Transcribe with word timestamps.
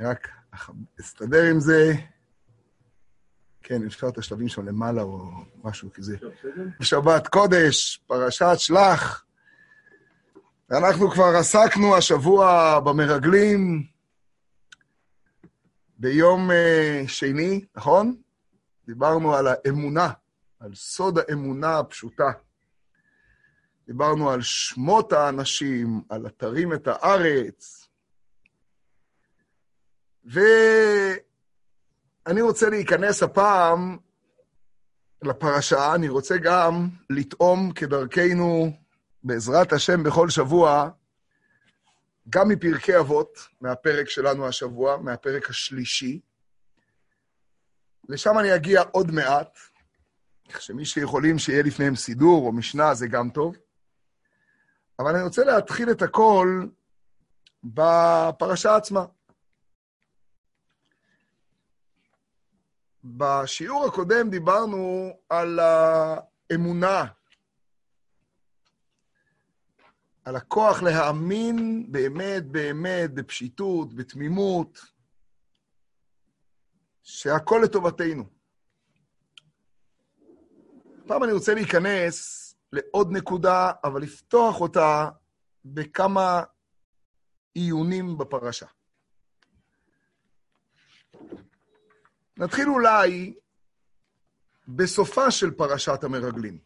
רק 0.00 0.28
אסתדר 1.00 1.42
עם 1.50 1.60
זה. 1.60 1.92
כן, 3.62 3.86
אפשר 3.86 4.08
את 4.08 4.18
השלבים 4.18 4.48
שם 4.48 4.68
למעלה 4.68 5.02
או 5.02 5.30
משהו 5.64 5.92
כזה. 5.94 6.16
שבת 6.82 7.28
קודש, 7.28 7.96
פרשת 8.06 8.54
שלח. 8.56 9.24
ואנחנו 10.70 11.10
כבר 11.10 11.36
עסקנו 11.38 11.96
השבוע 11.96 12.80
במרגלים 12.80 13.86
ביום 15.98 16.50
אה, 16.50 17.02
שני, 17.06 17.64
נכון? 17.76 18.16
דיברנו 18.86 19.34
על 19.34 19.46
האמונה, 19.46 20.10
על 20.60 20.74
סוד 20.74 21.18
האמונה 21.18 21.78
הפשוטה. 21.78 22.32
דיברנו 23.86 24.30
על 24.30 24.42
שמות 24.42 25.12
האנשים, 25.12 26.02
על 26.08 26.26
אתרים 26.26 26.72
את 26.72 26.88
הארץ. 26.88 27.83
ואני 30.24 31.20
רוצה 32.40 32.70
להיכנס 32.70 33.22
הפעם 33.22 33.98
לפרשה, 35.22 35.94
אני 35.94 36.08
רוצה 36.08 36.36
גם 36.36 36.88
לטעום 37.10 37.72
כדרכנו, 37.72 38.72
בעזרת 39.22 39.72
השם, 39.72 40.02
בכל 40.02 40.30
שבוע, 40.30 40.90
גם 42.28 42.48
מפרקי 42.48 42.98
אבות, 42.98 43.48
מהפרק 43.60 44.08
שלנו 44.08 44.48
השבוע, 44.48 44.96
מהפרק 44.96 45.50
השלישי. 45.50 46.20
לשם 48.08 48.38
אני 48.38 48.54
אגיע 48.54 48.82
עוד 48.92 49.10
מעט, 49.10 49.58
כך 50.52 50.62
שמי 50.62 50.84
שיכולים 50.84 51.38
שיהיה 51.38 51.62
לפניהם 51.62 51.96
סידור 51.96 52.46
או 52.46 52.52
משנה 52.52 52.94
זה 52.94 53.06
גם 53.06 53.30
טוב. 53.30 53.56
אבל 54.98 55.14
אני 55.14 55.22
רוצה 55.22 55.44
להתחיל 55.44 55.90
את 55.90 56.02
הכל 56.02 56.66
בפרשה 57.64 58.76
עצמה. 58.76 59.04
בשיעור 63.04 63.84
הקודם 63.84 64.30
דיברנו 64.30 65.10
על 65.28 65.58
האמונה, 65.58 67.04
על 70.24 70.36
הכוח 70.36 70.82
להאמין 70.82 71.86
באמת, 71.92 72.46
באמת, 72.46 73.14
בפשיטות, 73.14 73.94
בתמימות, 73.94 74.80
שהכל 77.02 77.60
לטובתנו. 77.64 78.24
פעם 81.06 81.24
אני 81.24 81.32
רוצה 81.32 81.54
להיכנס 81.54 82.40
לעוד 82.72 83.12
נקודה, 83.12 83.72
אבל 83.84 84.02
לפתוח 84.02 84.60
אותה 84.60 85.08
בכמה 85.64 86.42
עיונים 87.54 88.18
בפרשה. 88.18 88.66
נתחיל 92.38 92.68
אולי 92.68 93.34
בסופה 94.68 95.30
של 95.30 95.50
פרשת 95.50 96.04
המרגלים. 96.04 96.58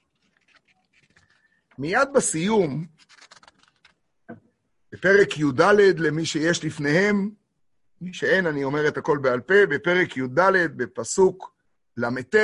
מיד 1.79 2.09
בסיום, 2.15 2.87
בפרק 4.93 5.39
י"ד, 5.39 5.61
למי 5.99 6.27
שיש 6.27 6.65
לפניהם, 6.65 7.31
מי 8.01 8.15
שאין, 8.15 8.47
אני 8.47 8.65
אומר 8.65 8.89
את 8.89 8.97
הכל 8.97 9.19
בעל 9.19 9.41
פה, 9.41 9.67
בפרק 9.71 10.17
י"ד, 10.17 10.41
בפסוק 10.77 11.55
ל"ט, 11.97 12.35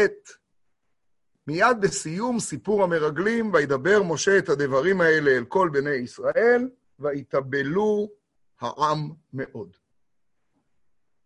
מיד 1.47 1.81
בסיום 1.81 2.41
סיפור 2.41 2.85
המרגלים, 2.85 3.53
וידבר 3.53 4.03
משה 4.03 4.39
את 4.39 4.49
הדברים 4.49 5.01
האלה 5.01 5.31
אל 5.31 5.45
כל 5.45 5.69
בני 5.73 5.95
ישראל, 5.95 6.69
ויתבלו 6.99 8.09
העם 8.61 9.11
מאוד. 9.33 9.84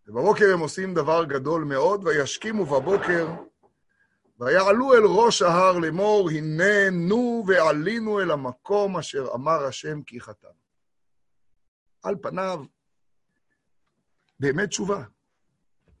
ובבוקר 0.09 0.53
הם 0.53 0.59
עושים 0.59 0.93
דבר 0.93 1.25
גדול 1.25 1.63
מאוד, 1.63 2.03
וישכימו 2.03 2.65
בבוקר, 2.65 3.27
ויעלו 4.39 4.93
אל 4.93 5.03
ראש 5.05 5.41
ההר 5.41 5.79
לאמור, 5.79 6.29
הנה 6.29 6.89
נו 6.91 7.43
ועלינו 7.47 8.19
אל 8.19 8.31
המקום 8.31 8.97
אשר 8.97 9.27
אמר 9.35 9.65
השם 9.65 10.03
כי 10.03 10.21
חטאנו. 10.21 10.53
על 12.03 12.15
פניו, 12.21 12.63
באמת 14.39 14.69
תשובה. 14.69 15.03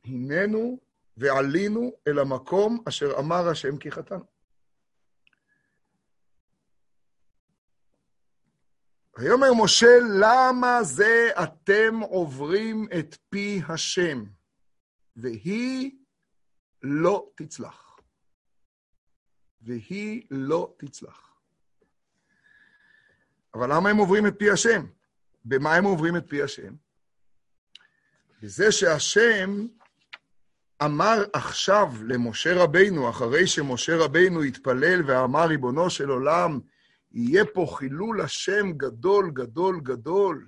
הננו 0.05 0.79
ועלינו 1.17 1.91
אל 2.07 2.19
המקום 2.19 2.83
אשר 2.87 3.11
אמר 3.19 3.49
השם 3.49 3.77
כי 3.77 3.91
חטאנו. 3.91 4.38
ויאמר 9.19 9.53
משה, 9.63 9.99
למה 10.19 10.83
זה 10.83 11.29
אתם 11.43 11.99
עוברים 11.99 12.87
את 12.99 13.17
פי 13.29 13.61
השם, 13.69 14.23
והיא 15.15 15.91
לא 16.83 17.29
תצלח. 17.35 17.99
והיא 19.61 20.23
לא 20.31 20.73
תצלח. 20.77 21.33
אבל 23.53 23.75
למה 23.75 23.89
הם 23.89 23.97
עוברים 23.97 24.27
את 24.27 24.33
פי 24.39 24.49
השם? 24.51 24.85
במה 25.45 25.75
הם 25.75 25.83
עוברים 25.83 26.17
את 26.17 26.29
פי 26.29 26.43
השם? 26.43 26.73
בזה 28.41 28.71
שהשם 28.71 29.67
אמר 30.83 31.23
עכשיו 31.33 31.93
למשה 32.07 32.63
רבינו, 32.63 33.09
אחרי 33.09 33.47
שמשה 33.47 33.97
רבינו 33.97 34.41
התפלל 34.43 35.01
ואמר, 35.05 35.45
ריבונו 35.45 35.89
של 35.89 36.09
עולם, 36.09 36.59
יהיה 37.11 37.45
פה 37.45 37.67
חילול 37.75 38.21
השם 38.21 38.71
גדול, 38.71 39.31
גדול, 39.31 39.79
גדול. 39.83 40.47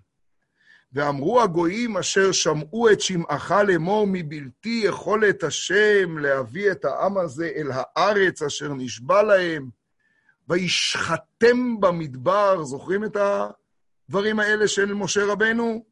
ואמרו 0.93 1.41
הגויים 1.41 1.97
אשר 1.97 2.31
שמעו 2.31 2.89
את 2.91 3.01
שמעך 3.01 3.51
לאמור 3.51 4.07
מבלתי 4.09 4.81
יכולת 4.85 5.43
השם 5.43 6.17
להביא 6.17 6.71
את 6.71 6.85
העם 6.85 7.17
הזה 7.17 7.51
אל 7.55 7.67
הארץ 7.73 8.41
אשר 8.41 8.73
נשבע 8.73 9.23
להם, 9.23 9.69
וישחטם 10.49 11.79
במדבר. 11.79 12.63
זוכרים 12.63 13.05
את 13.05 13.17
הדברים 14.09 14.39
האלה 14.39 14.67
של 14.67 14.93
משה 14.93 15.25
רבנו? 15.25 15.85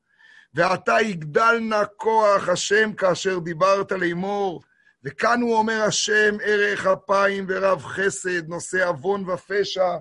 ועתה 0.54 1.02
יגדל 1.02 1.60
נא 1.62 1.84
כוח 1.96 2.50
השם 2.50 2.94
כאשר 2.94 3.40
דיברת 3.40 3.92
לאמור. 3.92 4.62
וכאן 5.04 5.42
הוא 5.42 5.56
אומר 5.56 5.82
השם, 5.82 6.38
ערך 6.44 6.86
אפיים 6.86 7.46
ורב 7.50 7.84
חסד, 7.84 8.48
נושא 8.48 8.88
עוון 8.88 9.30
ופשע. 9.30 9.98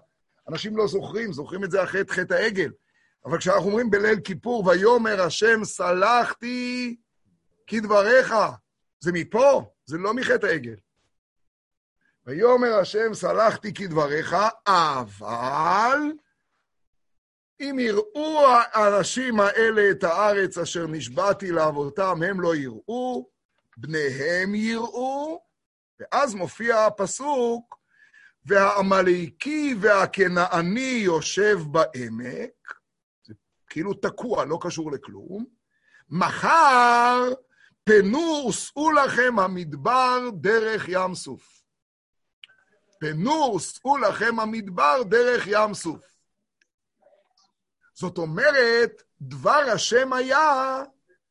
אנשים 0.48 0.76
לא 0.76 0.86
זוכרים, 0.86 1.32
זוכרים 1.32 1.64
את 1.64 1.70
זה 1.70 1.82
אחרי 1.82 2.00
חטא 2.08 2.34
העגל. 2.34 2.70
אבל 3.24 3.38
כשאנחנו 3.38 3.66
אומרים 3.66 3.90
בליל 3.90 4.20
כיפור, 4.20 4.66
ויאמר 4.66 5.22
השם, 5.22 5.64
סלחתי 5.64 6.96
כדבריך, 7.66 8.34
זה 9.00 9.12
מפה, 9.12 9.72
זה 9.86 9.98
לא 9.98 10.14
מחטא 10.14 10.46
העגל. 10.46 10.76
ויאמר 12.26 12.74
השם, 12.80 13.14
סלחתי 13.14 13.74
כדבריך, 13.74 14.36
אבל 14.66 16.12
אם 17.60 17.78
יראו 17.80 18.46
האנשים 18.72 19.40
האלה 19.40 19.90
את 19.90 20.04
הארץ 20.04 20.58
אשר 20.58 20.86
נשבעתי 20.86 21.50
לאבותם, 21.50 22.22
הם 22.22 22.40
לא 22.40 22.56
יראו, 22.56 23.30
בניהם 23.76 24.54
יראו, 24.54 25.42
ואז 26.00 26.34
מופיע 26.34 26.86
הפסוק, 26.86 27.77
והעמלקי 28.48 29.74
והכנעני 29.80 31.00
יושב 31.04 31.58
בעמק, 31.70 32.74
זה 33.26 33.34
כאילו 33.70 33.94
תקוע, 33.94 34.44
לא 34.44 34.58
קשור 34.60 34.92
לכלום, 34.92 35.44
מחר 36.10 37.32
פנו 37.84 38.46
וסעו 38.48 38.92
לכם 38.92 39.38
המדבר 39.38 40.18
דרך 40.32 40.84
ים 40.88 41.14
סוף. 41.14 41.62
פנו 43.00 43.54
וסעו 43.56 43.98
לכם 43.98 44.40
המדבר 44.40 45.02
דרך 45.02 45.44
ים 45.46 45.74
סוף. 45.74 46.04
זאת 47.94 48.18
אומרת, 48.18 49.02
דבר 49.20 49.64
השם 49.74 50.12
היה, 50.12 50.82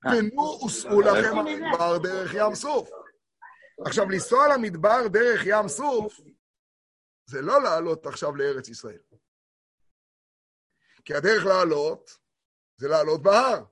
פנו 0.01 0.59
וסעו 0.65 1.01
לכם 1.01 1.37
המדבר 1.37 1.97
דרך 1.97 2.33
ים 2.33 2.55
סוף. 2.55 2.89
עכשיו, 3.85 4.09
לנסוע 4.09 4.47
למדבר 4.47 5.07
דרך 5.07 5.41
ים 5.45 5.67
סוף, 5.67 6.19
זה 7.27 7.41
לא 7.41 7.63
לעלות 7.63 8.05
עכשיו 8.05 8.35
לארץ 8.35 8.69
ישראל. 8.69 9.01
כי 11.05 11.13
הדרך 11.13 11.45
לעלות, 11.45 12.17
זה 12.77 12.87
לעלות 12.87 13.23
בהר. 13.23 13.63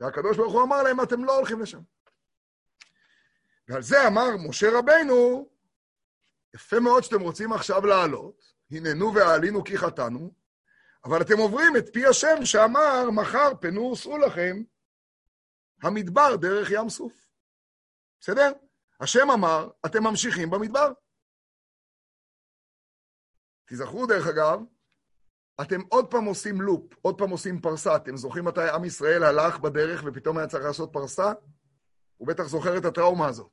והקדוש 0.00 0.36
ברוך 0.36 0.52
הוא 0.52 0.62
אמר 0.62 0.82
להם, 0.82 1.00
אתם 1.00 1.24
לא 1.24 1.36
הולכים 1.36 1.60
לשם. 1.60 1.80
ועל 3.68 3.82
זה 3.82 4.06
אמר 4.06 4.28
משה 4.48 4.66
רבנו, 4.78 5.48
יפה 6.54 6.80
מאוד 6.80 7.02
שאתם 7.02 7.20
רוצים 7.20 7.52
עכשיו 7.52 7.86
לעלות, 7.86 8.54
הננו 8.70 9.14
ועלינו 9.14 9.64
כי 9.64 9.78
חטאנו, 9.78 10.34
אבל 11.04 11.22
אתם 11.22 11.38
עוברים 11.38 11.76
את 11.76 11.92
פי 11.92 12.06
השם 12.06 12.44
שאמר, 12.44 13.10
מחר 13.10 13.52
פנו 13.60 13.82
וסעו 13.82 14.18
לכם 14.18 14.62
המדבר 15.82 16.36
דרך 16.36 16.68
ים 16.70 16.88
סוף. 16.88 17.26
בסדר? 18.20 18.52
השם 19.00 19.30
אמר, 19.30 19.70
אתם 19.86 20.04
ממשיכים 20.04 20.50
במדבר. 20.50 20.92
תיזכרו, 23.68 24.06
דרך 24.06 24.26
אגב, 24.26 24.60
אתם 25.60 25.80
עוד 25.88 26.10
פעם 26.10 26.24
עושים 26.24 26.60
לופ, 26.60 26.94
עוד 27.02 27.18
פעם 27.18 27.30
עושים 27.30 27.60
פרסה. 27.60 27.96
אתם 27.96 28.16
זוכרים 28.16 28.44
מתי 28.44 28.70
עם 28.70 28.84
ישראל 28.84 29.22
הלך 29.22 29.58
בדרך 29.58 30.02
ופתאום 30.06 30.38
היה 30.38 30.46
צריך 30.46 30.64
לעשות 30.64 30.92
פרסה? 30.92 31.32
הוא 32.16 32.28
בטח 32.28 32.44
זוכר 32.44 32.78
את 32.78 32.84
הטראומה 32.84 33.26
הזאת. 33.26 33.50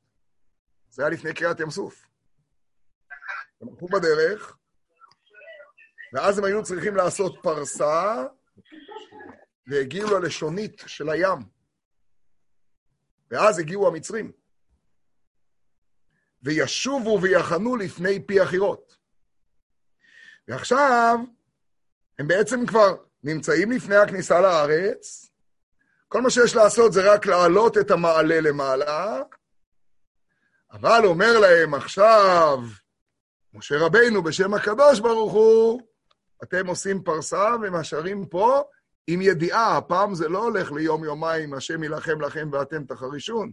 זה 0.88 1.02
היה 1.02 1.10
לפני 1.10 1.34
קריאת 1.34 1.60
ים 1.60 1.70
סוף. 1.70 2.08
הם 3.60 3.68
הלכו 3.68 3.86
בדרך, 3.86 4.56
ואז 6.12 6.38
הם 6.38 6.44
היו 6.44 6.62
צריכים 6.62 6.96
לעשות 6.96 7.36
פרסה, 7.42 8.24
והגיעו 9.66 10.10
ללשונית 10.10 10.82
של 10.86 11.08
הים. 11.10 11.38
ואז 13.30 13.58
הגיעו 13.58 13.88
המצרים. 13.88 14.32
וישובו 16.42 17.18
ויחנו 17.22 17.76
לפני 17.76 18.26
פי 18.26 18.40
החירות. 18.40 18.85
ועכשיו, 20.48 21.18
הם 22.18 22.28
בעצם 22.28 22.66
כבר 22.66 22.96
נמצאים 23.22 23.70
לפני 23.70 23.96
הכניסה 23.96 24.40
לארץ, 24.40 25.30
כל 26.08 26.20
מה 26.20 26.30
שיש 26.30 26.56
לעשות 26.56 26.92
זה 26.92 27.12
רק 27.12 27.26
להעלות 27.26 27.78
את 27.78 27.90
המעלה 27.90 28.40
למעלה, 28.40 29.22
אבל 30.72 31.00
אומר 31.04 31.38
להם 31.38 31.74
עכשיו, 31.74 32.58
משה 33.54 33.74
רבינו 33.78 34.22
בשם 34.22 34.54
הקדוש 34.54 35.00
ברוך 35.00 35.32
הוא, 35.32 35.80
אתם 36.42 36.66
עושים 36.66 37.02
פרסה 37.02 37.54
ומשארים 37.62 38.26
פה 38.26 38.62
עם 39.06 39.22
ידיעה, 39.22 39.76
הפעם 39.76 40.14
זה 40.14 40.28
לא 40.28 40.38
הולך 40.38 40.72
ליום-יומיים, 40.72 41.54
השם 41.54 41.82
יילחם 41.82 42.20
לכם 42.20 42.48
ואתם 42.52 42.84
תחרישון. 42.84 43.52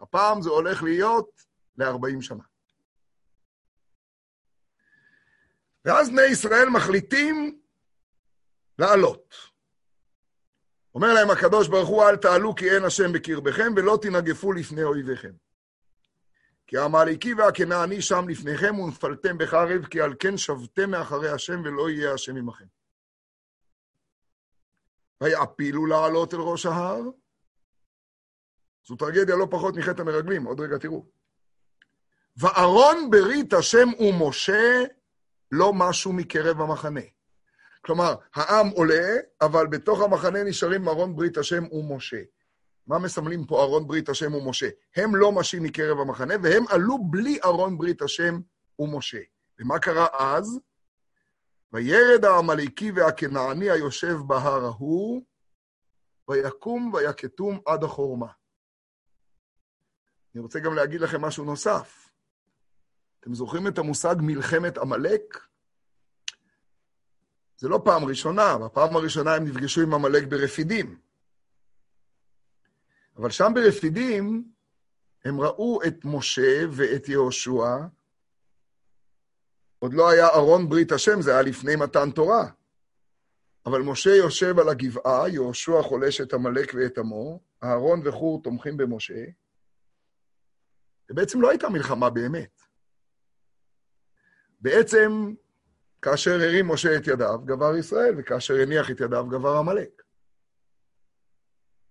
הפעם 0.00 0.42
זה 0.42 0.50
הולך 0.50 0.82
להיות 0.82 1.28
ל-40 1.76 2.20
שנה. 2.20 2.44
ואז 5.88 6.10
בני 6.10 6.22
ישראל 6.22 6.68
מחליטים 6.68 7.60
לעלות. 8.78 9.34
אומר 10.94 11.14
להם 11.14 11.30
הקדוש 11.30 11.68
ברוך 11.68 11.88
הוא, 11.88 12.04
אל 12.04 12.16
תעלו 12.16 12.54
כי 12.54 12.70
אין 12.70 12.84
השם 12.84 13.12
בקרבכם, 13.12 13.72
ולא 13.76 13.98
תנגפו 14.02 14.52
לפני 14.52 14.82
אויביכם. 14.82 15.32
כי 16.66 16.76
העמלקי 16.76 17.34
והכנעני 17.34 18.02
שם 18.02 18.28
לפניכם, 18.28 18.78
ונפלתם 18.78 19.38
בחרב, 19.38 19.84
כי 19.84 20.00
על 20.00 20.14
כן 20.20 20.36
שבתם 20.36 20.90
מאחרי 20.90 21.30
השם, 21.30 21.62
ולא 21.64 21.90
יהיה 21.90 22.14
השם 22.14 22.36
עמכם. 22.36 22.66
ויעפילו 25.20 25.86
לעלות 25.86 26.34
אל 26.34 26.40
ראש 26.40 26.66
ההר. 26.66 27.02
זו 28.86 28.96
טרגדיה 28.96 29.36
לא 29.36 29.46
פחות 29.50 29.76
מחטא 29.76 30.02
המרגלים, 30.02 30.44
עוד 30.44 30.60
רגע 30.60 30.78
תראו. 30.78 31.06
וארון 32.36 33.10
ברית 33.10 33.52
השם 33.52 33.88
ומשה, 33.98 34.84
לא 35.52 35.72
משהו 35.74 36.12
מקרב 36.12 36.60
המחנה. 36.60 37.00
כלומר, 37.80 38.14
העם 38.34 38.68
עולה, 38.68 39.16
אבל 39.40 39.66
בתוך 39.66 40.00
המחנה 40.00 40.44
נשארים 40.44 40.88
ארון 40.88 41.16
ברית 41.16 41.36
השם 41.38 41.64
ומשה. 41.72 42.22
מה 42.86 42.98
מסמלים 42.98 43.46
פה 43.46 43.62
ארון 43.62 43.86
ברית 43.86 44.08
השם 44.08 44.34
ומשה? 44.34 44.68
הם 44.96 45.16
לא 45.16 45.32
משים 45.32 45.62
מקרב 45.62 45.98
המחנה, 45.98 46.34
והם 46.42 46.64
עלו 46.68 46.98
בלי 47.10 47.38
ארון 47.44 47.78
ברית 47.78 48.02
השם 48.02 48.40
ומשה. 48.78 49.18
ומה 49.60 49.78
קרה 49.78 50.06
אז? 50.18 50.60
וירד 51.72 52.24
העמלקי 52.24 52.90
והכנעני 52.90 53.70
היושב 53.70 54.16
בהר 54.26 54.64
ההוא, 54.64 55.22
ויקום 56.28 56.92
ויקטום 56.94 57.60
עד 57.66 57.84
החורמה. 57.84 58.26
אני 60.34 60.42
רוצה 60.42 60.60
גם 60.60 60.74
להגיד 60.74 61.00
לכם 61.00 61.20
משהו 61.20 61.44
נוסף. 61.44 62.10
אתם 63.20 63.34
זוכרים 63.34 63.68
את 63.68 63.78
המושג 63.78 64.16
מלחמת 64.20 64.78
עמלק? 64.78 65.38
זה 67.58 67.68
לא 67.68 67.80
פעם 67.84 68.04
ראשונה, 68.04 68.58
בפעם 68.58 68.96
הראשונה 68.96 69.34
הם 69.34 69.44
נפגשו 69.44 69.80
עם 69.82 69.94
עמלק 69.94 70.24
ברפידים. 70.28 70.98
אבל 73.16 73.30
שם 73.30 73.52
ברפידים 73.54 74.52
הם 75.24 75.40
ראו 75.40 75.80
את 75.86 76.04
משה 76.04 76.64
ואת 76.70 77.08
יהושע. 77.08 77.76
עוד 79.78 79.94
לא 79.94 80.10
היה 80.10 80.28
ארון 80.28 80.68
ברית 80.68 80.92
השם, 80.92 81.22
זה 81.22 81.30
היה 81.30 81.42
לפני 81.42 81.76
מתן 81.76 82.10
תורה. 82.10 82.50
אבל 83.66 83.82
משה 83.82 84.10
יושב 84.10 84.58
על 84.58 84.68
הגבעה, 84.68 85.28
יהושע 85.28 85.82
חולש 85.82 86.20
את 86.20 86.34
עמלק 86.34 86.72
ואת 86.74 86.98
עמו, 86.98 87.40
אהרון 87.64 88.00
וחור 88.04 88.42
תומכים 88.42 88.76
במשה. 88.76 89.24
ובעצם 91.10 91.40
לא 91.40 91.50
הייתה 91.50 91.68
מלחמה 91.68 92.10
באמת. 92.10 92.57
בעצם 94.60 95.34
כאשר 96.02 96.30
הרים 96.30 96.68
משה 96.68 96.96
את 96.96 97.06
ידיו, 97.06 97.38
גבר 97.44 97.76
ישראל, 97.76 98.14
וכאשר 98.18 98.54
הניח 98.54 98.90
את 98.90 99.00
ידיו, 99.00 99.26
גבר 99.28 99.56
עמלק. 99.56 100.02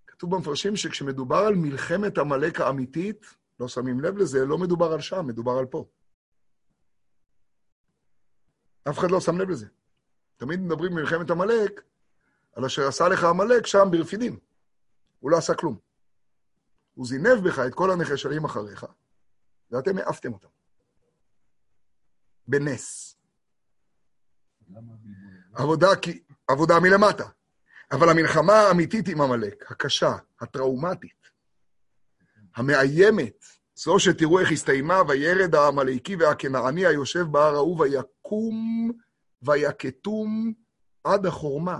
כתוב 0.08 0.36
במפרשים 0.36 0.76
שכשמדובר 0.76 1.38
על 1.38 1.56
מלחמת 1.56 2.18
עמלק 2.18 2.62
האמיתית, 2.62 3.26
לא 3.60 3.68
שמים 3.68 4.00
לב 4.00 4.18
לזה, 4.18 4.46
לא 4.46 4.58
מדובר 4.58 4.94
על 4.94 5.02
שם, 5.02 5.28
מדובר 5.28 5.52
על 5.52 5.66
פה. 5.66 5.86
אף 8.90 9.00
אחד 9.00 9.12
לא 9.12 9.20
שם 9.20 9.38
לב 9.38 9.50
לזה. 9.50 9.66
תמיד 10.38 10.60
מדברים 10.60 10.92
במלחמת 10.92 11.30
עמלק, 11.30 11.84
על 12.54 12.66
אשר 12.66 12.88
עשה 12.88 13.08
לך 13.08 13.24
עמלק 13.24 13.66
שם 13.66 13.88
ברפידים. 13.92 14.40
הוא 15.20 15.32
לא 15.32 15.38
עשה 15.38 15.54
כלום. 15.54 15.78
הוא 16.94 17.06
זינב 17.06 17.48
בך 17.48 17.60
את 17.60 17.74
כל 17.74 17.92
הנחשלים 17.92 18.46
אחריך, 18.46 18.86
ואתם 19.72 19.98
העפתם 19.98 20.34
אותם. 20.34 20.57
בנס. 22.48 23.16
עבודה, 25.54 25.88
עבודה 26.48 26.80
מלמטה. 26.80 27.30
אבל 27.92 28.10
המלחמה 28.10 28.54
האמיתית 28.54 29.08
עם 29.08 29.22
עמלק, 29.22 29.72
הקשה, 29.72 30.16
הטראומטית, 30.42 31.28
המאיימת, 32.56 33.46
זו 33.76 34.00
שתראו 34.00 34.40
איך 34.40 34.52
הסתיימה, 34.52 35.02
וירד 35.08 35.56
העמלקי 35.56 36.16
והכנעני 36.16 36.86
היושב 36.86 37.26
בהר 37.32 37.56
ההוא, 37.56 37.80
ויקום 37.80 38.92
ויקטום 39.42 40.54
עד 41.04 41.26
החורמה. 41.26 41.80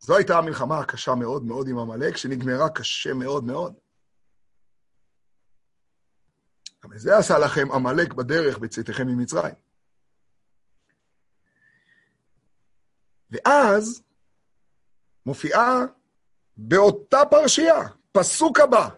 זו 0.00 0.16
הייתה 0.16 0.38
המלחמה 0.38 0.78
הקשה 0.78 1.14
מאוד 1.14 1.44
מאוד 1.44 1.68
עם 1.68 1.78
עמלק, 1.78 2.16
שנגמרה 2.16 2.68
קשה 2.68 3.14
מאוד 3.14 3.44
מאוד. 3.44 3.74
גם 6.84 6.92
את 6.92 7.00
זה 7.00 7.18
עשה 7.18 7.38
לכם 7.38 7.72
עמלק 7.72 8.12
בדרך 8.12 8.58
בצאתכם 8.58 9.06
ממצרים. 9.06 9.54
ואז 13.30 14.02
מופיעה 15.26 15.80
באותה 16.56 17.18
פרשייה, 17.30 17.80
פסוק 18.12 18.60
הבא, 18.60 18.88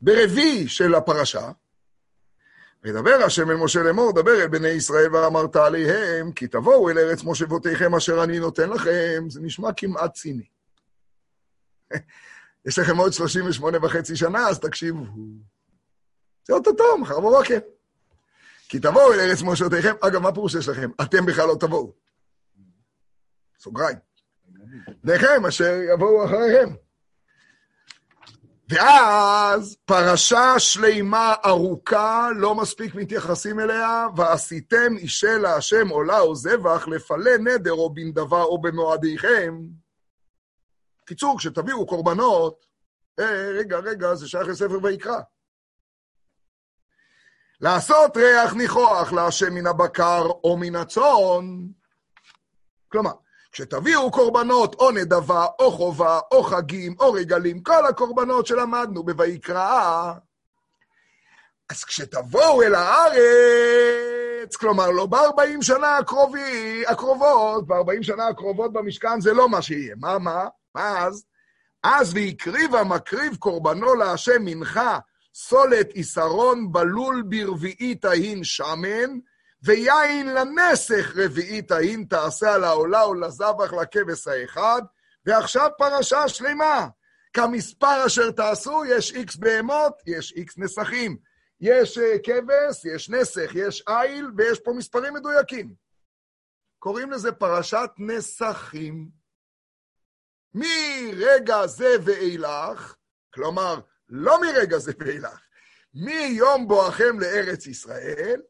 ברביעי 0.00 0.68
של 0.68 0.94
הפרשה, 0.94 1.50
וידבר 2.82 3.24
השם 3.26 3.50
אל 3.50 3.56
משה 3.56 3.82
לאמור, 3.82 4.12
דבר 4.12 4.42
אל 4.42 4.48
בני 4.48 4.68
ישראל 4.68 5.16
ואמרת 5.16 5.56
עליהם, 5.56 6.32
כי 6.32 6.46
תבואו 6.46 6.90
אל 6.90 6.98
ארץ 6.98 7.22
מושבותיכם 7.22 7.94
אשר 7.94 8.24
אני 8.24 8.38
נותן 8.38 8.70
לכם. 8.70 9.24
זה 9.28 9.40
נשמע 9.40 9.68
כמעט 9.76 10.14
ציני. 10.14 10.46
יש 12.66 12.78
לכם 12.78 12.96
עוד 12.96 13.12
38 13.12 13.78
וחצי 13.82 14.16
שנה, 14.16 14.48
אז 14.48 14.60
תקשיבו. 14.60 15.04
זה 16.44 16.52
אוטוטו, 16.52 16.98
מחר 16.98 17.20
בבוקר. 17.20 17.58
כי 18.68 18.78
תבואו 18.80 19.12
אל 19.12 19.20
ארץ 19.20 19.42
מושבותיכם, 19.42 19.94
אגב, 20.00 20.22
מה 20.22 20.32
פירוש 20.32 20.54
יש 20.54 20.68
לכם? 20.68 20.90
אתם 21.02 21.26
בכלל 21.26 21.48
לא 21.48 21.54
תבואו. 21.60 21.92
סוגריים. 23.58 23.96
בניכם 25.04 25.46
אשר 25.46 25.74
יבואו 25.94 26.24
אחריהם. 26.24 26.76
ואז 28.68 29.76
פרשה 29.84 30.58
שלימה 30.58 31.34
ארוכה, 31.46 32.28
לא 32.36 32.54
מספיק 32.54 32.94
מתייחסים 32.94 33.60
אליה, 33.60 34.06
ועשיתם 34.16 34.96
אישה 34.96 35.38
להשם 35.38 35.88
עולה 35.88 36.20
או 36.20 36.34
זבח, 36.34 36.88
לפלה 36.88 37.38
נדר 37.38 37.72
או 37.72 37.94
בן 37.94 38.12
דבר 38.12 38.42
או 38.42 38.60
במועדיכם. 38.60 39.58
קיצור, 41.06 41.38
כשתביאו 41.38 41.86
קורבנות, 41.86 42.66
אה, 43.20 43.48
רגע, 43.58 43.78
רגע, 43.78 44.14
זה 44.14 44.28
שייך 44.28 44.48
לספר 44.48 44.78
ויקרא. 44.82 45.20
לעשות 47.62 48.16
ריח 48.16 48.54
ניחוח 48.54 49.12
להשם 49.12 49.54
מן 49.54 49.66
הבקר 49.66 50.26
או 50.44 50.56
מן 50.56 50.76
הצאן. 50.76 51.58
כלומר, 52.88 53.12
כשתביאו 53.52 54.10
קורבנות 54.10 54.74
או 54.74 54.90
נדבה, 54.90 55.46
או 55.58 55.70
חובה, 55.70 56.20
או 56.32 56.42
חגים, 56.42 56.94
או 57.00 57.12
רגלים, 57.12 57.62
כל 57.62 57.86
הקורבנות 57.86 58.46
שלמדנו 58.46 59.02
בויקרא, 59.02 60.12
אז 61.70 61.84
כשתבואו 61.84 62.62
אל 62.62 62.74
הארץ, 62.74 64.56
כלומר, 64.56 64.90
לא 64.90 65.06
ב-40 65.06 65.62
שנה 65.62 65.96
הקרובי, 65.96 66.84
הקרובות, 66.86 67.66
ב-40 67.66 68.02
שנה 68.02 68.28
הקרובות 68.28 68.72
במשכן 68.72 69.20
זה 69.20 69.32
לא 69.32 69.48
מה 69.48 69.62
שיהיה. 69.62 69.94
מה, 69.98 70.18
מה? 70.18 70.48
מה 70.74 70.98
אז? 70.98 71.24
אז 71.82 72.14
והקריב 72.14 72.74
המקריב 72.74 73.36
קורבנו 73.36 73.94
להשם 73.94 74.44
מנחה, 74.44 74.98
סולת 75.34 75.96
יסרון 75.96 76.72
בלול 76.72 77.22
ברביעית 77.22 78.04
ההין 78.04 78.44
שמן, 78.44 79.18
ויין 79.62 80.34
לנסך 80.34 81.12
רביעית 81.16 81.70
ההין 81.70 82.04
תעשה 82.04 82.54
על 82.54 82.64
העולה 82.64 83.08
ולזבח 83.08 83.72
לכבש 83.72 84.26
האחד, 84.26 84.82
ועכשיו 85.26 85.70
פרשה 85.78 86.28
שלמה. 86.28 86.88
כמספר 87.32 88.06
אשר 88.06 88.30
תעשו, 88.30 88.84
יש 88.84 89.12
איקס 89.14 89.36
בהמות, 89.36 89.92
יש 90.06 90.32
איקס 90.32 90.58
נסכים. 90.58 91.16
יש 91.60 91.98
אה, 91.98 92.18
כבש, 92.24 92.84
יש 92.84 93.10
נסך, 93.10 93.50
יש 93.54 93.84
איל, 93.88 94.30
ויש 94.36 94.60
פה 94.60 94.72
מספרים 94.76 95.14
מדויקים. 95.14 95.74
קוראים 96.78 97.10
לזה 97.10 97.32
פרשת 97.32 97.90
נסכים. 97.98 99.10
מרגע 100.54 101.66
זה 101.66 101.96
ואילך, 102.04 102.96
כלומר, 103.34 103.80
לא 104.14 104.40
מרגע 104.40 104.78
זה 104.78 104.92
ואילך, 104.98 105.46
מיום 105.94 106.68
בואכם 106.68 107.20
לארץ 107.20 107.66
ישראל, 107.66 108.40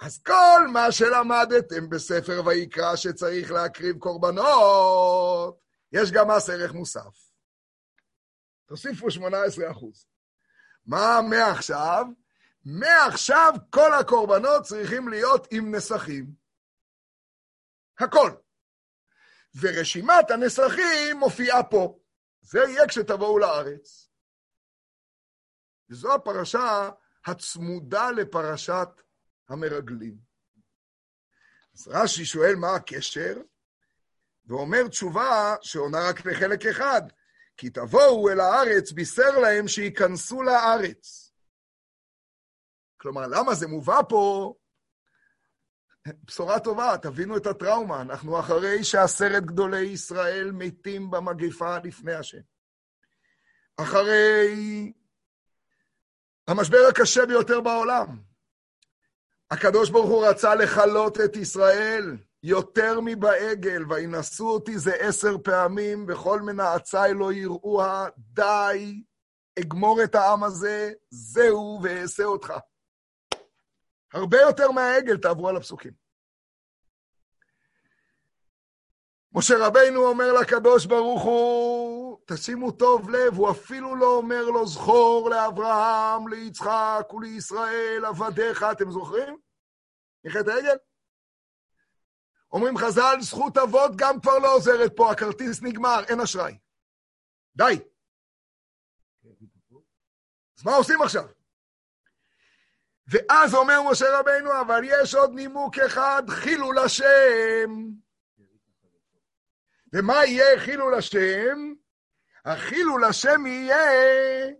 אז 0.00 0.22
כל 0.22 0.66
מה 0.72 0.92
שלמדתם 0.92 1.88
בספר 1.88 2.42
ויקרא 2.46 2.96
שצריך 2.96 3.52
להקריב 3.52 3.98
קורבנות, 3.98 5.60
יש 5.92 6.12
גם 6.12 6.30
מס 6.30 6.50
ערך 6.50 6.72
מוסף. 6.72 7.30
תוסיפו 8.66 9.10
18 9.10 9.70
אחוז. 9.70 10.06
מה 10.86 11.20
מעכשיו? 11.30 12.04
מעכשיו 12.64 13.52
כל 13.70 13.92
הקורבנות 13.92 14.62
צריכים 14.62 15.08
להיות 15.08 15.48
עם 15.50 15.74
נסכים. 15.74 16.26
הכל. 17.98 18.30
ורשימת 19.60 20.30
הנסכים 20.30 21.16
מופיעה 21.18 21.62
פה. 21.62 21.98
זה 22.40 22.58
יהיה 22.58 22.88
כשתבואו 22.88 23.38
לארץ. 23.38 24.03
וזו 25.94 26.14
הפרשה 26.14 26.90
הצמודה 27.26 28.10
לפרשת 28.10 28.88
המרגלים. 29.48 30.16
אז 31.74 31.88
רש"י 31.88 32.24
שואל 32.24 32.54
מה 32.54 32.74
הקשר, 32.74 33.36
ואומר 34.46 34.88
תשובה 34.88 35.54
שעונה 35.62 35.98
רק 36.08 36.26
לחלק 36.26 36.66
אחד, 36.66 37.02
כי 37.56 37.70
תבואו 37.70 38.30
אל 38.30 38.40
הארץ, 38.40 38.92
בישר 38.92 39.38
להם 39.38 39.68
שייכנסו 39.68 40.42
לארץ. 40.42 41.32
כלומר, 42.96 43.26
למה 43.26 43.54
זה 43.54 43.66
מובא 43.66 44.00
פה? 44.08 44.54
בשורה 46.24 46.60
טובה, 46.60 46.98
תבינו 47.02 47.36
את 47.36 47.46
הטראומה. 47.46 48.02
אנחנו 48.02 48.40
אחרי 48.40 48.84
שעשרת 48.84 49.44
גדולי 49.44 49.86
ישראל 49.86 50.50
מתים 50.52 51.10
במגפה 51.10 51.78
לפני 51.78 52.14
השם. 52.14 52.40
אחרי 53.76 54.92
המשבר 56.48 56.78
הקשה 56.88 57.26
ביותר 57.26 57.60
בעולם. 57.60 58.06
הקדוש 59.50 59.90
ברוך 59.90 60.10
הוא 60.10 60.26
רצה 60.26 60.54
לכלות 60.54 61.20
את 61.20 61.36
ישראל 61.36 62.16
יותר 62.42 63.00
מבעגל, 63.04 63.82
וינשאו 63.88 64.50
אותי 64.50 64.78
זה 64.78 64.94
עשר 64.94 65.36
פעמים, 65.44 66.06
וכל 66.08 66.40
מנעצי 66.40 67.14
לא 67.14 67.32
יראוה, 67.32 68.08
די, 68.18 69.02
אגמור 69.60 70.02
את 70.04 70.14
העם 70.14 70.44
הזה, 70.44 70.92
זהו, 71.10 71.80
ואעשה 71.82 72.24
אותך. 72.24 72.52
הרבה 74.12 74.40
יותר 74.40 74.70
מהעגל, 74.70 75.16
תעברו 75.16 75.48
על 75.48 75.56
הפסוקים. 75.56 75.92
משה 79.32 79.54
רבינו 79.66 80.06
אומר 80.06 80.32
לקדוש 80.32 80.86
ברוך 80.86 81.22
הוא, 81.22 81.93
תשימו 82.26 82.70
טוב 82.70 83.10
לב, 83.10 83.34
הוא 83.34 83.50
אפילו 83.50 83.96
לא 83.96 84.16
אומר 84.16 84.44
לו, 84.44 84.66
זכור 84.66 85.30
לאברהם, 85.30 86.28
ליצחק 86.28 87.14
ולישראל, 87.14 88.04
עבדיך, 88.04 88.64
אתם 88.72 88.90
זוכרים? 88.90 89.38
מחטא 90.24 90.50
העגל? 90.50 90.76
אומרים 92.52 92.78
חז"ל, 92.78 93.16
זכות 93.20 93.58
אבות 93.58 93.92
גם 93.96 94.20
כבר 94.20 94.38
לא 94.38 94.54
עוזרת 94.54 94.92
פה, 94.96 95.12
הכרטיס 95.12 95.62
נגמר, 95.62 96.00
אין 96.08 96.20
אשראי. 96.20 96.58
די. 97.56 97.78
אז 100.58 100.64
מה 100.64 100.76
עושים 100.76 101.02
עכשיו? 101.02 101.24
ואז 103.06 103.54
אומר 103.54 103.82
משה 103.90 104.06
רבינו, 104.18 104.60
אבל 104.60 104.82
יש 104.84 105.14
עוד 105.14 105.34
נימוק 105.34 105.78
אחד, 105.78 106.22
חילול 106.28 106.78
השם. 106.78 107.70
ומה 109.92 110.24
יהיה 110.26 110.60
חילול 110.60 110.94
השם? 110.94 111.74
החילול 112.44 113.04
השם 113.04 113.46
יהיה 113.46 114.52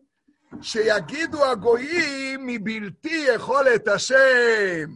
שיגידו 0.62 1.44
הגויים 1.44 2.46
מבלתי 2.46 3.26
יכולת 3.34 3.88
השם 3.88 4.90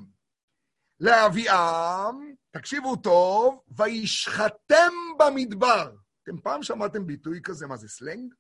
להביאם, 1.01 2.35
תקשיבו 2.51 2.97
טוב, 2.97 3.65
וישחטם 3.77 4.93
במדבר. 5.19 5.97
אתם 6.23 6.41
פעם 6.41 6.63
שמעתם 6.63 7.07
ביטוי 7.07 7.41
כזה, 7.43 7.67
מה 7.67 7.77
זה 7.77 7.89
סלנג? 7.89 8.35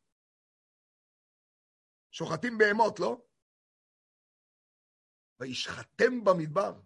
שוחטים 2.11 2.59
בהמות, 2.59 3.01
לא? 3.01 3.21
וישחטם 5.41 6.25
במדבר. 6.25 6.81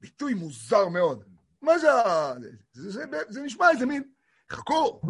ביטוי 0.00 0.34
מוזר 0.34 0.88
מאוד. 0.88 1.24
מה 1.62 1.78
זה 1.78 1.88
זה, 2.72 2.90
זה, 2.90 2.90
זה, 2.90 3.18
זה 3.28 3.42
נשמע 3.42 3.70
איזה 3.70 3.86
מין... 3.86 4.12
חכו. 4.52 5.00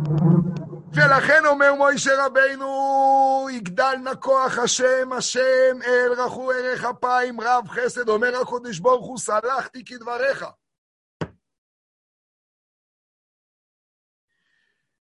ולכן 0.94 1.46
אומר 1.46 1.74
מוישה 1.74 2.26
רבינו, 2.26 3.48
יגדל 3.52 3.96
נא 4.04 4.14
כוח 4.20 4.58
השם, 4.58 5.12
השם 5.12 5.82
אל 5.86 6.12
רחו 6.12 6.50
ערך 6.50 6.84
אפיים, 6.84 7.40
רב 7.40 7.68
חסד, 7.68 8.08
אומר 8.08 8.40
הקודש 8.42 8.78
ברוך 8.78 9.06
הוא, 9.06 9.18
סלחתי 9.18 9.84
כדבריך. 9.84 10.44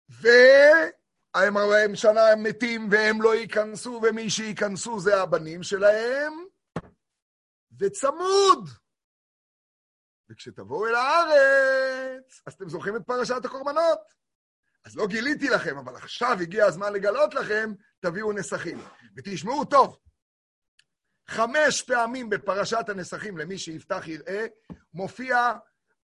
והם 0.08 1.56
הם 1.56 1.96
שנה 1.96 2.28
הם 2.28 2.42
מתים 2.42 2.88
והם 2.90 3.22
לא 3.22 3.34
ייכנסו, 3.34 4.00
ומי 4.02 4.30
שייכנסו 4.30 5.00
זה 5.00 5.22
הבנים 5.22 5.62
שלהם, 5.62 6.32
וצמוד. 7.78 8.68
וכשתבואו 10.30 10.86
אל 10.86 10.94
הארץ, 10.94 12.42
אז 12.46 12.52
אתם 12.52 12.68
זוכרים 12.68 12.96
את 12.96 13.02
פרשת 13.06 13.44
הקורבנות. 13.44 14.21
אז 14.84 14.96
לא 14.96 15.06
גיליתי 15.06 15.48
לכם, 15.48 15.78
אבל 15.78 15.96
עכשיו 15.96 16.36
הגיע 16.40 16.66
הזמן 16.66 16.92
לגלות 16.92 17.34
לכם, 17.34 17.72
תביאו 18.00 18.32
נסכים. 18.32 18.78
ותשמעו 19.16 19.64
טוב, 19.64 19.98
חמש 21.28 21.82
פעמים 21.82 22.30
בפרשת 22.30 22.88
הנסכים, 22.88 23.38
למי 23.38 23.58
שיפתח 23.58 24.02
יראה, 24.06 24.46
מופיע, 24.94 25.52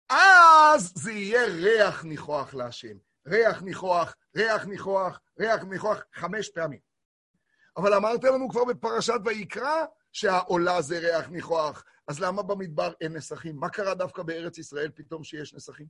אז 0.09 0.93
זה 0.95 1.11
יהיה 1.11 1.45
ריח 1.45 2.03
ניחוח 2.03 2.53
להשם. 2.53 2.97
ריח 3.27 3.61
ניחוח, 3.61 4.15
ריח 4.37 4.65
ניחוח, 4.65 5.19
ריח 5.39 5.63
ניחוח, 5.63 6.03
חמש 6.13 6.49
פעמים. 6.49 6.79
אבל 7.77 7.93
אמרתם 7.93 8.27
לנו 8.27 8.49
כבר 8.49 8.65
בפרשת 8.65 9.19
ויקרא 9.25 9.85
שהעולה 10.11 10.81
זה 10.81 10.99
ריח 10.99 11.29
ניחוח, 11.29 11.83
אז 12.07 12.19
למה 12.19 12.43
במדבר 12.43 12.93
אין 13.01 13.13
נסכים? 13.13 13.55
מה 13.55 13.69
קרה 13.69 13.95
דווקא 13.95 14.23
בארץ 14.23 14.57
ישראל 14.57 14.91
פתאום 14.95 15.23
שיש 15.23 15.53
נסכים? 15.53 15.87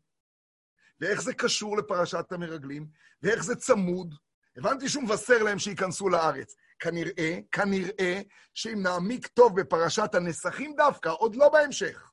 ואיך 1.04 1.22
זה 1.22 1.34
קשור 1.34 1.78
לפרשת 1.78 2.32
המרגלים, 2.32 2.88
ואיך 3.22 3.44
זה 3.44 3.56
צמוד. 3.56 4.16
הבנתי 4.58 4.90
שהוא 4.90 5.04
מבשר 5.04 5.44
להם 5.44 5.60
שייכנסו 5.60 6.10
לארץ. 6.10 6.56
כנראה, 6.80 7.40
כנראה, 7.52 8.22
שאם 8.54 8.84
נעמיק 8.84 9.28
טוב 9.28 9.62
בפרשת 9.62 10.16
הנסכים 10.16 10.76
דווקא, 10.76 11.10
עוד 11.10 11.36
לא 11.36 11.50
בהמשך. 11.50 12.12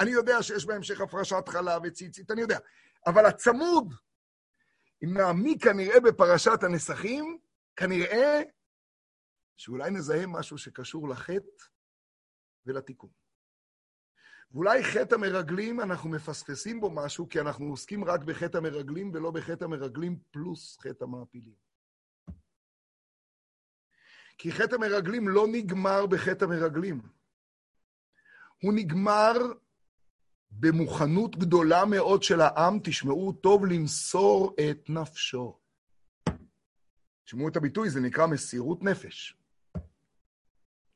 אני 0.00 0.10
יודע 0.10 0.42
שיש 0.42 0.66
בהמשך 0.66 1.00
הפרשת 1.00 1.48
חלב 1.48 1.82
וציצית, 1.84 2.30
אני 2.30 2.40
יודע. 2.40 2.58
אבל 3.06 3.26
הצמוד, 3.26 3.94
אם 5.04 5.16
נעמיק 5.16 5.64
כנראה 5.64 6.00
בפרשת 6.00 6.62
הנסכים, 6.62 7.38
כנראה 7.76 8.42
שאולי 9.56 9.90
נזהה 9.90 10.26
משהו 10.26 10.58
שקשור 10.58 11.08
לחטא 11.08 11.64
ולתיקון. 12.66 13.23
ואולי 14.54 14.84
חטא 14.84 15.14
המרגלים, 15.14 15.80
אנחנו 15.80 16.10
מפספסים 16.10 16.80
בו 16.80 16.90
משהו, 16.90 17.28
כי 17.28 17.40
אנחנו 17.40 17.66
עוסקים 17.66 18.04
רק 18.04 18.20
בחטא 18.20 18.58
המרגלים 18.58 19.10
ולא 19.14 19.30
בחטא 19.30 19.64
המרגלים 19.64 20.18
פלוס 20.30 20.78
חטא 20.78 21.04
המעפילים. 21.04 21.54
כי 24.38 24.52
חטא 24.52 24.74
המרגלים 24.74 25.28
לא 25.28 25.46
נגמר 25.52 26.06
בחטא 26.06 26.44
המרגלים. 26.44 27.00
הוא 28.62 28.72
נגמר 28.76 29.32
במוכנות 30.50 31.36
גדולה 31.36 31.84
מאוד 31.84 32.22
של 32.22 32.40
העם, 32.40 32.78
תשמעו 32.84 33.32
טוב, 33.32 33.66
למסור 33.66 34.54
את 34.70 34.90
נפשו. 34.90 35.58
תשמעו 37.24 37.48
את 37.48 37.56
הביטוי, 37.56 37.90
זה 37.90 38.00
נקרא 38.00 38.26
מסירות 38.26 38.82
נפש. 38.82 39.36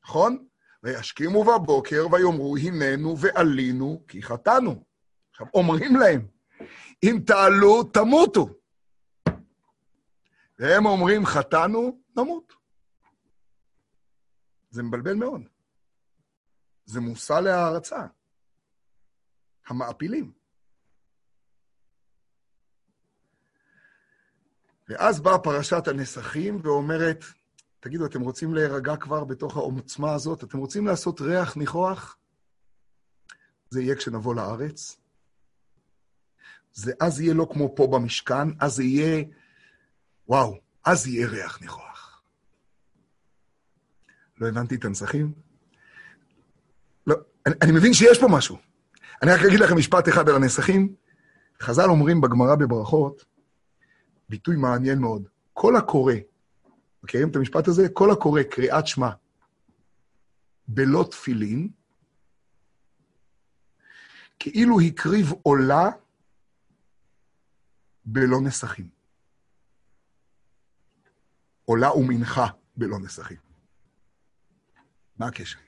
נכון? 0.03 0.48
וישכימו 0.83 1.43
בבוקר 1.43 2.07
ויאמרו, 2.11 2.57
הננו 2.57 3.15
ועלינו 3.19 4.03
כי 4.07 4.23
חטאנו. 4.23 4.83
עכשיו, 5.31 5.47
אומרים 5.53 5.95
להם, 5.95 6.27
אם 7.03 7.19
תעלו, 7.27 7.83
תמותו. 7.83 8.49
והם 10.59 10.85
אומרים, 10.85 11.25
חטאנו, 11.25 12.01
נמות. 12.17 12.53
זה 14.69 14.83
מבלבל 14.83 15.13
מאוד. 15.13 15.41
זה 16.85 16.99
מושא 16.99 17.33
להערצה. 17.33 18.05
המעפילים. 19.67 20.31
ואז 24.87 25.21
באה 25.21 25.39
פרשת 25.39 25.87
הנסכים 25.87 26.59
ואומרת, 26.63 27.23
תגידו, 27.79 28.05
אתם 28.05 28.21
רוצים 28.21 28.53
להירגע 28.53 28.95
כבר 28.95 29.23
בתוך 29.23 29.57
העוצמה 29.57 30.13
הזאת? 30.13 30.43
אתם 30.43 30.57
רוצים 30.57 30.87
לעשות 30.87 31.21
ריח 31.21 31.57
ניחוח? 31.57 32.17
זה 33.69 33.81
יהיה 33.81 33.95
כשנבוא 33.95 34.35
לארץ. 34.35 34.97
זה 36.73 36.93
אז 36.99 37.21
יהיה 37.21 37.33
לא 37.33 37.47
כמו 37.53 37.75
פה 37.75 37.87
במשכן, 37.87 38.47
אז 38.59 38.75
זה 38.75 38.83
יהיה, 38.83 39.23
וואו, 40.27 40.59
אז 40.85 41.07
יהיה 41.07 41.27
ריח 41.27 41.61
ניחוח. 41.61 42.23
לא 44.37 44.47
הבנתי 44.47 44.75
את 44.75 44.85
הנסכים? 44.85 45.33
לא, 47.07 47.15
אני, 47.45 47.55
אני 47.61 47.71
מבין 47.71 47.93
שיש 47.93 48.19
פה 48.19 48.27
משהו. 48.27 48.57
אני 49.21 49.31
רק 49.31 49.39
אגיד 49.47 49.59
לכם 49.59 49.77
משפט 49.77 50.09
אחד 50.09 50.29
על 50.29 50.35
הנסכים. 50.35 50.95
חז"ל 51.61 51.89
אומרים 51.89 52.21
בגמרא 52.21 52.55
בברכות, 52.55 53.25
ביטוי 54.29 54.55
מעניין 54.55 54.99
מאוד. 54.99 55.27
כל 55.53 55.75
הקורא, 55.75 56.13
מכירים 57.03 57.29
את 57.29 57.35
המשפט 57.35 57.67
הזה? 57.67 57.89
כל 57.93 58.11
הקורא 58.11 58.43
קריאת 58.43 58.87
שמע 58.87 59.09
בלא 60.67 61.07
תפילין, 61.11 61.69
כאילו 64.39 64.79
הקריב 64.79 65.31
עולה 65.41 65.89
בלא 68.05 68.41
נסכים. 68.41 68.89
עולה 71.65 71.93
ומנחה 71.95 72.47
בלא 72.77 72.99
נסכים. 72.99 73.37
מה 75.17 75.27
הקשר? 75.27 75.59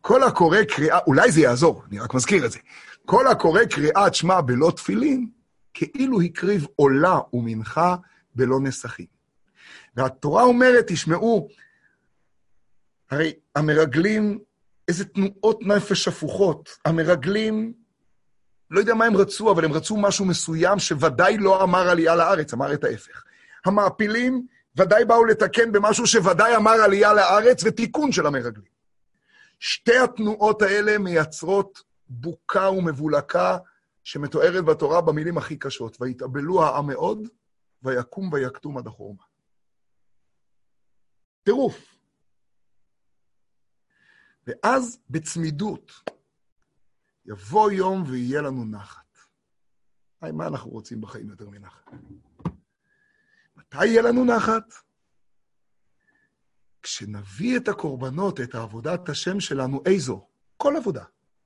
כל 0.00 0.22
הקורא 0.22 0.58
קריאה, 0.68 0.98
אולי 1.06 1.32
זה 1.32 1.40
יעזור, 1.40 1.84
אני 1.84 1.98
רק 1.98 2.14
מזכיר 2.14 2.46
את 2.46 2.52
זה. 2.52 2.58
כל 3.06 3.26
הקורא 3.26 3.60
קריאת 3.70 4.14
שמע 4.14 4.40
בלא 4.40 4.72
תפילין, 4.76 5.30
כאילו 5.74 6.20
הקריב 6.20 6.66
עולה 6.76 7.18
ומנחה 7.32 7.96
בלא 8.34 8.60
נסכים. 8.60 9.17
והתורה 9.96 10.42
אומרת, 10.42 10.84
תשמעו, 10.86 11.48
הרי 13.10 13.32
המרגלים, 13.56 14.38
איזה 14.88 15.04
תנועות 15.04 15.62
נפש 15.62 16.08
הפוכות. 16.08 16.78
המרגלים, 16.84 17.72
לא 18.70 18.80
יודע 18.80 18.94
מה 18.94 19.04
הם 19.04 19.16
רצו, 19.16 19.52
אבל 19.52 19.64
הם 19.64 19.72
רצו 19.72 19.96
משהו 19.96 20.24
מסוים 20.24 20.78
שוודאי 20.78 21.38
לא 21.38 21.62
אמר 21.62 21.88
עלייה 21.88 22.16
לארץ, 22.16 22.52
אמר 22.54 22.72
את 22.74 22.84
ההפך. 22.84 23.24
המעפילים 23.64 24.46
ודאי 24.76 25.04
באו 25.04 25.24
לתקן 25.24 25.72
במשהו 25.72 26.06
שוודאי 26.06 26.56
אמר 26.56 26.70
עלייה 26.70 27.12
לארץ 27.12 27.62
ותיקון 27.64 28.12
של 28.12 28.26
המרגלים. 28.26 28.78
שתי 29.60 29.98
התנועות 29.98 30.62
האלה 30.62 30.98
מייצרות 30.98 31.82
בוקה 32.08 32.70
ומבולקה 32.70 33.58
שמתוארת 34.04 34.64
בתורה 34.64 35.00
במילים 35.00 35.38
הכי 35.38 35.56
קשות, 35.56 35.96
ויתאבלו 36.00 36.64
העם 36.64 36.86
מאוד, 36.86 37.28
ויקום 37.82 38.32
ויקטום 38.32 38.78
עד 38.78 38.86
החורמה. 38.86 39.22
טירוף. 41.48 41.98
ואז 44.46 44.98
בצמידות 45.10 45.92
יבוא 47.26 47.70
יום 47.70 48.04
ויהיה 48.06 48.42
לנו 48.42 48.64
נחת. 48.64 49.18
היי, 50.20 50.32
מה 50.32 50.46
אנחנו 50.46 50.70
רוצים 50.70 51.00
בחיים 51.00 51.28
יותר 51.30 51.48
מנחת? 51.48 51.90
מתי 53.56 53.86
יהיה 53.86 54.02
לנו 54.02 54.24
נחת? 54.24 54.74
כשנביא 56.82 57.56
את 57.56 57.68
הקורבנות, 57.68 58.40
את 58.40 58.54
עבודת 58.54 59.08
השם 59.08 59.40
שלנו, 59.40 59.82
איזו? 59.86 60.26
כל 60.56 60.76
עבודה. 60.76 61.04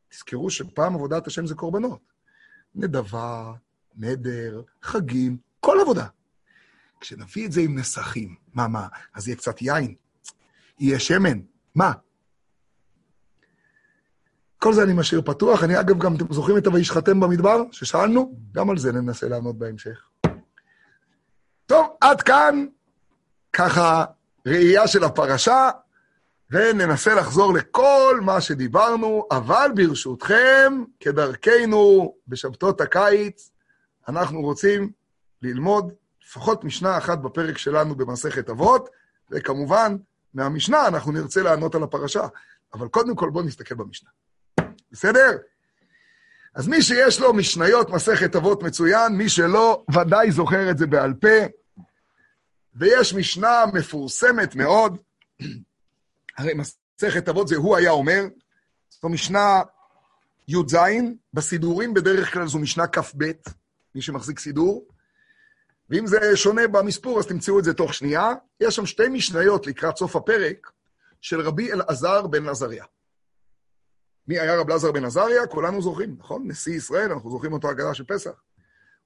תזכרו 0.08 0.50
שפעם 0.50 0.94
עבודת 0.94 1.26
השם 1.26 1.46
זה 1.46 1.54
קורבנות. 1.54 2.12
נדבה, 2.74 3.52
נדר, 3.94 4.62
חגים, 4.82 5.38
כל 5.60 5.78
עבודה. 5.82 6.06
כשנביא 7.02 7.46
את 7.46 7.52
זה 7.52 7.60
עם 7.60 7.78
נסכים, 7.78 8.34
מה, 8.54 8.68
מה, 8.68 8.86
אז 9.14 9.28
יהיה 9.28 9.36
קצת 9.36 9.62
יין, 9.62 9.94
יהיה 10.78 10.98
שמן, 10.98 11.40
מה? 11.74 11.92
כל 14.58 14.72
זה 14.72 14.82
אני 14.82 14.92
משאיר 14.92 15.22
פתוח. 15.22 15.64
אני, 15.64 15.80
אגב, 15.80 15.98
גם, 15.98 16.16
אתם 16.16 16.32
זוכרים 16.32 16.58
את 16.58 16.66
ה"וישחטם 16.66 17.20
במדבר", 17.20 17.62
ששאלנו? 17.72 18.38
גם 18.52 18.70
על 18.70 18.78
זה 18.78 18.92
ננסה 18.92 19.28
לענות 19.28 19.58
בהמשך. 19.58 20.08
טוב, 21.66 21.86
עד 22.00 22.22
כאן, 22.22 22.66
ככה, 23.52 24.04
ראייה 24.46 24.88
של 24.88 25.04
הפרשה, 25.04 25.70
וננסה 26.50 27.14
לחזור 27.14 27.54
לכל 27.54 28.20
מה 28.22 28.40
שדיברנו, 28.40 29.26
אבל 29.30 29.70
ברשותכם, 29.74 30.84
כדרכנו 31.00 32.14
בשבתות 32.28 32.80
הקיץ, 32.80 33.50
אנחנו 34.08 34.40
רוצים 34.40 34.90
ללמוד 35.42 35.92
לפחות 36.32 36.64
משנה 36.64 36.98
אחת 36.98 37.18
בפרק 37.18 37.58
שלנו 37.58 37.94
במסכת 37.94 38.50
אבות, 38.50 38.88
וכמובן, 39.30 39.96
מהמשנה 40.34 40.88
אנחנו 40.88 41.12
נרצה 41.12 41.42
לענות 41.42 41.74
על 41.74 41.82
הפרשה. 41.82 42.26
אבל 42.74 42.88
קודם 42.88 43.16
כל 43.16 43.30
בואו 43.30 43.44
נסתכל 43.44 43.74
במשנה. 43.74 44.10
בסדר? 44.92 45.30
אז 46.54 46.68
מי 46.68 46.82
שיש 46.82 47.20
לו 47.20 47.32
משניות 47.32 47.90
מסכת 47.90 48.36
אבות 48.36 48.62
מצוין, 48.62 49.12
מי 49.12 49.28
שלא, 49.28 49.84
ודאי 49.94 50.32
זוכר 50.32 50.70
את 50.70 50.78
זה 50.78 50.86
בעל 50.86 51.14
פה. 51.14 51.46
ויש 52.74 53.14
משנה 53.14 53.64
מפורסמת 53.74 54.54
מאוד, 54.54 54.98
הרי 56.38 56.52
מסכת 56.54 57.28
אבות 57.28 57.48
זה 57.48 57.56
הוא 57.56 57.76
היה 57.76 57.90
אומר, 57.90 58.22
זו 59.02 59.08
משנה 59.08 59.60
י"ז, 60.48 60.76
בסידורים 61.34 61.94
בדרך 61.94 62.32
כלל 62.32 62.46
זו 62.46 62.58
משנה 62.58 62.86
כ"ב, 62.86 63.24
מי 63.94 64.02
שמחזיק 64.02 64.38
סידור, 64.38 64.91
ואם 65.92 66.06
זה 66.06 66.36
שונה 66.36 66.68
במספור, 66.68 67.18
אז 67.18 67.26
תמצאו 67.26 67.58
את 67.58 67.64
זה 67.64 67.74
תוך 67.74 67.94
שנייה. 67.94 68.32
יש 68.60 68.76
שם 68.76 68.86
שתי 68.86 69.08
משניות 69.08 69.66
לקראת 69.66 69.96
סוף 69.96 70.16
הפרק 70.16 70.70
של 71.20 71.40
רבי 71.40 71.72
אלעזר 71.72 72.26
בן 72.26 72.48
עזריה. 72.48 72.84
מי 74.28 74.38
היה 74.38 74.60
רב 74.60 74.70
אלעזר 74.70 74.92
בן 74.92 75.04
עזריה? 75.04 75.46
כולנו 75.46 75.82
זוכרים, 75.82 76.16
נכון? 76.18 76.48
נשיא 76.48 76.74
ישראל, 76.74 77.12
אנחנו 77.12 77.30
זוכרים 77.30 77.52
אותו 77.52 77.68
הגדה 77.68 77.94
של 77.94 78.04
פסח. 78.04 78.30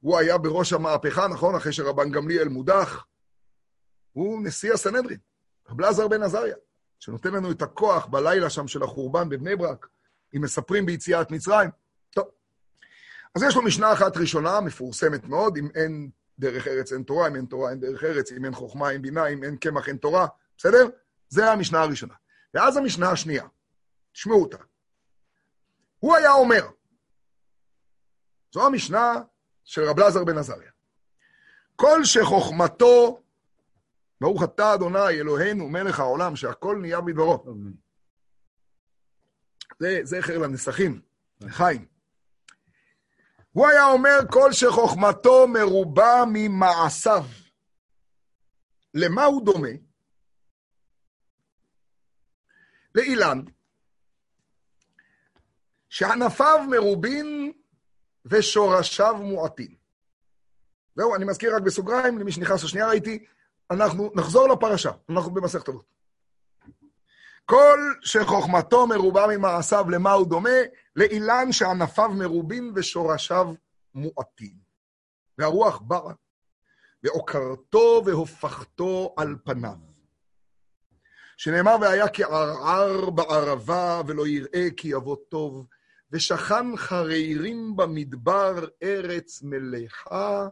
הוא 0.00 0.18
היה 0.18 0.38
בראש 0.38 0.72
המהפכה, 0.72 1.28
נכון? 1.28 1.54
אחרי 1.54 1.72
שרבן 1.72 2.10
גמליאל 2.10 2.48
מודח. 2.48 3.04
הוא 4.12 4.42
נשיא 4.42 4.72
הסנהדרין, 4.72 5.18
רב 5.68 5.80
אלעזר 5.80 6.08
בן 6.08 6.22
עזריה, 6.22 6.56
שנותן 6.98 7.32
לנו 7.34 7.50
את 7.50 7.62
הכוח 7.62 8.06
בלילה 8.06 8.50
שם 8.50 8.68
של 8.68 8.82
החורבן 8.82 9.28
בבני 9.28 9.56
ברק, 9.56 9.88
אם 10.36 10.40
מספרים 10.40 10.86
ביציאת 10.86 11.30
מצרים. 11.30 11.70
טוב. 12.10 12.28
אז 13.34 13.42
יש 13.42 13.56
לו 13.56 13.62
משנה 13.62 13.92
אחת 13.92 14.16
ראשונה, 14.16 14.60
מפורסמת 14.60 15.24
מאוד, 15.28 15.56
אם 15.56 15.68
אין 15.74 16.10
דרך 16.38 16.68
ארץ 16.68 16.92
אין 16.92 17.02
תורה, 17.02 17.28
אם 17.28 17.36
אין 17.36 17.46
תורה 17.46 17.70
אין 17.70 17.80
דרך 17.80 18.04
ארץ, 18.04 18.32
אם 18.32 18.44
אין 18.44 18.54
חוכמה 18.54 18.90
אין 18.90 19.02
בינה, 19.02 19.26
אם 19.26 19.44
אין 19.44 19.56
קמח 19.56 19.88
אין 19.88 19.96
תורה, 19.96 20.26
בסדר? 20.56 20.88
זה 21.28 21.52
המשנה 21.52 21.82
הראשונה. 21.82 22.14
ואז 22.54 22.76
המשנה 22.76 23.10
השנייה, 23.10 23.44
תשמעו 24.12 24.42
אותה. 24.42 24.58
הוא 25.98 26.16
היה 26.16 26.32
אומר, 26.32 26.68
זו 28.54 28.66
המשנה 28.66 29.22
של 29.64 29.82
רב 29.82 30.00
לזר 30.00 30.24
בן 30.24 30.38
עזריה, 30.38 30.70
כל 31.76 32.04
שחוכמתו, 32.04 33.22
ברוך 34.20 34.42
אתה 34.42 34.74
אדוני 34.74 35.08
אלוהינו 35.08 35.68
מלך 35.68 36.00
העולם, 36.00 36.36
שהכל 36.36 36.78
נהיה 36.80 37.00
בדברו. 37.00 37.44
זה 39.78 40.00
זכר 40.02 40.38
לנסחים, 40.38 41.00
לחיים. 41.40 41.95
הוא 43.56 43.68
היה 43.68 43.84
אומר 43.84 44.18
כל 44.30 44.52
שחוכמתו 44.52 45.48
מרובה 45.48 46.24
ממעשיו. 46.32 47.24
למה 48.94 49.24
הוא 49.24 49.44
דומה? 49.44 49.68
לאילן, 52.94 53.42
שענפיו 55.88 56.64
מרובין 56.70 57.52
ושורשיו 58.24 59.16
מועטים. 59.16 59.74
זהו, 60.96 61.14
אני 61.14 61.24
מזכיר 61.24 61.56
רק 61.56 61.62
בסוגריים, 61.62 62.18
למי 62.18 62.32
שנכנס 62.32 62.64
לשנייה 62.64 62.88
ראיתי, 62.88 63.24
אנחנו 63.70 64.10
נחזור 64.14 64.48
לפרשה, 64.48 64.90
אנחנו 65.10 65.30
במסכת 65.34 65.68
אבות. 65.68 65.95
כל 67.46 67.78
שחוכמתו 68.02 68.86
מרובה 68.86 69.26
ממעשיו, 69.30 69.90
למה 69.90 70.12
הוא 70.12 70.26
דומה? 70.26 70.58
לאילן 70.96 71.52
שענפיו 71.52 72.10
מרובים 72.10 72.72
ושורשיו 72.76 73.54
מועטים. 73.94 74.56
והרוח 75.38 75.78
באה, 75.78 76.12
ועוקרתו 77.02 78.02
והופכתו 78.06 79.14
על 79.16 79.36
פניו. 79.44 79.76
שנאמר, 81.36 81.76
והיה 81.80 82.08
כערער 82.08 83.10
בערבה, 83.10 84.00
ולא 84.06 84.26
יראה 84.26 84.68
כי 84.76 84.88
יבוא 84.88 85.16
טוב, 85.28 85.66
ושכן 86.10 86.76
חרירים 86.76 87.76
במדבר 87.76 88.66
ארץ 88.82 89.42
מלאכה, 89.42 90.48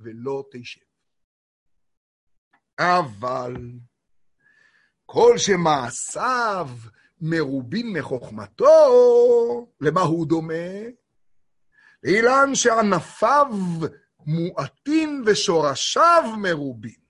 ולא 0.00 0.44
תשב. 0.52 0.80
אבל 2.78 3.54
כל 5.12 5.38
שמעשיו 5.38 6.68
מרובין 7.20 7.92
מחוכמתו, 7.92 8.66
למה 9.80 10.00
הוא 10.00 10.26
דומה? 10.26 10.54
לאילן 12.04 12.54
שענפיו 12.54 13.46
מועטין 14.26 15.22
ושורשיו 15.26 16.22
מרובין. 16.42 17.00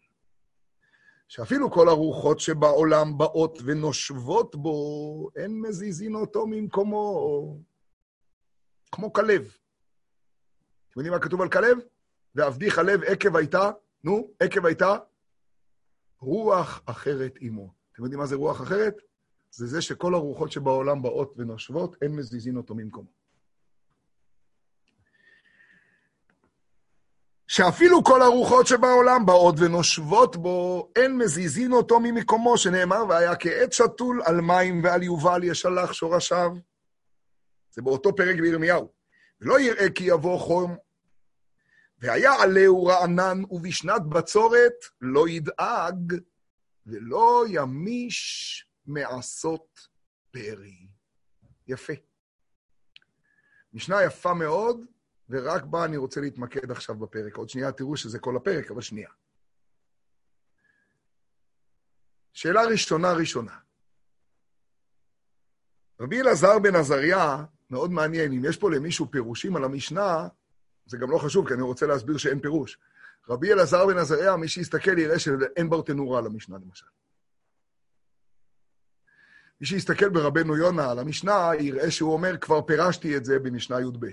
שאפילו 1.28 1.70
כל 1.70 1.88
הרוחות 1.88 2.40
שבעולם 2.40 3.18
באות 3.18 3.58
ונושבות 3.64 4.56
בו, 4.56 5.28
אין 5.36 5.60
מזיזין 5.60 6.14
אותו 6.14 6.46
ממקומו. 6.46 7.58
כמו 8.92 9.12
כלב. 9.12 9.42
אתם 10.90 11.00
יודעים 11.00 11.12
מה 11.12 11.20
כתוב 11.20 11.40
על 11.42 11.48
כלב? 11.48 11.78
ועבדי 12.34 12.70
חלב 12.70 13.02
עקב 13.02 13.36
הייתה, 13.36 13.70
נו, 14.04 14.30
עקב 14.40 14.66
הייתה 14.66 14.96
רוח 16.20 16.80
אחרת 16.86 17.34
עמו. 17.40 17.79
אתם 18.00 18.04
יודעים 18.04 18.20
מה 18.20 18.26
זה 18.26 18.36
רוח 18.36 18.62
אחרת? 18.62 18.94
זה 19.50 19.66
זה 19.66 19.82
שכל 19.82 20.14
הרוחות 20.14 20.52
שבעולם 20.52 21.02
באות 21.02 21.34
ונושבות, 21.36 21.96
אין 22.02 22.16
מזיזין 22.16 22.56
אותו 22.56 22.74
ממקומו. 22.74 23.08
שאפילו 27.46 28.04
כל 28.04 28.22
הרוחות 28.22 28.66
שבעולם 28.66 29.26
באות 29.26 29.54
ונושבות 29.58 30.36
בו, 30.36 30.90
אין 30.96 31.18
מזיזין 31.18 31.72
אותו 31.72 32.00
ממקומו, 32.00 32.58
שנאמר, 32.58 33.04
והיה 33.08 33.36
כעץ 33.36 33.72
שתול 33.74 34.22
על 34.24 34.40
מים 34.40 34.84
ועל 34.84 35.02
יובל 35.02 35.44
ישלח 35.44 35.92
שורשיו. 35.92 36.50
זה 37.70 37.82
באותו 37.82 38.16
פרק 38.16 38.40
בירמיהו. 38.40 38.92
ולא 39.40 39.60
יראה 39.60 39.90
כי 39.90 40.04
יבוא 40.04 40.38
חום, 40.38 40.76
והיה 41.98 42.42
עלהו 42.42 42.84
רענן, 42.86 43.42
ובשנת 43.50 44.02
בצורת 44.02 44.74
לא 45.00 45.28
ידאג, 45.28 46.14
ולא 46.86 47.44
ימיש 47.48 48.66
מעשות 48.86 49.88
בארי. 50.34 50.88
יפה. 51.66 51.92
משנה 53.72 54.02
יפה 54.02 54.34
מאוד, 54.34 54.84
ורק 55.28 55.64
בה 55.64 55.84
אני 55.84 55.96
רוצה 55.96 56.20
להתמקד 56.20 56.70
עכשיו 56.70 56.94
בפרק. 56.94 57.36
עוד 57.36 57.48
שנייה 57.48 57.72
תראו 57.72 57.96
שזה 57.96 58.18
כל 58.18 58.36
הפרק, 58.36 58.70
אבל 58.70 58.80
שנייה. 58.80 59.10
שאלה 62.32 62.62
ראשונה 62.64 63.12
ראשונה. 63.12 63.58
רבי 66.00 66.20
אלעזר 66.20 66.58
בן 66.58 66.74
עזריה, 66.74 67.44
מאוד 67.70 67.90
מעניין, 67.90 68.32
אם 68.32 68.44
יש 68.44 68.56
פה 68.56 68.70
למישהו 68.70 69.10
פירושים 69.10 69.56
על 69.56 69.64
המשנה, 69.64 70.28
זה 70.86 70.98
גם 70.98 71.10
לא 71.10 71.18
חשוב, 71.18 71.48
כי 71.48 71.54
אני 71.54 71.62
רוצה 71.62 71.86
להסביר 71.86 72.16
שאין 72.16 72.40
פירוש. 72.40 72.78
רבי 73.28 73.52
אלעזר 73.52 73.86
בן 73.86 73.98
עזריה, 73.98 74.36
מי 74.36 74.48
שיסתכל 74.48 74.98
יראה 74.98 75.18
שאין 75.18 75.70
ברטנורה 75.70 76.18
על 76.18 76.26
המשנה, 76.26 76.56
למשל. 76.64 76.86
מי 79.60 79.66
שיסתכל 79.66 80.08
ברבנו 80.08 80.56
יונה 80.56 80.90
על 80.90 80.98
המשנה, 80.98 81.50
יראה 81.58 81.90
שהוא 81.90 82.12
אומר, 82.12 82.36
כבר 82.38 82.62
פירשתי 82.62 83.16
את 83.16 83.24
זה 83.24 83.38
במשנה 83.38 83.80
י"ב. 83.80 84.06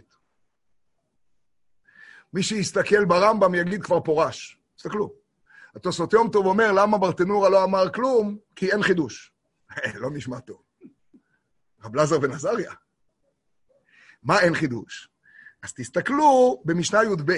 מי 2.33 2.43
שיסתכל 2.43 3.05
ברמב"ם 3.05 3.55
יגיד 3.55 3.83
כבר 3.83 3.99
פורש. 3.99 4.59
תסתכלו. 4.75 5.13
התוספות 5.75 6.13
יום 6.13 6.29
טוב 6.29 6.45
אומר, 6.45 6.71
למה 6.71 6.97
ברטנורה 6.97 7.49
לא 7.49 7.63
אמר 7.63 7.89
כלום? 7.93 8.37
כי 8.55 8.71
אין 8.71 8.83
חידוש. 8.83 9.31
לא 10.01 10.09
נשמע 10.13 10.39
טוב. 10.39 10.61
רב 11.83 11.95
לזר 11.95 12.19
בן 12.19 12.31
עזריה. 12.31 12.73
מה 14.23 14.39
אין 14.39 14.53
חידוש? 14.55 15.09
אז 15.63 15.73
תסתכלו 15.73 16.61
במשנה 16.65 17.03
י"ב. 17.03 17.31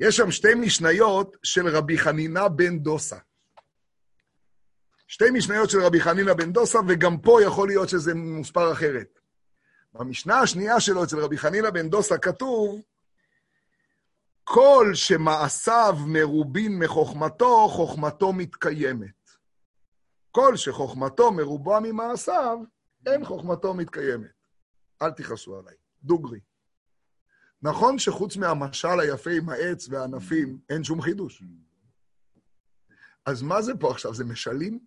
יש 0.00 0.16
שם 0.16 0.30
שתי 0.30 0.54
משניות 0.54 1.36
של 1.42 1.68
רבי 1.68 1.98
חנינה 1.98 2.48
בן 2.48 2.78
דוסה. 2.78 3.18
שתי 5.06 5.30
משניות 5.32 5.70
של 5.70 5.82
רבי 5.82 6.00
חנינה 6.00 6.34
בן 6.34 6.52
דוסה, 6.52 6.78
וגם 6.88 7.18
פה 7.18 7.42
יכול 7.42 7.68
להיות 7.68 7.88
שזה 7.88 8.14
מוספר 8.14 8.72
אחרת. 8.72 9.18
במשנה 9.92 10.38
השנייה 10.38 10.80
שלו, 10.80 11.04
אצל 11.04 11.18
רבי 11.18 11.38
חנינה 11.38 11.70
בן 11.70 11.90
דוסה, 11.90 12.18
כתוב, 12.18 12.82
כל 14.44 14.90
שמעשיו 14.94 15.96
מרובין 16.06 16.78
מחוכמתו, 16.78 17.68
חוכמתו 17.68 18.32
מתקיימת. 18.32 19.30
כל 20.30 20.56
שחוכמתו 20.56 21.32
מרובה 21.32 21.78
ממעשיו, 21.82 22.58
אין 23.06 23.24
חוכמתו 23.24 23.74
מתקיימת. 23.74 24.30
אל 25.02 25.10
תכעסו 25.10 25.58
עליי, 25.58 25.74
דוגרי. 26.02 26.40
נכון 27.62 27.98
שחוץ 27.98 28.36
מהמשל 28.36 29.00
היפה 29.00 29.30
עם 29.30 29.48
העץ 29.48 29.88
והענפים, 29.88 30.58
אין 30.70 30.84
שום 30.84 31.02
חידוש. 31.02 31.42
אז 33.26 33.42
מה 33.42 33.62
זה 33.62 33.72
פה 33.80 33.90
עכשיו? 33.90 34.14
זה 34.14 34.24
משלים? 34.24 34.78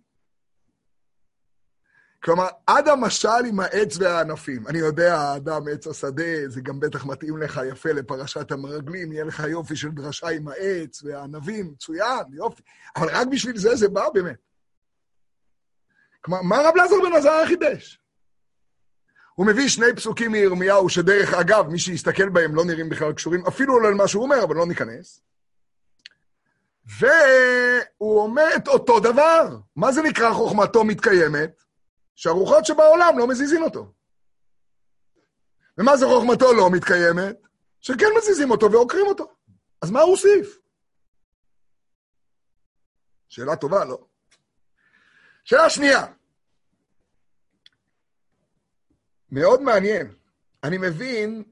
כלומר, 2.24 2.48
עד 2.68 2.88
המשל 2.88 3.46
עם 3.48 3.60
העץ 3.60 3.98
והענפים. 3.98 4.68
אני 4.68 4.78
יודע, 4.80 5.18
האדם 5.18 5.62
עץ 5.72 5.88
השדה, 5.88 6.48
זה 6.48 6.62
גם 6.62 6.80
בטח 6.80 7.06
מתאים 7.06 7.38
לך 7.38 7.62
יפה 7.72 7.92
לפרשת 7.92 8.52
המרגלים, 8.52 9.12
יהיה 9.12 9.24
לך 9.24 9.44
יופי 9.50 9.76
של 9.76 9.92
דרשה 9.92 10.28
עם 10.28 10.48
העץ 10.48 11.04
והענבים, 11.04 11.72
מצוין, 11.72 12.24
יופי. 12.34 12.64
אבל 12.96 13.08
רק 13.12 13.28
בשביל 13.32 13.58
זה 13.58 13.76
זה 13.76 13.90
בא 13.90 14.10
באמת. 14.14 14.40
כלומר, 16.22 16.42
מה 16.42 16.58
רב 16.58 16.74
לזר 16.76 16.96
בן 17.04 17.16
עזריה 17.18 17.48
חידש? 17.48 18.03
הוא 19.36 19.46
מביא 19.48 19.68
שני 19.68 19.96
פסוקים 19.96 20.32
מירמיהו, 20.32 20.90
שדרך 20.90 21.34
אגב, 21.34 21.68
מי 21.68 21.80
שיסתכל 21.80 22.30
בהם 22.30 22.56
לא 22.56 22.66
נראים 22.66 22.90
בכלל 22.90 23.14
קשורים, 23.14 23.46
אפילו 23.48 23.80
לא 23.80 23.92
למה 23.92 24.08
שהוא 24.08 24.24
אומר, 24.24 24.44
אבל 24.44 24.56
לא 24.56 24.66
ניכנס. 24.66 25.22
והוא 26.86 28.22
אומר 28.22 28.48
את 28.56 28.68
אותו 28.68 29.00
דבר. 29.00 29.58
מה 29.76 29.92
זה 29.92 30.02
נקרא 30.02 30.34
חוכמתו 30.34 30.84
מתקיימת? 30.84 31.64
שהרוחות 32.16 32.66
שבעולם 32.66 33.18
לא 33.18 33.28
מזיזים 33.28 33.64
אותו. 33.64 33.92
ומה 35.78 35.98
זה 35.98 36.06
חוכמתו 36.06 36.54
לא 36.54 36.70
מתקיימת? 36.70 37.36
שכן 37.82 38.06
מזיזים 38.18 38.52
אותו 38.52 38.72
ועוקרים 38.72 39.08
אותו. 39.08 39.32
אז 39.82 39.92
מה 39.92 40.02
הוא 40.02 40.12
הוסיף? 40.12 40.58
שאלה 43.30 43.56
טובה, 43.56 43.86
לא? 43.86 44.06
שאלה 45.44 45.70
שנייה. 45.70 46.06
מאוד 49.34 49.62
מעניין. 49.62 50.14
אני 50.64 50.78
מבין 50.78 51.44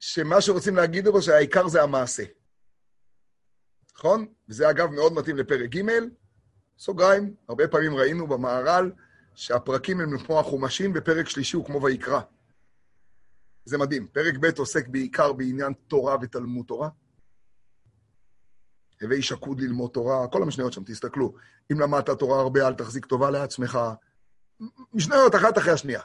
שמה 0.00 0.40
שרוצים 0.40 0.76
להגיד 0.76 1.08
בו 1.08 1.22
שהעיקר 1.22 1.68
זה 1.68 1.82
המעשה. 1.82 2.22
נכון? 3.96 4.26
וזה 4.48 4.70
אגב 4.70 4.90
מאוד 4.90 5.12
מתאים 5.12 5.36
לפרק 5.36 5.70
ג', 5.70 5.80
סוגריים, 6.78 7.34
הרבה 7.48 7.68
פעמים 7.68 7.94
ראינו 7.94 8.26
במהר"ל 8.26 8.92
שהפרקים 9.34 10.00
הם 10.00 10.18
כמו 10.18 10.40
החומשים, 10.40 10.92
ופרק 10.94 11.28
שלישי 11.28 11.56
הוא 11.56 11.64
כמו 11.64 11.82
ויקרא. 11.82 12.20
זה 13.64 13.78
מדהים. 13.78 14.06
פרק 14.06 14.34
ב' 14.40 14.58
עוסק 14.58 14.88
בעיקר 14.88 15.32
בעניין 15.32 15.72
תורה 15.88 16.16
ותלמוד 16.22 16.66
תורה. 16.66 16.88
הווי 19.00 19.22
שקוד 19.22 19.60
ללמוד 19.60 19.90
תורה, 19.90 20.28
כל 20.28 20.42
המשניות 20.42 20.72
שם, 20.72 20.84
תסתכלו. 20.84 21.34
אם 21.72 21.80
למדת 21.80 22.10
תורה 22.10 22.40
הרבה, 22.40 22.68
אל 22.68 22.74
תחזיק 22.74 23.06
טובה 23.06 23.30
לעצמך. 23.30 23.78
משניות 24.92 25.34
אחת 25.34 25.58
אחרי 25.58 25.72
השנייה. 25.72 26.00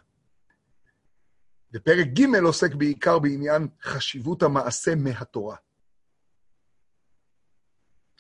ופרק 1.73 2.07
ג' 2.07 2.35
עוסק 2.43 2.75
בעיקר 2.75 3.19
בעניין 3.19 3.67
חשיבות 3.81 4.43
המעשה 4.43 4.95
מהתורה. 4.95 5.55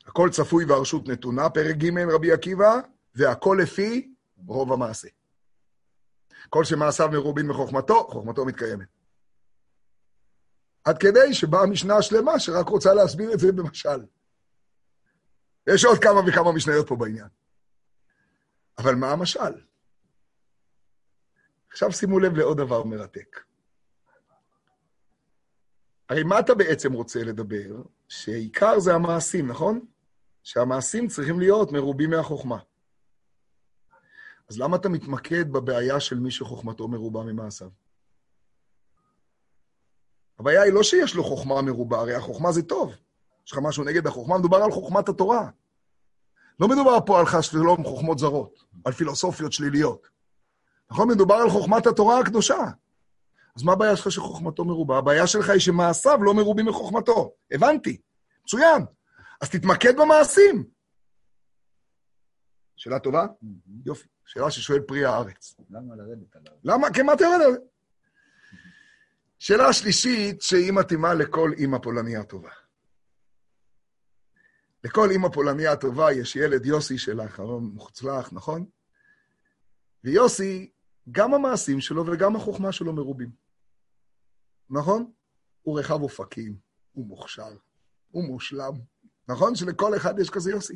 הכל 0.05 0.29
צפוי 0.31 0.65
והרשות 0.65 1.07
נתונה, 1.07 1.49
פרק 1.49 1.75
ג' 1.75 1.99
רבי 2.13 2.31
עקיבא, 2.31 2.79
והכל 3.15 3.57
לפי 3.61 4.13
רוב 4.47 4.73
המעשה. 4.73 5.07
כל 6.49 6.63
שמעשיו 6.63 7.09
מרובין 7.11 7.47
מחוכמתו, 7.47 8.07
חוכמתו 8.07 8.45
מתקיימת. 8.45 8.87
עד 10.83 10.97
כדי 10.97 11.33
שבאה 11.33 11.65
משנה 11.65 11.97
השלמה 11.97 12.39
שרק 12.39 12.67
רוצה 12.67 12.93
להסביר 12.93 13.33
את 13.33 13.39
זה 13.39 13.51
במשל. 13.51 14.05
יש 15.67 15.85
עוד 15.85 15.97
כמה 15.99 16.19
וכמה 16.27 16.51
משניות 16.51 16.87
פה 16.87 16.95
בעניין. 16.95 17.27
אבל 18.77 18.95
מה 18.95 19.11
המשל? 19.11 19.68
עכשיו 21.71 21.91
שימו 21.91 22.19
לב 22.19 22.33
לעוד 22.33 22.57
דבר 22.57 22.83
מרתק. 22.83 23.39
הרי 26.09 26.23
מה 26.23 26.39
אתה 26.39 26.55
בעצם 26.55 26.93
רוצה 26.93 27.23
לדבר? 27.23 27.81
שעיקר 28.07 28.79
זה 28.79 28.95
המעשים, 28.95 29.47
נכון? 29.47 29.85
שהמעשים 30.43 31.07
צריכים 31.07 31.39
להיות 31.39 31.71
מרובים 31.71 32.09
מהחוכמה. 32.09 32.57
אז 34.49 34.59
למה 34.59 34.77
אתה 34.77 34.89
מתמקד 34.89 35.51
בבעיה 35.51 35.99
של 35.99 36.19
מי 36.19 36.31
שחוכמתו 36.31 36.87
מרובה 36.87 37.23
ממעשיו? 37.23 37.69
הבעיה 40.39 40.61
היא 40.61 40.73
לא 40.73 40.83
שיש 40.83 41.15
לו 41.15 41.23
חוכמה 41.23 41.61
מרובה, 41.61 41.99
הרי 41.99 42.15
החוכמה 42.15 42.51
זה 42.51 42.61
טוב. 42.61 42.95
יש 43.45 43.51
לך 43.51 43.59
משהו 43.63 43.83
נגד 43.83 44.07
החוכמה? 44.07 44.37
מדובר 44.37 44.57
על 44.57 44.71
חוכמת 44.71 45.09
התורה. 45.09 45.49
לא 46.59 46.67
מדובר 46.67 46.97
פה 47.05 47.19
על 47.19 47.25
חס 47.25 47.47
ושלום 47.47 47.83
חוכמות 47.83 48.19
זרות, 48.19 48.63
על 48.85 48.93
פילוסופיות 48.93 49.53
שליליות. 49.53 50.09
נכון? 50.91 51.09
מדובר 51.09 51.35
על 51.35 51.49
חוכמת 51.49 51.87
התורה 51.87 52.19
הקדושה. 52.19 52.57
אז 53.55 53.63
מה 53.63 53.71
הבעיה 53.71 53.95
שלך 53.95 54.11
שחוכמתו 54.11 54.65
מרובה? 54.65 54.97
הבעיה 54.97 55.27
שלך 55.27 55.49
היא 55.49 55.59
שמעשיו 55.59 56.23
לא 56.23 56.33
מרובים 56.33 56.65
מחוכמתו. 56.65 57.33
הבנתי. 57.51 58.01
מצוין. 58.43 58.85
אז 59.41 59.49
תתמקד 59.49 59.97
במעשים. 59.97 60.63
שאלה 62.75 62.99
טובה? 62.99 63.25
יופי. 63.85 64.07
שאלה 64.25 64.51
ששואל 64.51 64.79
פרי 64.79 65.05
הארץ. 65.05 65.55
למה 65.69 65.95
לרדת 65.95 66.35
עליו? 66.35 66.53
למה? 66.63 66.87
כן, 66.93 67.05
מה 67.05 67.13
אתה 67.13 67.23
יורד 67.23 67.41
על 67.41 67.51
זה? 67.51 67.59
שאלה 69.39 69.73
שלישית, 69.73 70.41
שהיא 70.41 70.71
מתאימה 70.71 71.13
לכל 71.13 71.51
אימא 71.57 71.77
פולניה 71.77 72.23
טובה. 72.23 72.49
לכל 74.83 75.11
אימא 75.11 75.29
פולניה 75.29 75.75
טובה 75.75 76.11
יש 76.11 76.35
ילד 76.35 76.65
יוסי 76.65 76.97
של 76.97 77.19
האחרון 77.19 77.63
מוצלח, 77.63 78.33
נכון? 78.33 78.65
ויוסי, 80.03 80.71
גם 81.11 81.33
המעשים 81.33 81.81
שלו 81.81 82.05
וגם 82.05 82.35
החוכמה 82.35 82.71
שלו 82.71 82.93
מרובים. 82.93 83.29
נכון? 84.69 85.11
הוא 85.61 85.79
רחב 85.79 86.01
אופקים, 86.01 86.57
הוא 86.91 87.05
מוכשר, 87.05 87.57
הוא 88.11 88.23
מושלם. 88.23 88.73
נכון? 89.27 89.55
שלכל 89.55 89.95
אחד 89.95 90.19
יש 90.19 90.29
כזה 90.29 90.51
יוסי. 90.51 90.75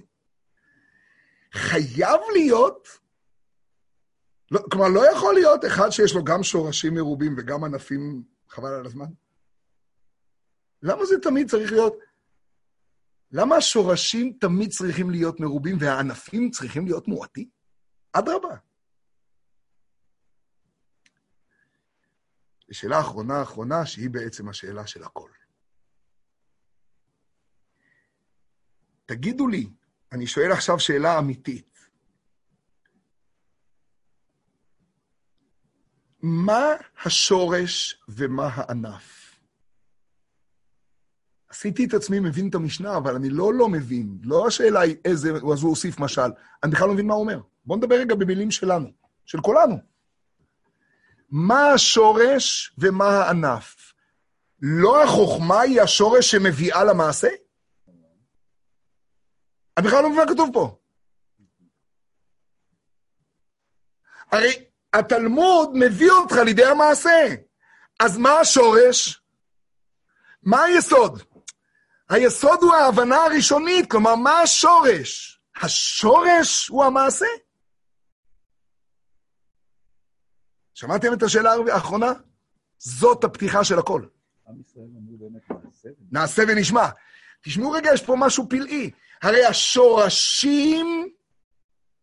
חייב 1.54 2.20
להיות, 2.34 2.88
לא, 4.52 4.60
כלומר, 4.72 4.88
לא 4.88 5.12
יכול 5.12 5.34
להיות 5.34 5.66
אחד 5.66 5.90
שיש 5.90 6.16
לו 6.16 6.24
גם 6.24 6.44
שורשים 6.44 6.94
מרובים 6.94 7.36
וגם 7.38 7.64
ענפים, 7.64 8.24
חבל 8.50 8.74
על 8.74 8.86
הזמן. 8.86 9.06
למה 10.82 11.06
זה 11.06 11.16
תמיד 11.20 11.50
צריך 11.50 11.72
להיות? 11.72 11.94
למה 13.32 13.56
השורשים 13.56 14.38
תמיד 14.40 14.70
צריכים 14.70 15.10
להיות 15.10 15.40
מרובים 15.40 15.78
והענפים 15.80 16.52
צריכים 16.52 16.86
להיות 16.86 17.08
מועטים? 17.08 17.48
אדרבה. 18.14 18.56
ושאלה 22.74 23.00
אחרונה 23.00 23.42
אחרונה, 23.42 23.86
שהיא 23.86 24.10
בעצם 24.10 24.50
השאלה 24.50 24.88
של 24.88 25.04
הכל. 25.04 25.30
תגידו 29.06 29.48
לי, 29.48 29.70
אני 30.12 30.28
שואל 30.28 30.52
עכשיו 30.52 30.80
שאלה 30.80 31.20
אמיתית. 31.20 31.88
מה 36.22 36.66
השורש 37.06 38.04
ומה 38.10 38.50
הענף? 38.54 39.40
עשיתי 41.50 41.86
את 41.86 41.94
עצמי 41.94 42.20
מבין 42.20 42.50
את 42.50 42.56
המשנה, 42.56 42.98
אבל 42.98 43.16
אני 43.16 43.30
לא 43.30 43.54
לא 43.54 43.70
מבין. 43.70 44.18
לא 44.24 44.48
השאלה 44.48 44.80
היא 44.82 44.96
איזה, 45.06 45.32
אז 45.32 45.64
הוא 45.64 45.70
הוסיף 45.70 46.00
משל. 46.00 46.32
אני 46.64 46.72
בכלל 46.72 46.88
לא 46.88 46.94
מבין 46.94 47.08
מה 47.08 47.14
הוא 47.14 47.22
אומר. 47.22 47.42
בואו 47.66 47.80
נדבר 47.80 47.96
רגע 47.96 48.16
במילים 48.16 48.52
שלנו, 48.52 48.92
של 49.26 49.42
כולנו. 49.42 49.93
מה 51.34 51.72
השורש 51.74 52.74
ומה 52.78 53.06
הענף? 53.06 53.94
לא 54.62 55.04
החוכמה 55.04 55.62
היא 55.62 55.82
השורש 55.82 56.32
שמביאה 56.32 56.84
למעשה? 56.84 57.28
אני 59.78 59.88
בכלל 59.88 60.04
לא 60.04 60.10
מבין 60.10 60.20
מה 60.20 60.34
כתוב 60.34 60.50
פה. 60.54 60.78
הרי 64.32 64.66
התלמוד 64.94 65.72
מביא 65.74 66.12
אותך 66.12 66.36
לידי 66.36 66.66
המעשה. 66.66 67.36
אז 68.00 68.18
מה 68.18 68.40
השורש? 68.40 69.22
מה 70.44 70.64
היסוד? 70.64 71.24
היסוד 72.10 72.64
הוא 72.64 72.74
ההבנה 72.74 73.16
הראשונית, 73.16 73.92
כלומר, 73.92 74.16
מה 74.16 74.40
השורש? 74.40 75.42
השורש 75.62 76.68
הוא 76.68 76.84
המעשה? 76.84 77.26
שמעתם 80.74 81.14
את 81.14 81.24
השאלה 81.24 81.54
האחרונה? 81.72 82.14
זאת 82.78 83.24
הפתיחה 83.24 83.64
של 83.64 83.80
הכל. 83.80 84.06
נעשה 86.12 86.44
ונשמע. 86.48 86.90
תשמעו 87.44 87.72
רגע, 87.72 87.94
יש 87.94 88.04
פה 88.04 88.16
משהו 88.18 88.50
פלאי. 88.50 88.92
הרי 89.22 89.46
השורשים 89.46 91.10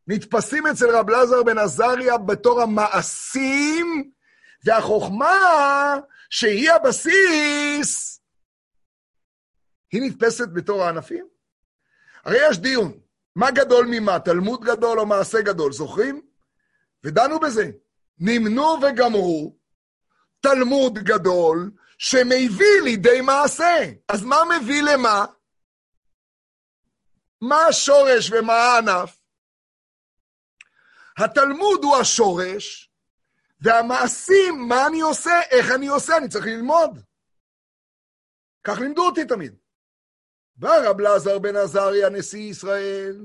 נתפסים 0.06 0.66
אצל 0.66 0.96
רב 0.96 1.10
לזר 1.10 1.42
בן 1.42 1.58
עזריה 1.58 2.18
בתור 2.18 2.60
המעשים, 2.60 4.10
והחוכמה, 4.64 5.34
שהיא 6.30 6.70
הבסיס, 6.70 8.20
היא 9.92 10.02
נתפסת 10.02 10.48
בתור 10.52 10.84
הענפים. 10.84 11.26
הרי 12.24 12.38
יש 12.50 12.58
דיון, 12.58 12.92
מה 13.36 13.50
גדול 13.50 13.86
ממה, 13.90 14.18
תלמוד 14.18 14.64
גדול 14.64 15.00
או 15.00 15.06
מעשה 15.06 15.42
גדול, 15.42 15.72
זוכרים? 15.72 16.22
ודנו 17.04 17.40
בזה. 17.40 17.70
נמנו 18.20 18.76
וגמרו 18.82 19.56
תלמוד 20.40 20.98
גדול 20.98 21.70
שמביא 21.98 22.80
לידי 22.84 23.20
מעשה. 23.20 23.78
אז 24.08 24.24
מה 24.24 24.36
מביא 24.44 24.82
למה? 24.82 25.24
מה 27.40 27.66
השורש 27.66 28.30
ומה 28.30 28.52
הענף? 28.52 29.20
התלמוד 31.18 31.84
הוא 31.84 31.96
השורש, 31.96 32.90
והמעשים, 33.60 34.68
מה 34.68 34.86
אני 34.86 35.00
עושה, 35.00 35.40
איך 35.50 35.66
אני 35.74 35.88
עושה, 35.88 36.16
אני 36.16 36.28
צריך 36.28 36.46
ללמוד. 36.46 36.98
כך 38.64 38.78
לימדו 38.78 39.06
אותי 39.06 39.24
תמיד. 39.24 39.56
בא 40.56 40.70
רב 40.84 41.42
בן 41.42 41.56
עזריה, 41.56 42.08
נשיא 42.08 42.50
ישראל, 42.50 43.16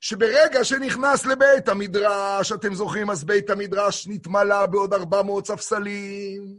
שברגע 0.00 0.64
שנכנס 0.64 1.26
לבית 1.26 1.68
המדרש, 1.68 2.52
אתם 2.52 2.74
זוכרים, 2.74 3.10
אז 3.10 3.24
בית 3.24 3.50
המדרש 3.50 4.06
נתמלא 4.08 4.66
בעוד 4.66 4.94
400 4.94 5.46
ספסלים, 5.46 6.56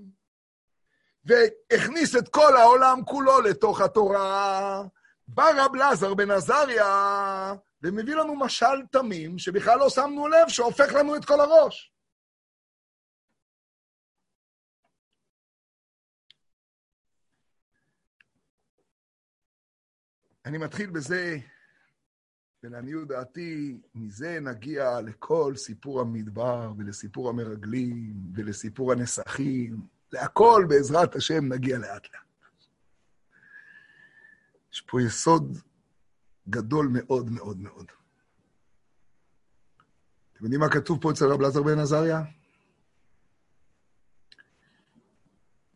והכניס 1.25 2.15
את 2.15 2.29
כל 2.29 2.57
העולם 2.57 3.05
כולו 3.05 3.41
לתוך 3.41 3.81
התורה. 3.81 4.83
בא 5.27 5.49
רב 5.57 5.75
לזר 5.75 6.13
בן 6.13 6.31
עזריה, 6.31 7.53
ומביא 7.81 8.15
לנו 8.15 8.35
משל 8.35 8.85
תמים, 8.91 9.39
שבכלל 9.39 9.79
לא 9.79 9.89
שמנו 9.89 10.27
לב, 10.27 10.47
שהופך 10.47 10.93
לנו 10.93 11.15
את 11.15 11.25
כל 11.25 11.39
הראש. 11.39 11.93
אני 20.45 20.57
מתחיל 20.57 20.89
בזה 20.89 21.37
ולעניות 22.63 23.07
דעתי, 23.07 23.77
מזה 23.95 24.39
נגיע 24.39 25.01
לכל 25.01 25.53
סיפור 25.55 26.01
המדבר, 26.01 26.71
ולסיפור 26.77 27.29
המרגלים, 27.29 28.13
ולסיפור 28.33 28.91
הנסכים, 28.91 29.81
להכל 30.11 30.65
בעזרת 30.69 31.15
השם 31.15 31.53
נגיע 31.53 31.77
לאט 31.77 32.03
לאט. 32.13 32.23
יש 34.73 34.81
פה 34.81 35.01
יסוד 35.01 35.57
גדול 36.49 36.89
מאוד 36.91 37.29
מאוד 37.31 37.59
מאוד. 37.59 37.85
אתם 40.33 40.43
יודעים 40.43 40.61
מה 40.61 40.69
כתוב 40.69 41.01
פה 41.01 41.11
אצל 41.11 41.25
רב 41.25 41.41
לזר 41.41 41.63
בן 41.63 41.79
עזריה? 41.79 42.21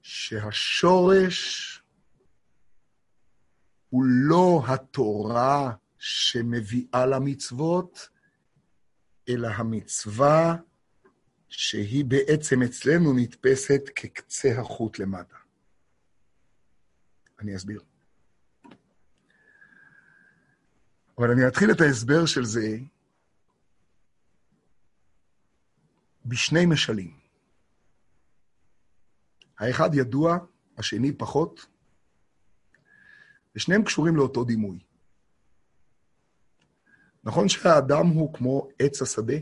שהשורש 0.01 1.67
הוא 3.89 4.03
לא 4.05 4.63
התורה 4.67 5.71
שמביאה 6.03 7.05
למצוות, 7.05 8.09
אלא 9.29 9.47
המצווה 9.47 10.55
שהיא 11.49 12.05
בעצם 12.05 12.61
אצלנו 12.61 13.13
נתפסת 13.13 13.81
כקצה 13.95 14.59
החוט 14.59 14.99
למטה. 14.99 15.35
אני 17.39 17.55
אסביר. 17.55 17.81
אבל 21.17 21.31
אני 21.31 21.47
אתחיל 21.47 21.71
את 21.71 21.81
ההסבר 21.81 22.25
של 22.25 22.45
זה 22.45 22.77
בשני 26.25 26.65
משלים. 26.65 27.19
האחד 29.57 29.89
ידוע, 29.93 30.37
השני 30.77 31.17
פחות, 31.17 31.65
ושניהם 33.55 33.83
קשורים 33.83 34.15
לאותו 34.15 34.43
דימוי. 34.43 34.90
נכון 37.23 37.49
שהאדם 37.49 38.07
הוא 38.07 38.33
כמו 38.33 38.67
עץ 38.79 39.01
השדה? 39.01 39.35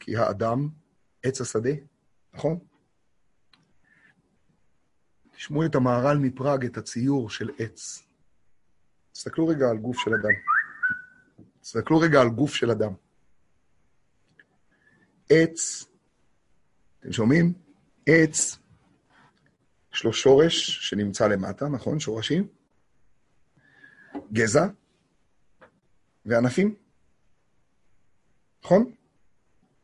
כי 0.00 0.16
האדם 0.16 0.68
עץ 1.22 1.40
השדה, 1.40 1.70
נכון? 2.34 2.58
תשמעו 5.36 5.66
את 5.66 5.74
המהר"ל 5.74 6.18
מפראג, 6.18 6.64
את 6.64 6.76
הציור 6.76 7.30
של 7.30 7.50
עץ. 7.58 8.06
תסתכלו 9.12 9.46
רגע 9.46 9.70
על 9.70 9.78
גוף 9.78 9.98
של 9.98 10.10
אדם. 10.14 10.32
תסתכלו 11.60 11.98
רגע 11.98 12.20
על 12.20 12.28
גוף 12.28 12.54
של 12.54 12.70
אדם. 12.70 12.92
עץ, 15.30 15.84
אתם 17.00 17.12
שומעים? 17.12 17.52
עץ, 18.06 18.58
יש 19.94 20.04
לו 20.04 20.12
שורש 20.12 20.88
שנמצא 20.88 21.28
למטה, 21.28 21.68
נכון? 21.68 22.00
שורשים? 22.00 22.48
גזע 24.32 24.66
וענפים. 26.26 26.85
נכון? 28.66 28.94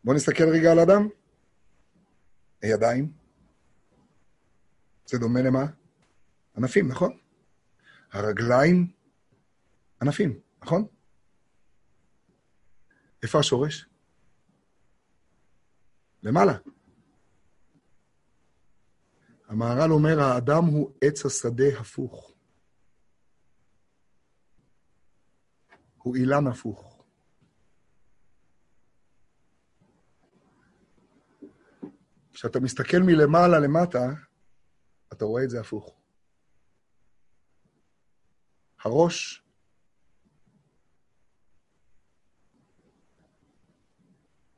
בואו 0.05 0.17
נסתכל 0.17 0.45
רגע 0.45 0.73
על 0.73 0.79
אדם. 0.79 1.09
הידיים. 2.63 3.13
זה 5.07 5.19
דומה 5.19 5.43
למה? 5.43 5.67
ענפים, 6.57 6.89
נכון? 6.89 7.19
הרגליים, 8.13 8.93
ענפים, 10.03 10.41
נכון? 10.63 10.87
איפה 13.23 13.39
השורש? 13.39 13.87
למעלה. 16.23 16.59
המהר"ל 19.49 19.93
אומר, 19.93 20.21
האדם 20.21 20.65
הוא 20.65 20.93
עץ 21.05 21.27
השדה 21.27 21.81
הפוך. 21.81 22.35
הוא 25.99 26.17
אילן 26.17 26.47
הפוך. 26.47 26.92
כשאתה 32.43 32.61
מסתכל 32.61 32.99
מלמעלה 33.07 33.59
למטה, 33.59 33.99
אתה 35.13 35.25
רואה 35.25 35.45
את 35.45 35.51
זה 35.51 35.61
הפוך. 35.61 35.95
הראש 38.81 39.43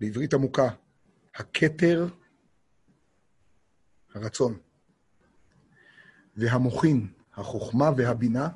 בעברית 0.01 0.35
עמוקה, 0.35 0.69
הכתר, 1.35 2.07
הרצון, 4.15 4.59
והמוחין, 6.37 7.13
החוכמה 7.33 7.91
והבינה, 7.97 8.49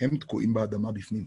הם 0.00 0.16
תקועים 0.16 0.54
באדמה 0.54 0.92
בפנים. 0.92 1.26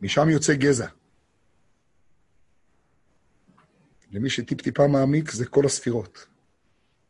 משם 0.00 0.28
יוצא 0.30 0.54
גזע. 0.54 1.01
למי 4.12 4.30
שטיפ-טיפה 4.30 4.86
מעמיק, 4.86 5.30
זה 5.30 5.46
כל 5.46 5.66
הספירות. 5.66 6.26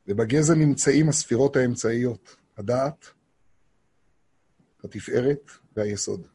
ובגזע 0.08 0.54
נמצאים 0.54 1.08
הספירות 1.08 1.56
האמצעיות, 1.56 2.36
הדעת, 2.56 3.06
התפארת 4.84 5.50
והיסוד. 5.76 6.26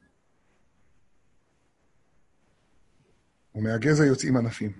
ומהגזע 3.55 4.05
יוצאים 4.05 4.37
ענפים. 4.37 4.71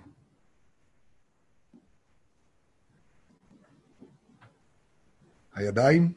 הידיים, 5.54 6.12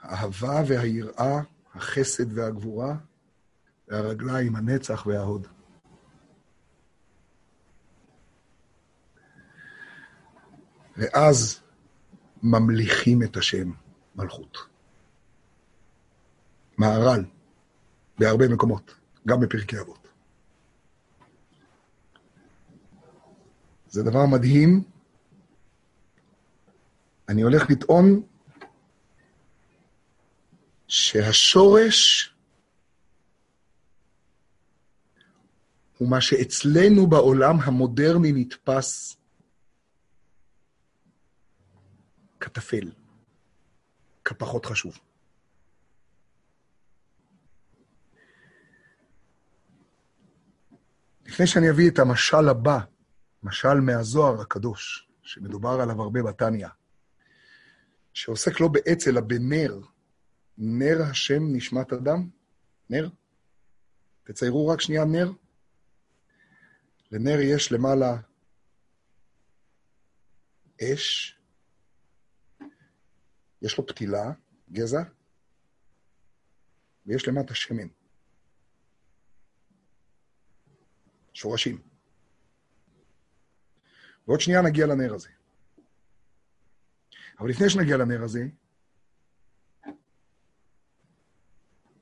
האהבה 0.00 0.62
והיראה, 0.68 1.42
החסד 1.74 2.38
והגבורה, 2.38 2.96
והרגליים, 3.88 4.56
הנצח 4.56 5.06
וההוד. 5.06 5.46
ואז 10.96 11.60
ממליכים 12.42 13.22
את 13.22 13.36
השם 13.36 13.70
מלכות. 14.16 14.58
מהר"ל, 16.78 17.24
בהרבה 18.18 18.48
מקומות, 18.48 18.94
גם 19.26 19.40
בפרקי 19.40 19.80
אבות. 19.80 20.08
זה 23.88 24.02
דבר 24.02 24.26
מדהים. 24.26 24.82
אני 27.28 27.42
הולך 27.42 27.70
לטעון 27.70 28.22
שהשורש 30.88 32.34
הוא 35.98 36.08
מה 36.10 36.20
שאצלנו 36.20 37.06
בעולם 37.06 37.56
המודרני 37.60 38.32
נתפס 38.32 39.16
כטפל, 42.44 42.92
כפחות 44.24 44.66
חשוב. 44.66 44.98
לפני 51.26 51.46
שאני 51.46 51.70
אביא 51.70 51.90
את 51.90 51.98
המשל 51.98 52.48
הבא, 52.48 52.78
משל 53.42 53.74
מהזוהר 53.74 54.40
הקדוש, 54.40 55.08
שמדובר 55.22 55.80
עליו 55.80 56.02
הרבה 56.02 56.22
בתניא, 56.22 56.68
שעוסק 58.12 58.60
לא 58.60 58.68
בעץ 58.68 59.08
אלא 59.08 59.20
בנר, 59.20 59.80
נר 60.58 61.02
השם 61.10 61.42
נשמת 61.52 61.92
אדם, 61.92 62.28
נר, 62.90 63.08
תציירו 64.24 64.68
רק 64.68 64.80
שנייה 64.80 65.04
נר. 65.04 65.32
לנר 67.10 67.40
יש 67.40 67.72
למעלה 67.72 68.16
אש, 70.82 71.38
יש 73.64 73.78
לו 73.78 73.86
פתילה, 73.86 74.32
גזע, 74.72 75.02
ויש 77.06 77.28
למטה 77.28 77.54
שמן. 77.54 77.88
שורשים. 81.32 81.82
ועוד 84.26 84.40
שנייה 84.40 84.62
נגיע 84.62 84.86
לנר 84.86 85.14
הזה. 85.14 85.28
אבל 87.38 87.48
לפני 87.50 87.70
שנגיע 87.70 87.96
לנר 87.96 88.22
הזה, 88.22 88.46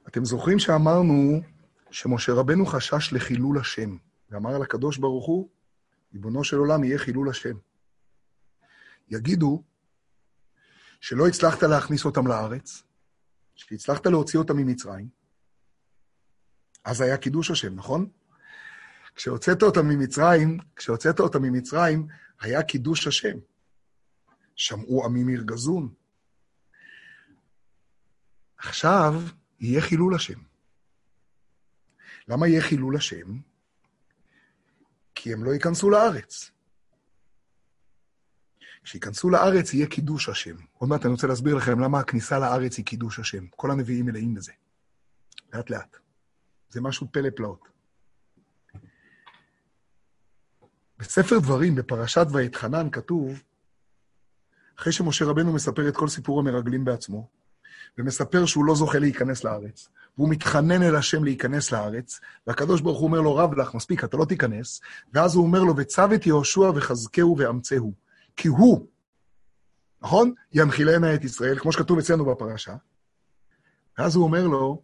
אתם 0.09 0.25
זוכרים 0.25 0.59
שאמרנו 0.59 1.41
שמשה 1.91 2.33
רבנו 2.33 2.67
חשש 2.67 3.13
לחילול 3.13 3.59
השם, 3.59 3.97
ואמר 4.31 4.59
לקדוש 4.59 4.99
ברוך 4.99 5.27
הוא, 5.27 5.49
ריבונו 6.13 6.45
של 6.45 6.57
עולם 6.57 6.85
יהיה 6.85 6.99
חילול 6.99 7.31
השם. 7.31 7.57
יגידו 9.09 9.63
שלא 11.03 11.27
הצלחת 11.29 11.63
להכניס 11.63 12.05
אותם 12.05 12.27
לארץ, 12.27 12.83
שהצלחת 13.55 14.07
להוציא 14.07 14.39
אותם 14.39 14.57
ממצרים, 14.57 15.09
אז 16.85 17.01
היה 17.01 17.17
קידוש 17.17 17.51
השם, 17.51 17.75
נכון? 17.75 18.09
כשהוצאת 19.15 19.63
אותם 19.63 19.89
ממצרים, 19.89 20.59
כשהוצאת 20.77 21.21
אותם 21.21 21.43
ממצרים, 21.43 22.07
היה 22.41 22.63
קידוש 22.63 23.07
השם. 23.07 23.39
שמעו 24.57 25.05
עמים 25.05 25.29
ירגזון. 25.29 25.95
עכשיו 28.57 29.15
יהיה 29.61 29.81
חילול 29.81 30.15
השם. 30.15 30.39
למה 32.29 32.49
יהיה 32.49 32.63
חילול 32.63 32.97
השם? 32.97 33.39
כי 35.15 35.33
הם 35.33 35.45
לא 35.45 35.51
ייכנסו 35.51 35.91
לארץ. 35.91 36.52
כשייכנסו 38.83 39.31
לארץ 39.31 39.75
יהיה 39.75 39.87
קידוש 39.87 40.29
השם. 40.29 40.57
עוד 40.79 40.91
מעט 40.91 41.05
אני 41.05 41.13
רוצה 41.13 41.27
להסביר 41.27 41.55
לכם 41.55 41.81
למה 41.81 42.01
הכניסה 42.01 42.39
לארץ 42.39 42.77
היא 42.77 42.85
קידוש 42.85 43.19
השם. 43.19 43.47
כל 43.57 43.71
הנביאים 43.71 44.07
מלאים 44.07 44.35
בזה. 44.35 44.53
לאט 45.53 45.71
לאט. 45.71 45.97
זה 46.71 46.81
משהו 46.81 47.07
פלא 47.13 47.31
פלאות. 47.37 47.69
בספר 50.99 51.39
דברים, 51.39 51.75
בפרשת 51.75 52.27
ואתחנן, 52.33 52.91
כתוב, 52.91 53.43
אחרי 54.79 54.93
שמשה 54.93 55.25
רבנו 55.25 55.53
מספר 55.53 55.89
את 55.89 55.97
כל 55.97 56.09
סיפור 56.09 56.41
המרגלים 56.41 56.85
בעצמו, 56.85 57.29
ומספר 57.99 58.47
שהוא 58.47 58.65
לא 58.65 58.75
זוכה 58.75 58.99
להיכנס 58.99 59.45
לארץ, 59.45 59.89
והוא 60.19 60.29
מתחנן 60.29 60.83
אל 60.83 60.97
השם 60.97 61.25
להיכנס 61.25 61.73
לארץ, 61.73 62.21
והקדוש 62.47 62.81
ברוך 62.81 62.99
הוא 62.99 63.07
אומר 63.07 63.21
לו, 63.21 63.37
רב 63.37 63.55
לך, 63.55 63.75
מספיק, 63.75 64.05
אתה 64.05 64.17
לא 64.17 64.25
תיכנס, 64.25 64.81
ואז 65.13 65.35
הוא 65.35 65.47
אומר 65.47 65.63
לו, 65.63 65.77
וצו 65.77 66.15
את 66.15 66.27
יהושע 66.27 66.71
וחזקהו 66.75 67.39
ואמצהו, 67.39 67.93
כי 68.37 68.49
הוא, 68.49 68.87
נכון? 70.03 70.35
ינחילנה 70.53 71.15
את 71.15 71.25
ישראל, 71.25 71.59
כמו 71.59 71.73
שכתוב 71.73 71.99
אצלנו 71.99 72.25
בפרשה. 72.25 72.75
ואז 73.99 74.17
הוא 74.17 74.25
אומר 74.25 74.47
לו, 74.47 74.83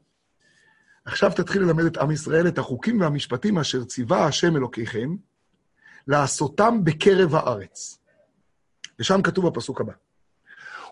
עכשיו 1.05 1.33
תתחיל 1.37 1.63
ללמד 1.63 1.85
את 1.85 1.97
עם 1.97 2.11
ישראל 2.11 2.49
את 2.49 2.59
החוקים 2.59 3.01
והמשפטים 3.01 3.59
אשר 3.59 3.85
ציווה 3.85 4.27
השם 4.27 4.57
אלוקיכם, 4.57 5.17
לעשותם 6.07 6.85
בקרב 6.85 7.35
הארץ. 7.35 7.99
ושם 8.99 9.23
כתוב 9.23 9.47
הפסוק 9.47 9.81
הבא. 9.81 9.93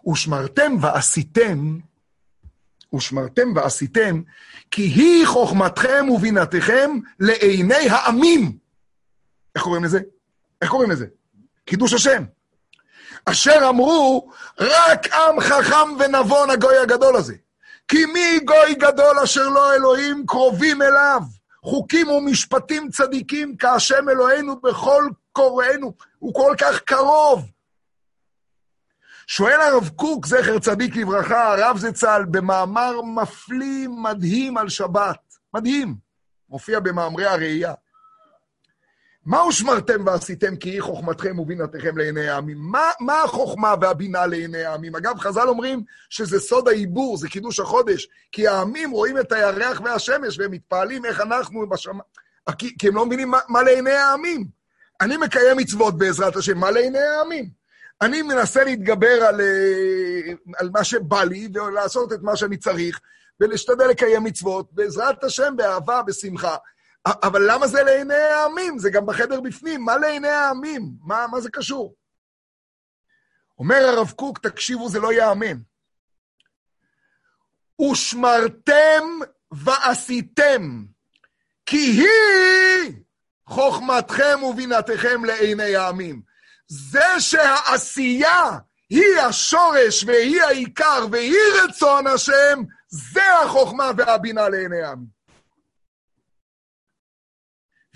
ושמרתם 0.08 0.72
ועשיתם, 0.80 1.78
ושמרתם 2.94 3.48
ועשיתם, 3.56 4.22
כי 4.70 4.82
היא 4.82 5.26
חוכמתכם 5.26 6.06
ובינתכם 6.14 6.90
לעיני 7.20 7.88
העמים. 7.90 8.58
איך 9.54 9.62
קוראים 9.62 9.84
לזה? 9.84 10.00
איך 10.62 10.70
קוראים 10.70 10.90
לזה? 10.90 11.06
קידוש 11.64 11.92
השם. 11.92 12.24
אשר 13.26 13.68
אמרו, 13.68 14.30
רק 14.60 15.12
עם 15.12 15.40
חכם 15.40 15.88
ונבון 15.98 16.50
הגוי 16.50 16.78
הגדול 16.78 17.16
הזה. 17.16 17.34
כי 17.88 18.06
מי 18.06 18.40
גוי 18.44 18.74
גדול 18.74 19.18
אשר 19.24 19.48
לא 19.48 19.74
אלוהים 19.74 20.26
קרובים 20.26 20.82
אליו. 20.82 21.20
חוקים 21.62 22.08
ומשפטים 22.08 22.90
צדיקים 22.90 23.56
כהשם 23.58 24.08
אלוהינו 24.08 24.60
בכל 24.60 25.08
קוראינו, 25.32 25.92
הוא 26.18 26.34
כל 26.34 26.54
כך 26.58 26.80
קרוב. 26.80 27.50
שואל 29.26 29.60
הרב 29.60 29.88
קוק, 29.88 30.26
זכר 30.26 30.58
צדיק 30.58 30.96
לברכה, 30.96 31.52
הרב 31.52 31.78
זצ"ל, 31.78 32.24
במאמר 32.30 33.02
מפליא 33.02 33.88
מדהים 33.88 34.56
על 34.58 34.68
שבת, 34.68 35.18
מדהים, 35.54 35.94
מופיע 36.48 36.80
במאמרי 36.80 37.26
הראייה. 37.26 37.74
מה 39.26 39.44
ושמרתם 39.44 40.06
ועשיתם 40.06 40.56
כי 40.56 40.70
היא 40.70 40.80
חוכמתכם 40.80 41.38
ובינתכם 41.38 41.98
לעיני 41.98 42.28
העמים? 42.28 42.58
מה, 42.60 42.90
מה 43.00 43.22
החוכמה 43.22 43.74
והבינה 43.80 44.26
לעיני 44.26 44.64
העמים? 44.64 44.96
אגב, 44.96 45.18
חז"ל 45.18 45.48
אומרים 45.48 45.82
שזה 46.10 46.40
סוד 46.40 46.68
העיבור, 46.68 47.16
זה 47.16 47.28
קידוש 47.28 47.60
החודש, 47.60 48.08
כי 48.32 48.48
העמים 48.48 48.90
רואים 48.90 49.18
את 49.18 49.32
הירח 49.32 49.80
והשמש 49.84 50.38
והם 50.38 50.50
מתפעלים 50.50 51.04
איך 51.04 51.20
אנחנו 51.20 51.68
בשמיים, 51.68 52.00
כי, 52.58 52.76
כי 52.78 52.88
הם 52.88 52.96
לא 52.96 53.06
מבינים 53.06 53.30
מה, 53.30 53.38
מה 53.48 53.62
לעיני 53.62 53.90
העמים. 53.90 54.44
אני 55.00 55.16
מקיים 55.16 55.56
מצוות 55.56 55.98
בעזרת 55.98 56.36
השם, 56.36 56.58
מה 56.58 56.70
לעיני 56.70 56.98
העמים? 56.98 57.48
אני 58.00 58.22
מנסה 58.22 58.64
להתגבר 58.64 59.24
על, 59.28 59.40
אה, 59.40 60.32
על 60.58 60.70
מה 60.72 60.84
שבא 60.84 61.24
לי 61.24 61.48
ולעשות 61.54 62.12
את 62.12 62.22
מה 62.22 62.36
שאני 62.36 62.56
צריך, 62.56 63.00
ולהשתדל 63.40 63.86
לקיים 63.86 64.24
מצוות, 64.24 64.72
בעזרת 64.72 65.24
השם, 65.24 65.54
באהבה, 65.56 66.02
בשמחה. 66.02 66.56
אבל 67.06 67.52
למה 67.52 67.66
זה 67.66 67.82
לעיני 67.82 68.14
העמים? 68.14 68.78
זה 68.78 68.90
גם 68.90 69.06
בחדר 69.06 69.40
בפנים. 69.40 69.84
מה 69.84 69.98
לעיני 69.98 70.28
העמים? 70.28 70.90
מה, 71.00 71.26
מה 71.30 71.40
זה 71.40 71.50
קשור? 71.50 71.94
אומר 73.58 73.76
הרב 73.76 74.10
קוק, 74.10 74.38
תקשיבו, 74.38 74.88
זה 74.88 75.00
לא 75.00 75.12
ייאמן. 75.12 75.56
ושמרתם 77.80 79.04
ועשיתם, 79.52 80.84
כי 81.66 81.76
היא 81.76 82.92
חוכמתכם 83.46 84.42
ובינתכם 84.42 85.24
לעיני 85.24 85.76
העמים. 85.76 86.22
זה 86.68 87.20
שהעשייה 87.20 88.58
היא 88.90 89.20
השורש 89.20 90.04
והיא 90.04 90.42
העיקר 90.42 91.06
והיא 91.12 91.38
רצון 91.64 92.06
השם, 92.06 92.62
זה 92.88 93.38
החוכמה 93.44 93.90
והבינה 93.96 94.48
לעיני 94.48 94.82
העמים. 94.82 95.15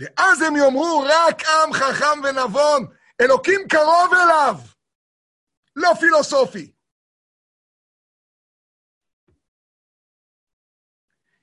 ואז 0.01 0.43
הם 0.43 0.57
יאמרו, 0.57 1.05
רק 1.07 1.43
עם 1.43 1.73
חכם 1.73 2.21
ונבון, 2.25 2.97
אלוקים 3.21 3.61
קרוב 3.69 4.15
אליו, 4.15 4.55
לא 5.77 5.91
פילוסופי. 6.01 6.73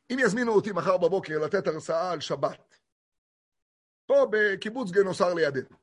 אם 0.09 0.17
יזמינו 0.19 0.51
אותי 0.51 0.71
מחר 0.71 0.97
בבוקר 0.97 1.39
לתת 1.39 1.67
הרצאה 1.67 2.11
על 2.11 2.21
שבת, 2.21 2.75
פה 4.05 4.27
בקיבוץ 4.31 4.91
גנוסר 4.91 5.33
לידינו, 5.33 5.77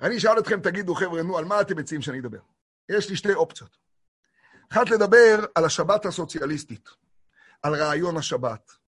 אני 0.00 0.16
אשאל 0.16 0.38
אתכם, 0.38 0.60
תגידו, 0.60 0.94
חבר'ה, 0.94 1.22
נו, 1.22 1.38
על 1.38 1.44
מה 1.44 1.60
אתם 1.60 1.78
מציעים 1.78 2.02
שאני 2.02 2.20
אדבר? 2.20 2.40
יש 2.88 3.10
לי 3.10 3.16
שתי 3.16 3.34
אופציות. 3.34 3.78
אחת, 4.72 4.90
לדבר 4.90 5.44
על 5.54 5.64
השבת 5.64 6.06
הסוציאליסטית, 6.06 6.88
על 7.62 7.74
רעיון 7.74 8.16
השבת. 8.16 8.81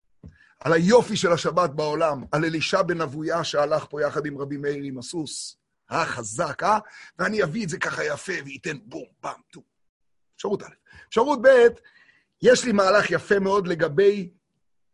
על 0.64 0.72
היופי 0.72 1.16
של 1.16 1.32
השבת 1.32 1.70
בעולם, 1.70 2.24
על 2.32 2.44
אלישע 2.44 2.82
בן 2.82 3.00
אבויה 3.00 3.44
שהלך 3.44 3.86
פה 3.90 4.02
יחד 4.02 4.26
עם 4.26 4.38
רבי 4.38 4.56
מאיר 4.56 4.82
עם 4.84 4.98
הסוס. 4.98 5.56
אה, 5.90 6.06
חזק, 6.06 6.62
אה? 6.62 6.78
ואני 7.18 7.42
אביא 7.42 7.64
את 7.64 7.68
זה 7.68 7.78
ככה 7.78 8.04
יפה 8.04 8.32
וייתן 8.44 8.78
בום, 8.84 9.04
פעם, 9.20 9.40
טו. 9.50 9.62
אפשרות 10.36 10.62
א'. 10.62 10.66
אפשרות 11.08 11.38
ב', 11.42 11.48
יש 12.42 12.64
לי 12.64 12.72
מהלך 12.72 13.10
יפה 13.10 13.38
מאוד 13.38 13.66
לגבי 13.66 14.30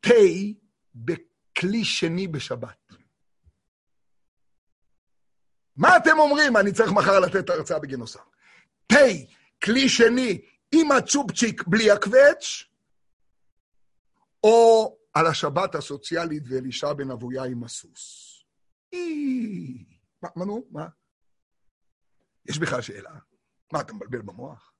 תה 0.00 0.10
בכלי 0.94 1.84
שני 1.84 2.28
בשבת. 2.28 2.92
מה 5.76 5.96
אתם 5.96 6.18
אומרים? 6.18 6.56
אני 6.56 6.72
צריך 6.72 6.92
מחר 6.92 7.20
לתת 7.20 7.50
הרצאה 7.50 7.78
בגינוסר. 7.78 8.20
תה, 8.86 8.96
כלי 9.64 9.88
שני, 9.88 10.40
עם 10.72 10.92
הצ'ופצ'יק 10.92 11.62
בלי 11.66 11.90
הקווץ', 11.90 12.64
או 14.44 14.96
על 15.12 15.26
השבת 15.26 15.74
הסוציאלית 15.74 16.42
ואלישע 16.48 16.92
בן 16.92 17.11
אבויה 17.11 17.44
עם 17.44 17.64
הסוס. 17.64 18.30
מה, 20.22 20.28
מה 20.36 20.44
נו? 20.44 20.68
מה? 20.70 20.88
יש 22.48 22.58
בכלל 22.58 22.82
שאלה. 22.82 23.18
מה, 23.72 23.80
אתה 23.80 23.92
מבלבל 23.92 24.22
במוח? 24.22 24.72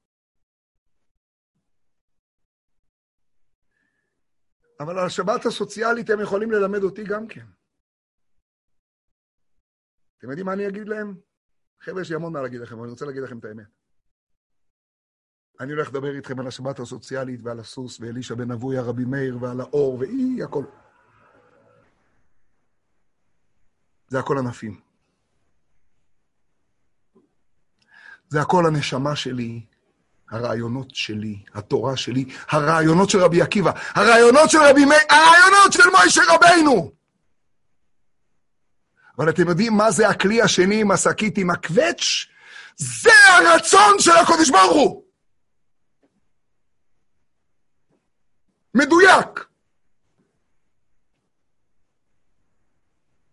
אבל 4.81 4.99
על 4.99 5.07
השבת 5.07 5.47
הסוציאלית 5.47 6.11
הם 6.11 6.20
יכולים 6.20 6.51
ללמד 6.51 6.83
אותי 6.83 7.05
גם 7.05 7.28
כן. 7.28 7.47
אתם 10.18 10.28
יודעים 10.31 10.47
מה 10.47 10.53
אני 10.53 10.68
אגיד 10.68 10.89
להם? 10.89 11.20
חבר'ה, 11.81 12.03
יש 12.03 12.11
לי 12.11 12.16
המון 12.16 12.33
מה 12.33 12.43
להגיד 12.43 12.61
לכם, 12.61 12.74
אבל 12.74 12.83
אני 12.83 12.91
רוצה 12.91 13.05
להגיד 13.05 13.22
לכם 13.22 13.39
את 13.39 13.45
האמת. 13.45 13.80
אני 15.61 15.73
הולך 15.73 15.89
לדבר 15.89 16.17
איתכם 16.17 16.41
על 16.41 16.47
השבת 16.47 16.81
הסוציאלית 16.81 17.41
ועל 17.43 17.61
הסוס 17.61 18.01
ואלישע 18.01 18.35
בן 18.35 18.51
אבויה, 18.51 18.83
רבי 18.83 19.05
מאיר 19.05 19.39
ועל 19.41 19.61
האור 19.61 19.99
ואי, 20.01 20.43
הכל. 20.43 20.65
זה 24.09 24.19
הכל 24.19 24.39
ענפים. 24.39 24.81
זה 28.29 28.41
הכל 28.41 28.67
הנשמה 28.67 29.17
שלי, 29.17 29.67
הרעיונות 30.31 30.95
שלי, 30.95 31.45
התורה 31.55 31.97
שלי, 31.97 32.25
הרעיונות 32.49 33.11
של 33.11 33.19
רבי 33.19 33.43
עקיבא, 33.43 33.73
הרעיונות 33.95 34.51
של 34.51 34.59
רבי 34.63 34.85
מאיר, 34.85 35.01
הרעיונות 35.11 35.73
של 35.73 35.91
מוישה 35.97 36.23
רבינו! 36.29 36.93
אבל 39.19 39.31
אתם 39.31 39.49
יודעים 39.49 39.73
מה 39.73 39.91
זה 39.91 40.09
הכלי 40.09 40.43
השני 40.43 40.81
עם 40.81 40.91
השקית 40.91 41.39
עם 41.39 41.51
הקווץ'? 41.51 42.27
זה 42.77 43.11
הרצון 43.29 43.99
של 43.99 44.17
הקודש 44.17 44.51
ברוך 44.51 44.73
הוא! 44.73 45.10
מדויק. 48.75 49.47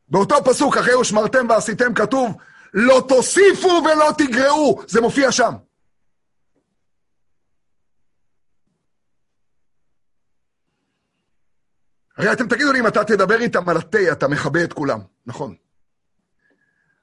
באותו 0.07 0.35
פסוק, 0.45 0.77
אחרי 0.77 0.95
ושמרתם 0.95 1.49
ועשיתם, 1.49 1.93
כתוב, 1.93 2.37
לא 2.73 3.05
תוסיפו 3.07 3.67
ולא 3.67 4.11
תגרעו. 4.17 4.81
זה 4.87 5.01
מופיע 5.01 5.31
שם. 5.31 5.53
הרי 12.17 12.33
אתם 12.33 12.47
תגידו 12.47 12.71
לי, 12.71 12.79
אם 12.79 12.87
אתה 12.87 13.03
תדבר 13.03 13.41
איתם 13.41 13.69
על 13.69 13.77
התה, 13.77 14.11
אתה 14.11 14.27
מכבה 14.27 14.63
את 14.63 14.73
כולם. 14.73 14.99
נכון. 15.25 15.55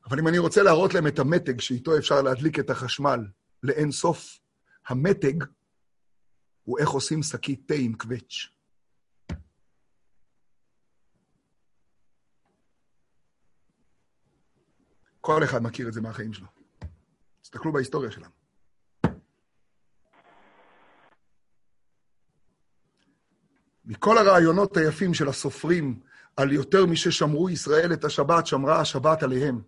אבל 0.08 0.18
אם 0.18 0.28
אני 0.28 0.38
רוצה 0.38 0.62
להראות 0.62 0.94
להם 0.94 1.06
את 1.06 1.18
המתג 1.18 1.60
שאיתו 1.60 1.98
אפשר 1.98 2.22
להדליק 2.22 2.58
את 2.58 2.70
החשמל 2.70 3.20
לאין 3.62 3.90
סוף, 3.90 4.38
המתג 4.88 5.44
הוא 6.64 6.78
איך 6.78 6.88
עושים 6.88 7.22
שקית 7.22 7.68
תה 7.68 7.74
עם 7.74 7.94
קווץ'. 7.94 8.48
כל 15.20 15.44
אחד 15.44 15.62
מכיר 15.62 15.88
את 15.88 15.92
זה 15.92 16.00
מהחיים 16.00 16.32
שלו. 16.32 16.46
תסתכלו 17.42 17.72
בהיסטוריה 17.72 18.10
שלנו. 18.10 18.30
מכל 23.84 24.18
הרעיונות 24.18 24.76
היפים 24.76 25.14
של 25.14 25.28
הסופרים 25.28 26.00
על 26.36 26.52
יותר 26.52 26.86
מששמרו 26.86 27.50
ישראל 27.50 27.92
את 27.92 28.04
השבת, 28.04 28.46
שמרה 28.46 28.80
השבת 28.80 29.22
עליהם. 29.22 29.62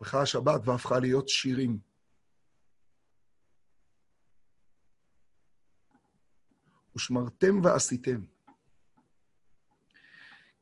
הלכה 0.00 0.22
השבת 0.22 0.60
והפכה 0.64 0.98
להיות 0.98 1.28
שירים. 1.28 1.89
ושמרתם 6.96 7.64
ועשיתם. 7.64 8.20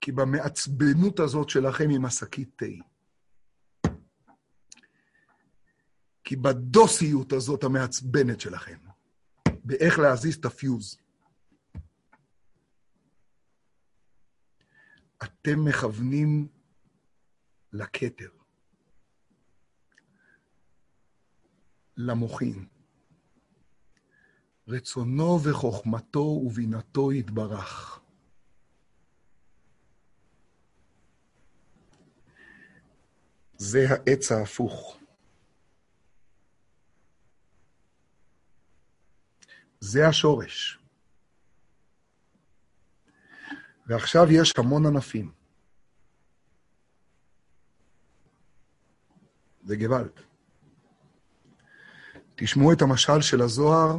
כי 0.00 0.12
במעצבנות 0.12 1.20
הזאת 1.20 1.48
שלכם 1.48 1.90
עם 1.90 2.04
השקית 2.04 2.50
תה, 2.56 2.66
כי 6.24 6.36
בדוסיות 6.36 7.32
הזאת 7.32 7.64
המעצבנת 7.64 8.40
שלכם, 8.40 8.78
באיך 9.64 9.98
להזיז 9.98 10.36
את 10.36 10.44
הפיוז, 10.44 10.98
אתם 15.22 15.64
מכוונים 15.64 16.48
לכתר, 17.72 18.30
למוחין. 21.96 22.77
רצונו 24.68 25.38
וחוכמתו 25.42 26.18
ובינתו 26.18 27.12
יתברך. 27.12 28.00
זה 33.56 33.86
העץ 33.90 34.32
ההפוך. 34.32 34.98
זה 39.80 40.08
השורש. 40.08 40.78
ועכשיו 43.86 44.26
יש 44.30 44.54
המון 44.58 44.86
ענפים. 44.86 45.32
זה 49.64 49.76
גוואלד. 49.76 50.20
תשמעו 52.34 52.72
את 52.72 52.82
המשל 52.82 53.20
של 53.20 53.42
הזוהר 53.42 53.98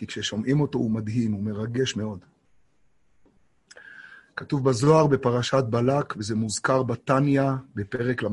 כי 0.00 0.06
כששומעים 0.06 0.60
אותו 0.60 0.78
הוא 0.78 0.90
מדהים, 0.90 1.32
הוא 1.32 1.42
מרגש 1.42 1.96
מאוד. 1.96 2.24
כתוב 4.36 4.68
בזוהר 4.68 5.06
בפרשת 5.06 5.64
בלק, 5.70 6.14
וזה 6.16 6.34
מוזכר 6.34 6.82
בתניא 6.82 7.42
בפרק 7.74 8.22
ל"ה. 8.22 8.28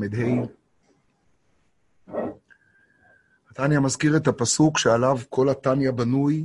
התניא 3.50 3.78
מזכיר 3.78 4.16
את 4.16 4.28
הפסוק 4.28 4.78
שעליו 4.78 5.18
כל 5.28 5.48
התניא 5.48 5.90
בנוי, 5.90 6.44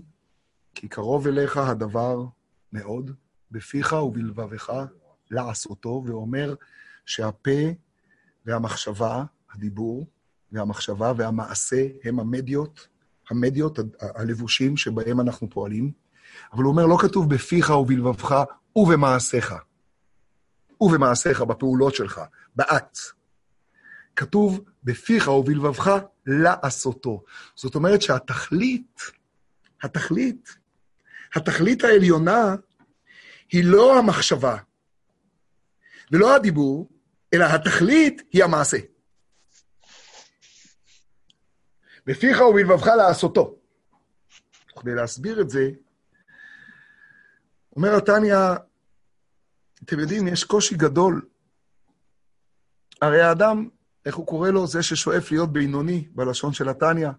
כי 0.76 0.88
קרוב 0.88 1.28
אליך 1.28 1.58
הדבר 1.58 2.26
מאוד, 2.74 3.12
בפיך 3.52 3.94
ובלבבך 3.94 4.74
לעשותו, 5.32 6.04
ואומר 6.06 6.56
שהפה 7.06 7.62
והמחשבה, 8.46 9.24
הדיבור 9.54 10.08
והמחשבה 10.52 11.14
והמעשה 11.18 11.88
הם 12.04 12.20
המדיות, 12.20 12.88
המדיות, 13.30 13.80
הלבושים 14.00 14.78
שבהם 14.78 15.20
אנחנו 15.20 15.50
פועלים. 15.50 15.92
אבל 16.54 16.64
הוא 16.64 16.72
אומר, 16.72 16.86
לא 16.86 16.98
כתוב 17.02 17.30
בפיך 17.30 17.70
ובלבבך 17.70 18.44
ובמעשיך. 18.76 19.54
ובמעשיך, 20.82 21.42
בפעולות 21.42 21.96
שלך, 21.96 22.22
באקט. 22.56 22.98
כתוב 24.16 24.62
בפיך 24.84 25.28
ובלבבך 25.28 25.98
לעשותו. 26.26 27.24
זאת 27.56 27.76
אומרת 27.76 28.02
שהתכלית, 28.02 29.02
התכלית, 29.84 30.56
התכלית 31.36 31.84
העליונה 31.84 32.56
היא 33.52 33.64
לא 33.66 34.00
המחשבה 34.00 34.58
ולא 36.12 36.36
הדיבור, 36.36 36.90
אלא 37.34 37.46
התכלית 37.46 38.22
היא 38.32 38.44
המעשה. 38.44 38.78
בפיך 42.06 42.42
ובלבבך 42.42 42.88
לעשותו. 42.88 43.56
כדי 44.80 44.96
להסביר 44.96 45.42
את 45.42 45.50
זה, 45.50 45.70
אומר 47.76 47.96
התניא, 47.96 48.36
אתם 49.84 50.00
יודעים, 50.00 50.28
יש 50.28 50.44
קושי 50.44 50.76
גדול. 50.76 51.22
הרי 53.02 53.22
האדם, 53.22 53.70
איך 54.06 54.16
הוא 54.16 54.28
קורא 54.28 54.50
לו? 54.50 54.68
זה 54.68 54.84
ששואף 54.84 55.32
להיות 55.32 55.54
בינוני, 55.54 56.08
בלשון 56.12 56.54
של 56.54 56.70
התניא. 56.70 57.10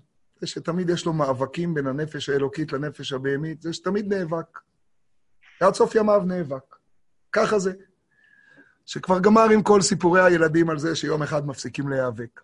זה 0.40 0.46
שתמיד 0.46 0.90
יש 0.90 1.06
לו 1.06 1.12
מאבקים 1.12 1.74
בין 1.74 1.86
הנפש 1.86 2.28
האלוקית 2.28 2.72
לנפש 2.72 3.12
הבהמית, 3.12 3.62
זה 3.62 3.72
שתמיד 3.72 4.14
נאבק. 4.14 4.58
עד 5.60 5.74
סוף 5.74 5.94
ימיו 5.94 6.22
נאבק. 6.26 6.76
ככה 7.32 7.58
זה. 7.58 7.72
שכבר 8.86 9.20
גמר 9.20 9.50
עם 9.50 9.62
כל 9.62 9.82
סיפורי 9.82 10.22
הילדים 10.22 10.70
על 10.70 10.78
זה 10.78 10.96
שיום 10.96 11.22
אחד 11.22 11.46
מפסיקים 11.46 11.88
להיאבק. 11.88 12.40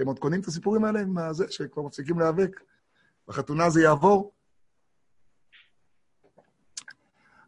אתם 0.00 0.08
עוד 0.08 0.18
קונים 0.18 0.40
את 0.40 0.46
הסיפורים 0.46 0.84
האלה 0.84 1.00
עם 1.00 1.16
זה 1.32 1.44
שכבר 1.50 1.82
מפסיקים 1.82 2.18
להיאבק? 2.18 2.60
בחתונה 3.28 3.70
זה 3.70 3.82
יעבור? 3.82 4.32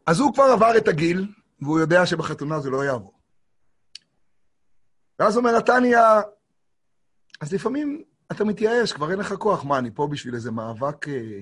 אז 0.05 0.19
הוא 0.19 0.33
כבר 0.33 0.43
עבר 0.43 0.77
את 0.77 0.87
הגיל, 0.87 1.33
והוא 1.61 1.79
יודע 1.79 2.05
שבחתונה 2.05 2.59
זה 2.59 2.69
לא 2.69 2.85
יעבור. 2.85 3.19
ואז 5.19 5.37
אומר 5.37 5.57
התניא, 5.57 5.97
אז 7.41 7.53
לפעמים 7.53 8.03
אתה 8.31 8.43
מתייאש, 8.43 8.93
כבר 8.93 9.11
אין 9.11 9.19
לך 9.19 9.33
כוח. 9.33 9.63
מה, 9.63 9.79
אני 9.79 9.91
פה 9.91 10.07
בשביל 10.11 10.35
איזה 10.35 10.51
מאבק 10.51 11.07
אה, 11.07 11.41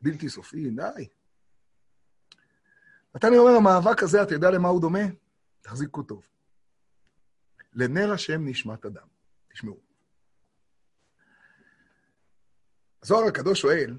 בלתי 0.00 0.28
סופי? 0.28 0.70
די. 0.70 1.08
התניא 3.14 3.38
אומר, 3.38 3.56
המאבק 3.56 4.02
הזה, 4.02 4.22
אתה 4.22 4.34
יודע 4.34 4.50
למה 4.50 4.68
הוא 4.68 4.80
דומה? 4.80 5.04
תחזיקו 5.60 6.02
טוב. 6.02 6.26
לנר 7.74 8.12
השם 8.12 8.48
נשמת 8.48 8.86
אדם. 8.86 9.06
תשמעו. 9.52 9.87
הזוהר 13.02 13.24
הקדוש 13.28 13.60
שואל, 13.60 13.98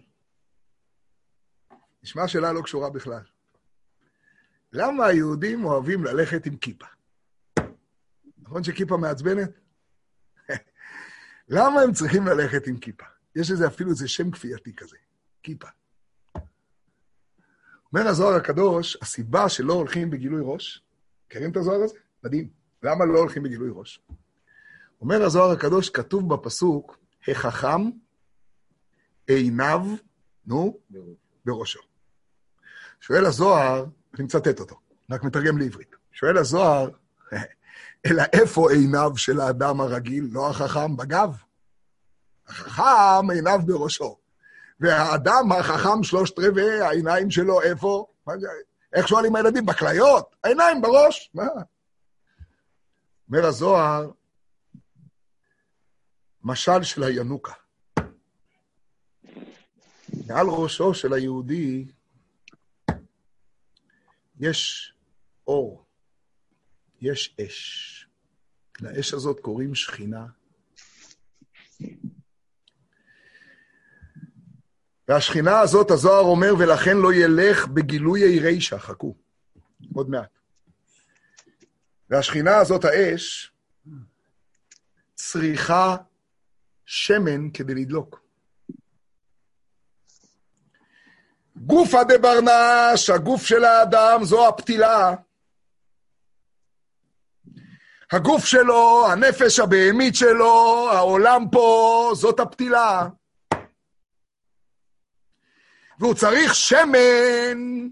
נשמע 2.03 2.27
שאלה 2.27 2.53
לא 2.53 2.61
קשורה 2.61 2.89
בכלל. 2.89 3.21
למה 4.73 5.05
היהודים 5.05 5.65
אוהבים 5.65 6.03
ללכת 6.03 6.45
עם 6.45 6.57
כיפה? 6.57 6.85
נכון 8.37 8.63
שכיפה 8.63 8.97
מעצבנת? 8.97 9.49
למה 11.55 11.81
הם 11.81 11.93
צריכים 11.93 12.27
ללכת 12.27 12.67
עם 12.67 12.77
כיפה? 12.77 13.05
יש 13.35 13.51
לזה 13.51 13.67
אפילו 13.67 13.89
איזה 13.89 14.07
שם 14.07 14.31
כפייתי 14.31 14.75
כזה, 14.75 14.97
כיפה. 15.43 15.67
אומר 17.93 18.07
הזוהר 18.07 18.35
הקדוש, 18.35 18.97
הסיבה 19.01 19.49
שלא 19.49 19.73
הולכים 19.73 20.09
בגילוי 20.09 20.41
ראש, 20.43 20.83
מכירים 21.27 21.51
את 21.51 21.57
הזוהר 21.57 21.83
הזה? 21.83 21.95
מדהים. 22.23 22.49
למה 22.83 23.05
לא 23.05 23.19
הולכים 23.19 23.43
בגילוי 23.43 23.69
ראש? 23.73 24.01
אומר 25.01 25.23
הזוהר 25.23 25.51
הקדוש, 25.51 25.89
כתוב 25.89 26.33
בפסוק, 26.33 26.97
החכם 27.27 27.89
עיניו, 29.35 29.81
נו, 30.45 30.77
בראשו. 31.45 31.79
שואל 33.01 33.25
הזוהר, 33.25 33.85
אני 34.15 34.23
מצטט 34.23 34.59
אותו, 34.59 34.79
רק 35.11 35.23
מתרגם 35.23 35.57
לעברית. 35.57 35.95
שואל 36.11 36.37
הזוהר, 36.37 36.89
אלא 38.05 38.23
איפה 38.33 38.71
עיניו 38.71 39.17
של 39.17 39.39
האדם 39.39 39.81
הרגיל, 39.81 40.27
לא 40.31 40.49
החכם, 40.49 40.97
בגב? 40.97 41.37
החכם 42.47 43.31
עיניו 43.33 43.59
בראשו. 43.65 44.17
והאדם 44.79 45.51
החכם 45.59 46.03
שלושת 46.03 46.39
רבעי, 46.39 46.81
העיניים 46.81 47.31
שלו 47.31 47.61
איפה? 47.61 48.07
איך 48.93 49.07
שואלים 49.07 49.35
הילדים? 49.35 49.65
בכליות? 49.65 50.35
העיניים 50.43 50.81
בראש? 50.81 51.31
מה? 51.33 51.43
אומר 53.27 53.45
הזוהר, 53.45 54.11
משל 56.43 56.83
של 56.83 57.03
הינוקה. 57.03 57.53
מעל 60.29 60.47
ראשו 60.49 60.93
של 60.93 61.13
היהודי 61.13 61.85
יש 64.39 64.93
אור, 65.47 65.85
יש 67.01 67.35
אש. 67.41 68.07
לאש 68.81 69.13
הזאת 69.13 69.39
קוראים 69.39 69.75
שכינה. 69.75 70.25
והשכינה 75.07 75.59
הזאת, 75.59 75.91
הזוהר 75.91 76.23
אומר, 76.25 76.53
ולכן 76.59 76.97
לא 76.97 77.13
ילך 77.13 77.67
בגילוי 77.67 78.39
רישא, 78.39 78.77
חכו, 78.77 79.15
עוד 79.93 80.09
מעט. 80.09 80.39
והשכינה 82.09 82.57
הזאת, 82.57 82.85
האש, 82.85 83.51
צריכה 85.15 85.97
שמן 86.85 87.51
כדי 87.51 87.75
לדלוק. 87.75 88.28
גופא 91.65 92.03
דברנש, 92.03 93.09
הגוף 93.09 93.45
של 93.45 93.63
האדם, 93.63 94.23
זו 94.23 94.47
הפתילה. 94.47 95.13
הגוף 98.11 98.45
שלו, 98.45 99.07
הנפש 99.11 99.59
הבהמית 99.59 100.15
שלו, 100.15 100.89
העולם 100.91 101.45
פה, 101.51 102.11
זאת 102.15 102.39
הפתילה. 102.39 103.07
והוא 105.99 106.13
צריך 106.13 106.55
שמן 106.55 107.87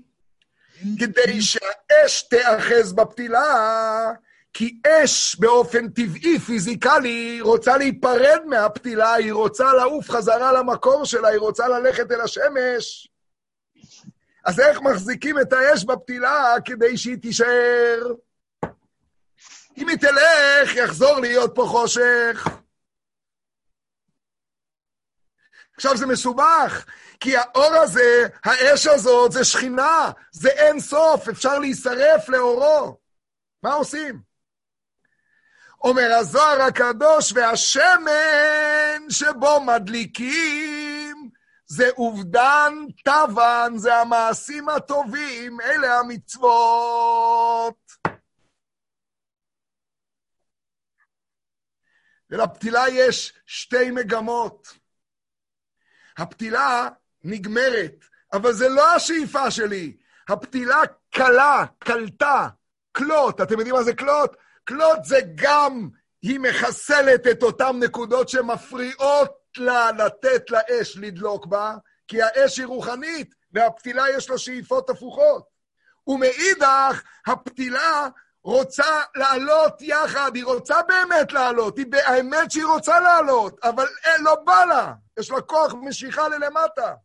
כדי 0.99 1.41
שהאש 1.41 2.21
תאחז 2.29 2.93
בפתילה, 2.93 4.11
כי 4.53 4.79
אש 4.87 5.35
באופן 5.39 5.89
טבעי, 5.89 6.39
פיזיקלי, 6.39 7.41
רוצה 7.41 7.77
להיפרד 7.77 8.39
מהפתילה, 8.45 9.13
היא 9.13 9.33
רוצה 9.33 9.73
לעוף 9.73 10.09
חזרה 10.09 10.51
למקור 10.51 11.05
שלה, 11.05 11.27
היא 11.27 11.39
רוצה 11.39 11.67
ללכת 11.67 12.11
אל 12.11 12.21
השמש. 12.21 13.07
אז 14.47 14.59
איך 14.59 14.81
מחזיקים 14.81 15.39
את 15.39 15.53
האש 15.53 15.83
בפתילה 15.83 16.55
כדי 16.65 16.97
שהיא 16.97 17.17
תישאר? 17.21 18.03
אם 19.77 19.89
היא 19.89 19.97
תלך, 19.97 20.75
יחזור 20.75 21.19
להיות 21.19 21.51
פה 21.55 21.65
חושך. 21.69 22.47
עכשיו, 25.75 25.97
זה 25.97 26.05
מסובך, 26.05 26.85
כי 27.19 27.37
האור 27.37 27.73
הזה, 27.73 28.27
האש 28.43 28.87
הזאת, 28.87 29.31
זה 29.31 29.43
שכינה, 29.43 30.11
זה 30.31 30.49
אין 30.49 30.79
סוף, 30.79 31.29
אפשר 31.29 31.59
להישרף 31.59 32.29
לאורו. 32.29 32.97
מה 33.63 33.73
עושים? 33.73 34.21
אומר 35.83 36.13
הזוהר 36.19 36.61
הקדוש, 36.61 37.33
והשמן 37.35 39.09
שבו 39.09 39.61
מדליקים, 39.61 40.86
זה 41.67 41.89
אובדן 41.89 42.73
טבן, 43.03 43.73
זה 43.75 43.95
המעשים 43.95 44.69
הטובים, 44.69 45.61
אלה 45.61 45.99
המצוות. 45.99 47.91
ולפתילה 52.29 52.83
יש 52.91 53.33
שתי 53.45 53.91
מגמות. 53.91 54.67
הפתילה 56.17 56.89
נגמרת, 57.23 58.05
אבל 58.33 58.53
זה 58.53 58.69
לא 58.69 58.95
השאיפה 58.95 59.51
שלי. 59.51 59.97
הפתילה 60.29 60.81
קלה, 61.09 61.65
קלטה, 61.79 62.47
קלוט. 62.91 63.41
אתם 63.41 63.53
יודעים 63.53 63.75
מה 63.75 63.83
זה 63.83 63.93
קלוט? 63.93 64.35
קלוט 64.63 65.03
זה 65.03 65.19
גם, 65.35 65.89
היא 66.21 66.39
מחסלת 66.39 67.27
את 67.31 67.43
אותן 67.43 67.79
נקודות 67.79 68.29
שמפריעות 68.29 69.46
לה 69.59 69.91
לתת 69.91 70.49
לאש 70.49 70.97
לדלוק 70.97 71.45
בה, 71.45 71.75
כי 72.07 72.21
האש 72.21 72.57
היא 72.57 72.65
רוחנית, 72.65 73.35
והפתילה 73.51 74.09
יש 74.09 74.29
לה 74.29 74.37
שאיפות 74.37 74.89
הפוכות. 74.89 75.47
ומאידך, 76.07 77.01
הפתילה 77.27 78.07
רוצה 78.43 79.01
לעלות 79.15 79.81
יחד, 79.81 80.31
היא 80.35 80.45
רוצה 80.45 80.81
באמת 80.81 81.31
לעלות, 81.31 81.77
היא 81.77 81.85
האמת 82.05 82.51
שהיא 82.51 82.65
רוצה 82.65 82.99
לעלות, 82.99 83.59
אבל 83.63 83.87
אין, 84.03 84.23
לא 84.23 84.35
בא 84.35 84.65
לה, 84.65 84.93
יש 85.19 85.31
לה 85.31 85.41
כוח 85.41 85.73
משיכה 85.73 86.27
ללמטה. 86.27 86.95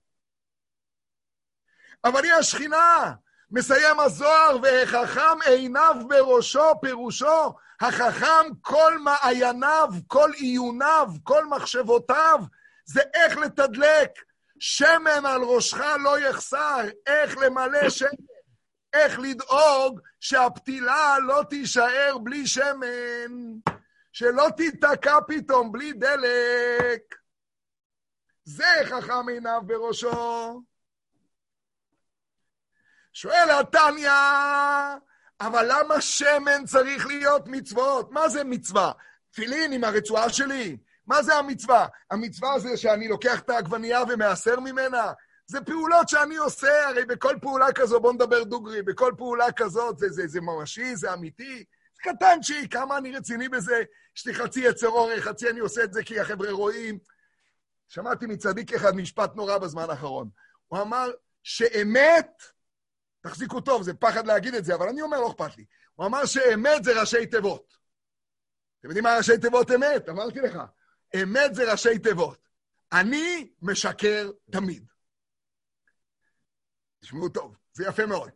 אבל 2.05 2.25
היא 2.25 2.33
השכינה, 2.33 3.13
מסיים 3.51 4.01
הזוהר, 4.01 4.57
והחכם 4.63 5.43
עיניו 5.47 5.97
בראשו, 6.09 6.81
פירושו, 6.81 7.55
החכם 7.83 8.55
כל 8.61 8.99
מעייניו, 8.99 9.89
כל 10.07 10.31
עיוניו, 10.35 11.09
כל 11.23 11.47
מחשבותיו, 11.47 12.39
זה 12.85 13.01
איך 13.15 13.37
לתדלק. 13.37 14.11
שמן 14.59 15.27
על 15.27 15.43
ראשך 15.43 15.81
לא 16.01 16.19
יחסר, 16.19 16.81
איך 17.07 17.37
למלא 17.37 17.91
שמן, 17.91 18.09
איך 18.93 19.19
לדאוג 19.19 20.01
שהפתילה 20.21 21.19
לא 21.19 21.43
תישאר 21.51 22.19
בלי 22.23 22.47
שמן, 22.47 23.59
שלא 24.13 24.49
תיתקע 24.57 25.19
פתאום 25.29 25.73
בלי 25.73 25.93
דלק. 25.93 27.03
זה 28.45 28.73
חכם 28.85 29.29
עיניו 29.29 29.63
בראשו. 29.67 30.63
שואל 33.13 33.51
התניא, 33.61 34.11
אבל 35.47 35.67
למה 35.69 36.01
שמן 36.01 36.65
צריך 36.67 37.07
להיות 37.07 37.49
מצוות? 37.49 38.13
מה 38.13 38.29
זה 38.29 38.45
מצווה? 38.45 38.93
תפילין 39.31 39.73
עם 39.73 39.85
הרצועה 39.85 40.31
שלי. 40.31 40.77
מה 41.07 41.23
זה 41.23 41.35
המצווה? 41.35 41.87
המצווה 42.11 42.59
זה 42.59 42.77
שאני 42.77 43.09
לוקח 43.09 43.41
את 43.41 43.51
העגבנייה 43.51 44.03
ומעשר 44.09 44.61
ממנה? 44.61 45.13
זה 45.47 45.61
פעולות 45.61 46.09
שאני 46.09 46.37
עושה, 46.37 46.89
הרי 46.89 47.05
בכל 47.05 47.37
פעולה 47.41 47.73
כזו, 47.73 48.01
בואו 48.01 48.13
נדבר 48.13 48.45
דוגרי, 48.45 48.83
בכל 48.83 49.13
פעולה 49.19 49.53
כזאת 49.53 49.99
זה, 49.99 50.09
זה, 50.11 50.27
זה 50.27 50.41
ממשי, 50.41 50.97
זה 50.97 51.13
אמיתי. 51.13 51.65
זה 51.95 52.13
קטנצ'י, 52.13 52.69
כמה 52.69 52.99
אני 52.99 53.17
רציני 53.17 53.49
בזה. 53.49 53.83
יש 54.17 54.27
לי 54.27 54.35
חצי 54.35 54.61
יצר 54.61 54.89
אורך, 54.89 55.25
חצי 55.25 55.51
אני 55.51 55.61
עושה 55.61 55.85
את 55.85 55.93
זה 55.93 56.03
כי 56.03 56.21
החבר'ה 56.21 56.51
רואים. 56.51 56.99
שמעתי 57.89 58.27
מצדיק 58.27 58.73
אחד 58.73 58.97
משפט 58.97 59.37
נורא 59.37 59.59
בזמן 59.59 59.91
האחרון. 59.91 60.29
הוא 60.69 60.81
אמר 60.81 61.11
שאמת 61.43 62.43
תחזיקו 63.23 63.61
טוב, 63.61 63.83
זה 63.83 63.95
פחד 63.95 64.27
להגיד 64.27 64.55
את 64.55 64.65
זה, 64.65 64.75
אבל 64.75 64.89
אני 64.89 65.03
אומר, 65.03 65.21
לא 65.21 65.31
אכפת 65.31 65.57
לי. 65.57 65.65
הוא 65.95 66.07
אמר 66.07 66.27
שאמת 66.27 66.85
זה 66.85 67.01
ראשי 67.01 67.27
תיבות. 67.27 67.77
אתם 68.81 68.89
יודעים 68.89 69.05
מה 69.05 69.17
ראשי 69.17 69.39
תיבות 69.39 69.71
אמת? 69.71 70.09
אמרתי 70.09 70.41
לך. 70.41 70.59
אמת 71.23 71.55
זה 71.55 71.73
ראשי 71.73 71.99
תיבות. 71.99 72.49
אני 72.93 73.51
משקר 73.63 74.31
תמיד. 74.51 74.87
תשמעו 77.01 77.29
טוב, 77.29 77.57
זה 77.73 77.85
יפה 77.87 78.07
מאוד. 78.07 78.31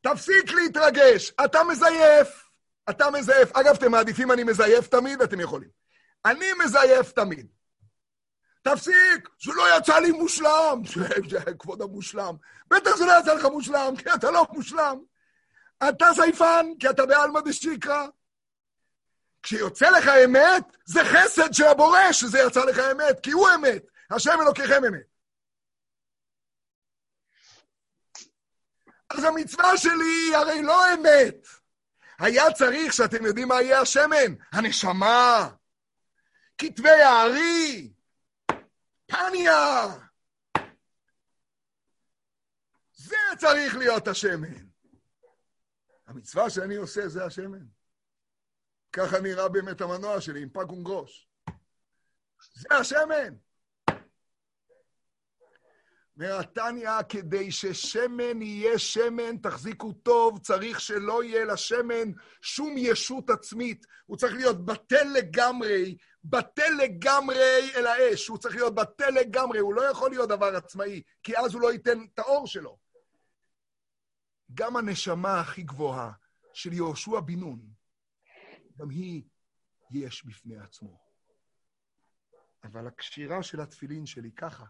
תפסיק 0.00 0.50
להתרגש, 0.52 1.32
אתה 1.44 1.58
מזייף. 1.64 2.48
אתה 2.90 3.10
מזייף. 3.10 3.56
אגב, 3.56 3.74
אתם 3.74 3.90
מעדיפים 3.90 4.32
אני 4.32 4.44
מזייף 4.44 4.88
תמיד? 4.88 5.22
אתם 5.22 5.40
יכולים. 5.40 5.68
אני 6.24 6.46
מזייף 6.64 7.12
תמיד. 7.12 7.46
תפסיק, 8.64 9.28
זה 9.42 9.52
לא 9.56 9.78
יצא 9.78 9.98
לי 9.98 10.10
מושלם. 10.12 10.82
כבוד 11.58 11.82
המושלם. 11.82 12.36
בטח 12.68 12.96
זה 12.96 13.04
לא 13.04 13.12
יצא 13.20 13.34
לך 13.34 13.44
מושלם, 13.44 13.94
כי 13.98 14.14
אתה 14.14 14.30
לא 14.30 14.46
מושלם. 14.52 14.98
אתה 15.88 16.06
זייפן, 16.16 16.66
כי 16.80 16.90
אתה 16.90 17.06
בעלמא 17.06 17.40
דשיקרא. 17.40 18.06
כשיוצא 19.42 19.90
לך 19.90 20.08
אמת, 20.24 20.76
זה 20.84 21.00
חסד 21.04 21.52
של 21.52 21.64
הבורא 21.64 22.12
שזה 22.12 22.38
יצא 22.38 22.64
לך 22.64 22.78
אמת, 22.92 23.20
כי 23.22 23.30
הוא 23.30 23.48
אמת. 23.54 23.82
השם 24.10 24.38
אלוקיכם 24.42 24.84
אמת. 24.84 25.14
אז 29.10 29.24
המצווה 29.24 29.76
שלי 29.76 30.04
היא 30.26 30.36
הרי 30.36 30.62
לא 30.62 30.94
אמת. 30.94 31.46
היה 32.18 32.52
צריך 32.52 32.92
שאתם 32.92 33.24
יודעים 33.24 33.48
מה 33.48 33.62
יהיה 33.62 33.80
השמן? 33.80 34.34
הנשמה, 34.52 35.48
כתבי 36.58 36.90
הארי, 36.90 37.93
פניה. 39.06 39.86
זה 42.92 43.16
צריך 43.38 43.76
להיות 43.76 44.08
השמן. 44.08 44.66
המצווה 46.06 46.50
שאני 46.50 46.74
עושה 46.74 47.08
זה 47.08 47.24
השמן. 47.24 47.66
ככה 48.92 49.20
נראה 49.20 49.48
באמת 49.48 49.80
המנוע 49.80 50.20
שלי 50.20 50.42
עם 50.42 50.48
פג 50.48 50.72
ונגרוש. 50.72 51.28
זה 52.54 52.68
השמן. 52.80 53.34
אומר 56.16 56.38
התניא, 56.38 56.90
כדי 57.08 57.52
ששמן 57.52 58.42
יהיה 58.42 58.78
שמן, 58.78 59.36
תחזיקו 59.36 59.92
טוב, 59.92 60.38
צריך 60.38 60.80
שלא 60.80 61.24
יהיה 61.24 61.44
לשמן 61.44 62.12
שום 62.42 62.74
ישות 62.78 63.30
עצמית. 63.30 63.86
הוא 64.06 64.16
צריך 64.16 64.34
להיות 64.34 64.64
בטל 64.64 65.06
לגמרי, 65.14 65.96
בטל 66.24 66.70
לגמרי 66.82 67.70
אל 67.76 67.86
האש. 67.86 68.28
הוא 68.28 68.38
צריך 68.38 68.54
להיות 68.54 68.74
בטל 68.74 69.10
לגמרי, 69.10 69.58
הוא 69.58 69.74
לא 69.74 69.90
יכול 69.90 70.10
להיות 70.10 70.28
דבר 70.28 70.56
עצמאי, 70.56 71.02
כי 71.22 71.38
אז 71.38 71.54
הוא 71.54 71.62
לא 71.62 71.72
ייתן 71.72 71.98
את 72.14 72.18
האור 72.18 72.46
שלו. 72.46 72.78
גם 74.54 74.76
הנשמה 74.76 75.40
הכי 75.40 75.62
גבוהה 75.62 76.12
של 76.52 76.72
יהושע 76.72 77.20
בן 77.20 77.40
נון, 77.40 77.74
גם 78.76 78.90
היא 78.90 79.22
יש 79.90 80.24
בפני 80.24 80.58
עצמו. 80.58 80.98
אבל 82.64 82.86
הקשירה 82.86 83.42
של 83.42 83.60
התפילין 83.60 84.06
שלי 84.06 84.32
ככה, 84.32 84.64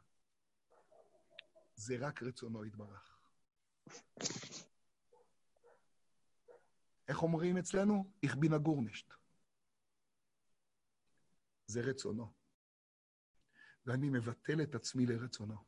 זה 1.74 1.96
רק 2.00 2.22
רצונו 2.22 2.64
יתברך. 2.64 3.18
איך 7.09 7.22
אומרים 7.22 7.57
אצלנו? 7.57 8.11
איך 8.22 8.36
הגורנשט. 8.52 9.14
זה 11.66 11.80
רצונו. 11.80 12.32
ואני 13.86 14.08
מבטל 14.08 14.62
את 14.62 14.74
עצמי 14.74 15.06
לרצונו. 15.06 15.64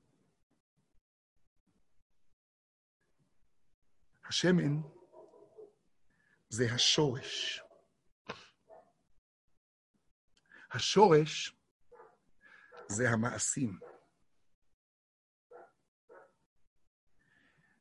השמן 4.24 4.80
זה 6.48 6.64
השורש. 6.74 7.60
השורש 10.70 11.56
זה 12.88 13.10
המעשים. 13.10 13.78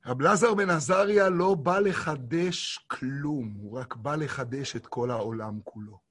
רב 0.05 0.21
לזר 0.21 0.53
בן 0.53 0.69
עזריה 0.69 1.29
לא 1.29 1.55
בא 1.63 1.79
לחדש 1.79 2.77
כלום, 2.77 3.53
הוא 3.53 3.79
רק 3.79 3.95
בא 3.95 4.15
לחדש 4.15 4.75
את 4.75 4.87
כל 4.87 5.11
העולם 5.11 5.61
כולו. 5.63 6.04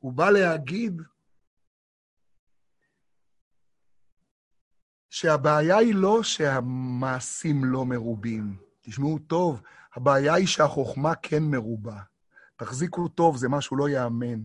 הוא 0.00 0.12
בא 0.12 0.30
להגיד 0.30 1.02
שהבעיה 5.10 5.76
היא 5.76 5.94
לא 5.94 6.22
שהמעשים 6.22 7.64
לא 7.64 7.84
מרובים. 7.84 8.56
תשמעו 8.80 9.18
טוב, 9.18 9.62
הבעיה 9.94 10.34
היא 10.34 10.46
שהחוכמה 10.46 11.14
כן 11.14 11.42
מרובה. 11.42 12.02
תחזיקו 12.56 13.08
טוב, 13.08 13.36
זה 13.36 13.48
משהו 13.48 13.76
לא 13.76 13.88
ייאמן. 13.88 14.40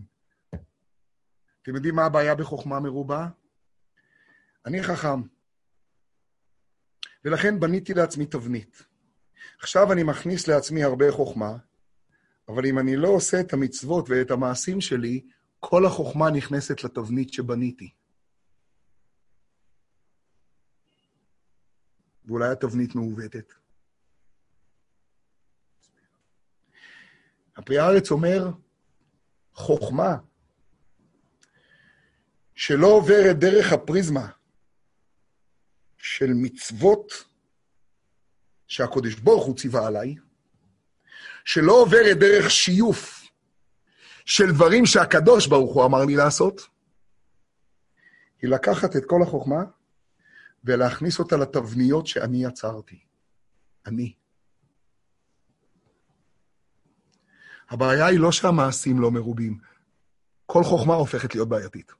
אתם 1.62 1.74
יודעים 1.74 1.94
מה 1.94 2.04
הבעיה 2.04 2.34
בחוכמה 2.34 2.80
מרובה? 2.80 3.28
אני 4.66 4.82
חכם. 4.82 5.22
ולכן 7.24 7.60
בניתי 7.60 7.94
לעצמי 7.94 8.26
תבנית. 8.26 8.82
עכשיו 9.60 9.92
אני 9.92 10.02
מכניס 10.02 10.48
לעצמי 10.48 10.84
הרבה 10.84 11.12
חוכמה, 11.12 11.56
אבל 12.48 12.66
אם 12.66 12.78
אני 12.78 12.96
לא 12.96 13.08
עושה 13.08 13.40
את 13.40 13.52
המצוות 13.52 14.10
ואת 14.10 14.30
המעשים 14.30 14.80
שלי, 14.80 15.26
כל 15.60 15.86
החוכמה 15.86 16.30
נכנסת 16.30 16.84
לתבנית 16.84 17.32
שבניתי. 17.32 17.90
ואולי 22.24 22.48
התבנית 22.48 22.94
מעוותת. 22.94 23.52
הפרי 27.56 27.78
הארץ 27.78 28.10
אומר, 28.10 28.50
חוכמה 29.54 30.16
שלא 32.54 32.86
עוברת 32.86 33.36
דרך 33.38 33.72
הפריזמה 33.72 34.28
של 35.98 36.30
מצוות 36.34 37.12
שהקודש 38.68 39.14
ברוך 39.14 39.46
הוא 39.46 39.56
ציווה 39.56 39.86
עליי, 39.86 40.14
שלא 41.44 41.72
עוברת 41.72 42.16
דרך 42.16 42.50
שיוף 42.50 43.15
של 44.26 44.52
דברים 44.54 44.86
שהקדוש 44.86 45.46
ברוך 45.46 45.74
הוא 45.74 45.84
אמר 45.84 46.04
לי 46.04 46.16
לעשות, 46.16 46.60
היא 48.42 48.50
לקחת 48.50 48.96
את 48.96 49.04
כל 49.06 49.22
החוכמה 49.22 49.64
ולהכניס 50.64 51.18
אותה 51.18 51.36
לתבניות 51.36 52.06
שאני 52.06 52.44
יצרתי. 52.44 53.00
אני. 53.86 54.14
הבעיה 57.68 58.06
היא 58.06 58.20
לא 58.20 58.32
שהמעשים 58.32 59.00
לא 59.00 59.10
מרובים, 59.10 59.58
כל 60.46 60.62
חוכמה 60.64 60.94
הופכת 60.94 61.34
להיות 61.34 61.48
בעייתית. 61.48 61.92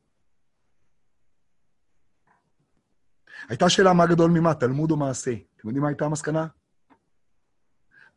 הייתה 3.49 3.69
שאלה 3.69 3.93
מה 3.93 4.07
גדול 4.07 4.31
ממה, 4.31 4.55
תלמוד 4.55 4.91
או 4.91 4.97
מעשה. 4.97 5.33
אתם 5.57 5.69
יודעים 5.69 5.83
מה 5.83 5.89
הייתה 5.89 6.05
המסקנה? 6.05 6.47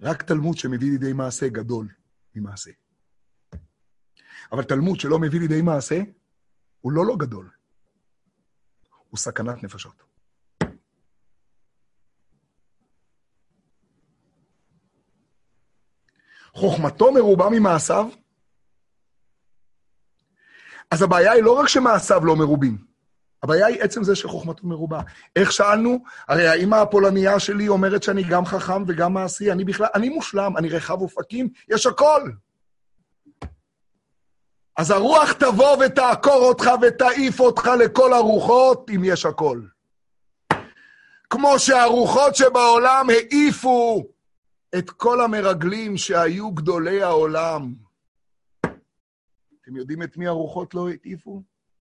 רק 0.02 0.24
תלמוד 0.24 0.58
שמביא 0.58 0.92
לידי 0.92 1.14
מעשה 1.14 1.48
גדול 1.48 1.88
ממעשה. 2.36 2.72
אבל 4.52 4.64
תלמוד 4.64 5.00
שלא 5.00 5.20
מביא 5.20 5.40
לידי 5.40 5.62
מעשה, 5.62 6.02
הוא 6.82 6.92
לא 6.92 7.06
לא 7.06 7.16
גדול. 7.18 7.50
הוא 9.10 9.18
סכנת 9.18 9.64
נפשות. 9.64 10.04
חוכמתו 16.54 17.12
מרובה 17.12 17.50
ממעשיו, 17.52 18.10
אז 20.92 21.02
הבעיה 21.02 21.32
היא 21.32 21.44
לא 21.44 21.60
רק 21.60 21.68
שמעשיו 21.68 22.26
לא 22.26 22.36
מרובים, 22.36 22.78
הבעיה 23.44 23.68
היא 23.68 23.82
עצם 23.82 24.04
זה 24.04 24.16
שחוכמתו 24.16 24.68
מרובה. 24.68 25.02
איך 25.36 25.52
שאלנו? 25.52 26.04
הרי 26.28 26.48
האמא 26.48 26.76
הפולניה 26.76 27.40
שלי 27.40 27.68
אומרת 27.68 28.04
שאני 28.04 28.24
גם 28.24 28.46
חכם 28.46 28.84
וגם 28.88 29.14
מעשי, 29.14 29.52
אני 29.52 29.66
בכלל, 29.66 29.88
אני 29.96 30.10
מושלם, 30.10 30.58
אני 30.58 30.70
רחב 30.70 31.02
אופקים, 31.02 31.50
יש 31.70 31.86
הכל. 31.86 32.32
אז 34.80 34.92
הרוח 34.92 35.32
תבוא 35.34 35.86
ותעקור 35.86 36.46
אותך 36.50 36.66
ותעיף 36.82 37.40
אותך 37.40 37.70
לכל 37.86 38.14
הרוחות, 38.14 38.90
אם 38.96 39.02
יש 39.04 39.26
הכל. 39.26 39.62
כמו 41.30 41.60
שהרוחות 41.60 42.36
שבעולם 42.36 43.08
העיפו 43.10 44.04
את 44.78 44.90
כל 44.90 45.22
המרגלים 45.22 45.98
שהיו 45.98 46.52
גדולי 46.52 47.04
העולם. 47.04 47.74
אתם 49.62 49.76
יודעים 49.76 50.04
את 50.04 50.18
מי 50.18 50.28
הרוחות 50.28 50.74
לא 50.74 50.90
העיפו? 50.90 51.44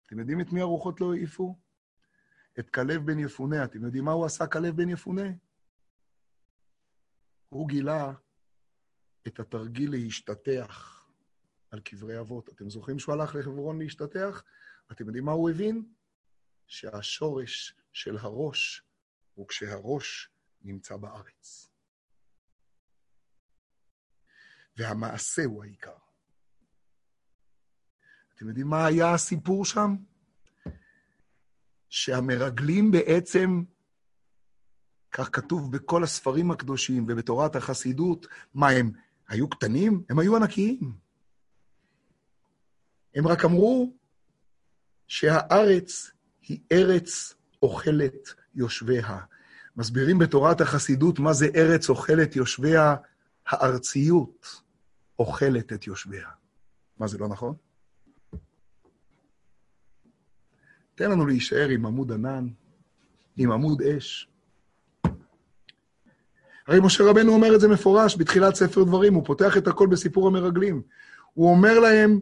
אתם 0.07 0.19
יודעים 0.19 0.41
את 0.41 0.53
מי 0.53 0.61
הרוחות 0.61 1.01
לא 1.01 1.13
העיפו? 1.13 1.57
את 2.59 2.71
כלב 2.71 3.07
בן 3.07 3.19
יפונה. 3.19 3.65
אתם 3.65 3.85
יודעים 3.85 4.05
מה 4.05 4.13
הוא 4.13 4.25
עשה, 4.25 4.47
כלב 4.47 4.77
בן 4.77 4.89
יפונה? 4.89 5.31
הוא 7.49 7.69
גילה 7.69 8.13
את 9.27 9.41
התרגיל 9.41 9.91
להשתטח 9.91 10.98
על 11.71 11.81
קברי 11.81 12.21
אבות. 12.21 12.49
אתם 12.49 12.71
זוכרים 12.71 12.99
שהוא 12.99 13.15
הלך 13.15 13.35
לחברון 13.35 13.79
להשתטח? 13.79 14.43
אתם 14.93 15.07
יודעים 15.07 15.25
מה 15.25 15.33
הוא 15.33 15.51
הבין? 15.51 15.93
שהשורש 16.67 17.75
של 17.93 18.17
הראש 18.17 18.83
הוא 19.35 19.49
כשהראש 19.49 20.31
נמצא 20.63 20.97
בארץ. 20.97 21.69
והמעשה 24.77 25.45
הוא 25.45 25.65
העיקר. 25.65 25.97
אתם 28.35 28.49
יודעים 28.49 28.67
מה 28.67 28.87
היה 28.87 29.15
הסיפור 29.15 29.65
שם? 29.65 29.97
שהמרגלים 31.89 32.91
בעצם, 32.91 33.63
כך 35.11 35.29
כתוב 35.33 35.73
בכל 35.77 36.05
הספרים 36.05 36.51
הקדושים 36.51 37.05
ובתורת 37.09 37.57
החסידות, 37.57 38.27
מה 38.55 38.69
הם, 38.69 38.93
היו 39.29 39.49
קטנים? 39.49 40.05
הם 40.11 40.19
היו 40.19 40.37
ענקיים. 40.37 41.08
הם 43.15 43.27
רק 43.27 43.45
אמרו 43.45 43.93
שהארץ 45.09 46.11
היא 46.43 46.61
ארץ 46.73 47.35
אוכלת 47.63 48.35
יושביה. 48.55 49.19
מסבירים 49.77 50.19
בתורת 50.19 50.61
החסידות 50.61 51.19
מה 51.19 51.33
זה 51.33 51.47
ארץ 51.57 51.89
אוכלת 51.89 52.37
יושביה, 52.37 52.97
הארציות 53.47 54.63
אוכלת 55.19 55.73
את 55.73 55.87
יושביה. 55.87 56.29
מה 56.99 57.07
זה 57.07 57.19
לא 57.19 57.29
נכון? 57.29 57.55
תן 60.95 61.11
לנו 61.11 61.27
להישאר 61.27 61.69
עם 61.69 61.87
עמוד 61.87 62.13
ענן, 62.13 62.49
עם 63.37 63.53
עמוד 63.53 63.83
אש. 63.83 64.29
הרי 66.67 66.81
משה 66.81 67.05
רבנו 67.05 67.33
אומר 67.33 67.55
את 67.55 67.61
זה 67.61 67.69
מפורש 67.69 68.17
בתחילת 68.17 68.55
ספר 68.55 68.85
דברים, 68.85 69.15
הוא 69.15 69.25
פותח 69.27 69.57
את 69.57 69.67
הכל 69.69 69.87
בסיפור 69.87 70.27
המרגלים. 70.27 70.83
הוא 71.35 71.51
אומר 71.51 71.81
להם 71.81 72.21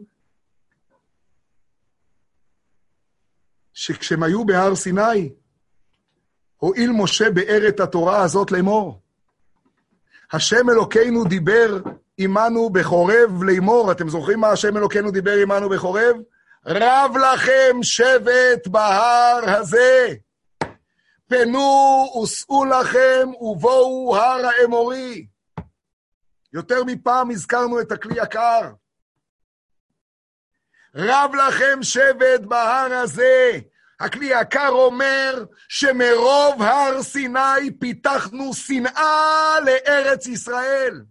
שכשהם 3.77 4.23
היו 4.23 4.45
בהר 4.45 4.75
סיני, 4.75 5.29
הואיל 6.57 6.91
משה 6.91 7.31
באר 7.31 7.67
את 7.67 7.79
התורה 7.79 8.21
הזאת 8.21 8.51
לאמור. 8.51 9.01
השם 10.31 10.69
אלוקינו 10.69 11.23
דיבר 11.23 11.81
עמנו 12.17 12.69
בחורב 12.69 13.43
לאמור. 13.43 13.91
אתם 13.91 14.09
זוכרים 14.09 14.39
מה 14.39 14.49
השם 14.49 14.77
אלוקינו 14.77 15.11
דיבר 15.11 15.37
עמנו 15.41 15.69
בחורב? 15.69 16.15
רב 16.65 17.17
לכם 17.17 17.83
שבט 17.83 18.67
בהר 18.67 19.39
הזה. 19.45 20.07
פנו 21.27 22.05
וסעו 22.23 22.65
לכם 22.65 23.29
ובואו 23.41 24.17
הר 24.17 24.45
האמורי. 24.45 25.27
יותר 26.53 26.83
מפעם 26.83 27.31
הזכרנו 27.31 27.81
את 27.81 27.91
הכלי 27.91 28.21
יקר. 28.23 28.61
רב 30.97 31.31
לכם 31.35 31.83
שבט 31.83 32.41
בהר 32.47 32.93
הזה. 32.93 33.51
הכלי 33.99 34.25
יקר 34.25 34.69
אומר 34.69 35.45
שמרוב 35.69 36.61
הר 36.61 37.03
סיני 37.03 37.79
פיתחנו 37.79 38.53
שנאה 38.53 39.59
לארץ 39.65 40.27
ישראל. 40.27 41.05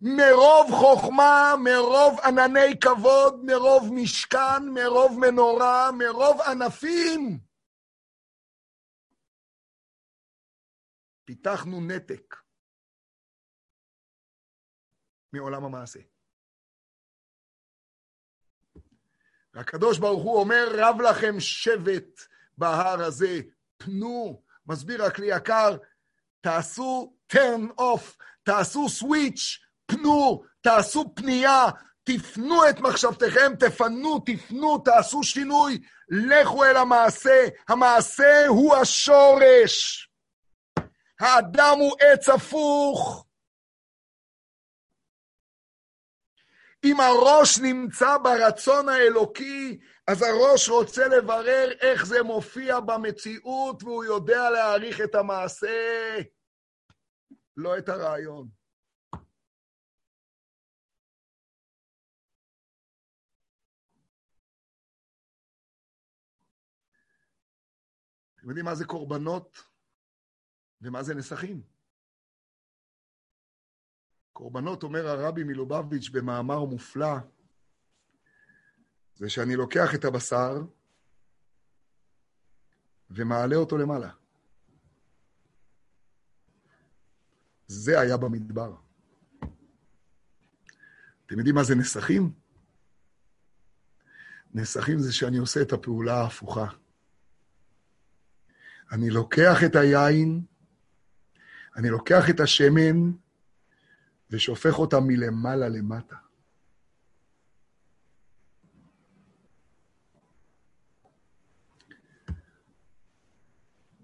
מרוב 0.00 0.70
חוכמה, 0.70 1.54
מרוב 1.64 2.20
ענני 2.20 2.80
כבוד, 2.80 3.44
מרוב 3.44 3.90
משכן, 3.92 4.68
מרוב 4.74 5.18
מנורה, 5.18 5.90
מרוב 5.92 6.40
ענפים. 6.40 7.38
פיתחנו 11.24 11.80
נתק 11.80 12.36
מעולם 15.32 15.64
המעשה. 15.64 16.13
והקדוש 19.54 19.98
ברוך 19.98 20.22
הוא 20.22 20.40
אומר, 20.40 20.68
רב 20.74 21.00
לכם 21.00 21.40
שבט 21.40 22.20
בהר 22.58 23.02
הזה, 23.02 23.40
פנו, 23.76 24.42
מסביר 24.66 25.04
הכלי 25.04 25.26
יקר, 25.26 25.76
תעשו 26.40 27.14
turn 27.32 27.80
off, 27.80 28.22
תעשו 28.42 28.86
switch, 29.00 29.64
פנו, 29.86 30.42
תעשו 30.60 31.14
פנייה, 31.14 31.68
תפנו 32.04 32.68
את 32.68 32.80
מחשבתכם, 32.80 33.52
תפנו, 33.58 34.18
תפנו, 34.26 34.78
תעשו 34.78 35.22
שינוי, 35.22 35.78
לכו 36.08 36.64
אל 36.64 36.76
המעשה. 36.76 37.46
המעשה 37.68 38.46
הוא 38.46 38.76
השורש. 38.76 40.08
האדם 41.20 41.76
הוא 41.78 41.96
עץ 42.00 42.28
הפוך. 42.28 43.26
אם 46.84 47.00
הראש 47.00 47.58
נמצא 47.58 48.18
ברצון 48.18 48.88
האלוקי, 48.88 49.80
אז 50.06 50.22
הראש 50.22 50.68
רוצה 50.68 51.08
לברר 51.08 51.70
איך 51.80 52.06
זה 52.06 52.22
מופיע 52.22 52.80
במציאות, 52.80 53.82
והוא 53.82 54.04
יודע 54.04 54.50
להעריך 54.50 55.00
את 55.00 55.14
המעשה, 55.14 56.16
לא 57.56 57.78
את 57.78 57.88
הרעיון. 57.88 58.48
אתם 68.38 68.48
יודעים 68.48 68.64
מה 68.64 68.74
זה 68.74 68.84
קורבנות 68.84 69.64
ומה 70.80 71.02
זה 71.02 71.14
נסכים? 71.14 71.73
קורבנות, 74.34 74.82
אומר 74.82 75.08
הרבי 75.08 75.44
מלובביץ' 75.44 76.08
במאמר 76.08 76.64
מופלא, 76.64 77.16
זה 79.14 79.30
שאני 79.30 79.56
לוקח 79.56 79.94
את 79.94 80.04
הבשר 80.04 80.62
ומעלה 83.10 83.56
אותו 83.56 83.78
למעלה. 83.78 84.10
זה 87.66 88.00
היה 88.00 88.16
במדבר. 88.16 88.74
אתם 91.26 91.38
יודעים 91.38 91.54
מה 91.54 91.64
זה 91.64 91.74
נסכים? 91.74 92.32
נסכים 94.54 94.98
זה 94.98 95.12
שאני 95.12 95.36
עושה 95.36 95.62
את 95.62 95.72
הפעולה 95.72 96.14
ההפוכה. 96.14 96.66
אני 98.92 99.10
לוקח 99.10 99.64
את 99.66 99.76
היין, 99.76 100.44
אני 101.76 101.90
לוקח 101.90 102.30
את 102.30 102.40
השמן 102.40 103.23
ושופך 104.34 104.78
אותם 104.78 105.04
מלמעלה 105.06 105.68
למטה. 105.68 106.16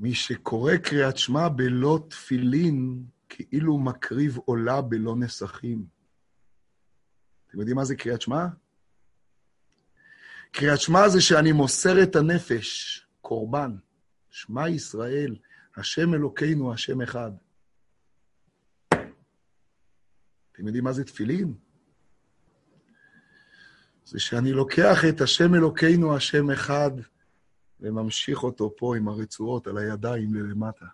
מי 0.01 0.15
שקורא 0.15 0.77
קריאת 0.77 1.17
שמע 1.17 1.49
בלא 1.49 1.99
תפילין, 2.09 3.05
כאילו 3.29 3.79
מקריב 3.79 4.39
עולה 4.45 4.81
בלא 4.83 5.17
נסכים. 5.17 5.87
אתם 7.47 7.59
יודעים 7.59 7.77
מה 7.77 7.85
זה 7.85 7.97
קריאת 7.97 8.21
שמע? 8.21 8.47
קריאת 10.53 10.81
שמע 10.81 11.09
זה 11.09 11.21
שאני 11.21 11.53
מוסר 11.53 12.03
את 12.03 12.17
הנפש, 12.17 13.01
קורבן. 13.21 13.77
שמע 14.31 14.69
ישראל, 14.69 15.37
השם 15.77 16.15
אלוקינו, 16.15 16.73
השם 16.73 17.01
אחד. 17.01 17.31
אתם 20.61 20.67
יודעים 20.67 20.85
מה 20.85 20.93
זה 20.93 21.05
תפילין? 21.05 21.55
זה 24.05 24.21
שאני 24.21 24.53
לוקח 24.53 25.05
את 25.09 25.21
השם 25.21 25.55
אלוקינו, 25.55 26.17
השם 26.17 26.51
אחד, 26.51 26.91
וממשיך 27.81 28.43
אותו 28.43 28.75
פה 28.77 28.97
עם 28.97 29.09
הרצועות 29.09 29.67
על 29.67 29.79
הידיים 29.79 30.35
ללמטה. 30.35 30.85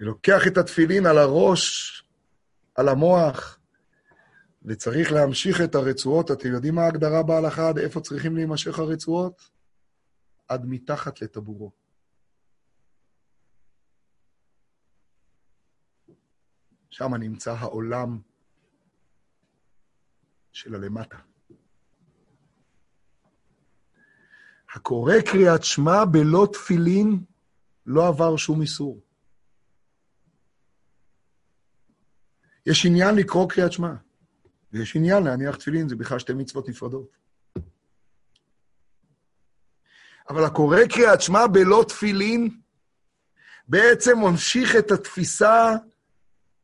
ולוקח 0.00 0.46
את 0.46 0.58
התפילין 0.58 1.06
על 1.06 1.18
הראש, 1.18 2.04
על 2.74 2.88
המוח, 2.88 3.58
וצריך 4.64 5.12
להמשיך 5.12 5.60
את 5.60 5.74
הרצועות. 5.74 6.30
אתם 6.30 6.48
יודעים 6.48 6.74
מה 6.74 6.82
ההגדרה 6.82 7.22
בהלכה 7.22 7.68
עד 7.68 7.78
איפה 7.78 8.00
צריכים 8.00 8.36
להימשך 8.36 8.78
הרצועות? 8.78 9.50
עד 10.48 10.66
מתחת 10.66 11.22
לטבורו. 11.22 11.79
שם 16.90 17.14
נמצא 17.14 17.52
העולם 17.52 18.18
של 20.52 20.74
הלמטה. 20.74 21.18
הקורא 24.74 25.14
קריאת 25.26 25.64
שמע 25.64 26.04
בלא 26.04 26.48
תפילין 26.52 27.24
לא 27.86 28.08
עבר 28.08 28.36
שום 28.36 28.62
איסור. 28.62 29.00
יש 32.66 32.86
עניין 32.86 33.14
לקרוא 33.14 33.48
קריאת 33.50 33.72
שמע, 33.72 33.94
ויש 34.72 34.96
עניין 34.96 35.24
להניח 35.24 35.56
תפילין, 35.56 35.88
זה 35.88 35.96
בכלל 35.96 36.18
שתי 36.18 36.32
מצוות 36.32 36.68
נפרדות. 36.68 37.16
אבל 40.30 40.44
הקורא 40.44 40.78
קריאת 40.90 41.20
שמע 41.20 41.46
בלא 41.46 41.84
תפילין, 41.88 42.60
בעצם 43.68 44.18
ממשיך 44.18 44.76
את 44.76 44.90
התפיסה 44.90 45.76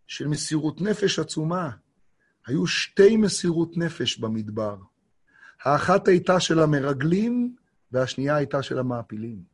של 0.06 0.28
מסירות 0.28 0.80
נפש 0.80 1.18
עצומה. 1.18 1.70
היו 2.46 2.66
שתי 2.66 3.16
מסירות 3.16 3.76
נפש 3.76 4.18
במדבר. 4.18 4.78
האחת 5.62 6.08
הייתה 6.08 6.40
של 6.40 6.58
המרגלים, 6.60 7.56
והשנייה 7.92 8.36
הייתה 8.36 8.62
של 8.62 8.78
המעפילים. 8.78 9.44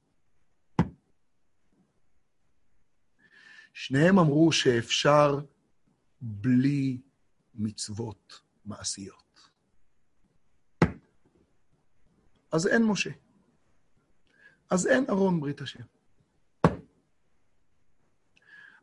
שניהם 3.72 4.18
אמרו 4.18 4.52
שאפשר 4.52 5.38
בלי 6.20 7.00
מצוות 7.54 8.40
מעשיות. 8.64 9.48
אז 12.52 12.66
אין 12.66 12.84
משה. 12.84 13.10
אז 14.70 14.86
אין 14.86 15.04
ארון 15.10 15.40
ברית 15.40 15.60
השם. 15.60 15.82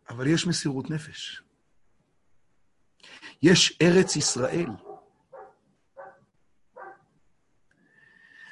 אבל 0.10 0.28
יש 0.28 0.48
מסירות 0.48 0.90
נפש. 0.90 1.44
יש 3.42 3.80
ארץ 3.82 4.16
ישראל. 4.16 4.70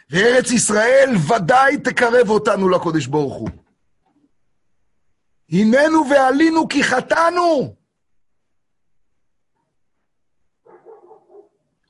וארץ 0.10 0.52
ישראל 0.52 1.10
ודאי 1.28 1.78
תקרב 1.84 2.30
אותנו 2.30 2.70
לקודש 2.70 3.06
ברוך 3.06 3.34
הוא. 3.34 3.50
הננו 5.50 6.10
ועלינו 6.10 6.68
כי 6.68 6.84
חטאנו. 6.84 7.76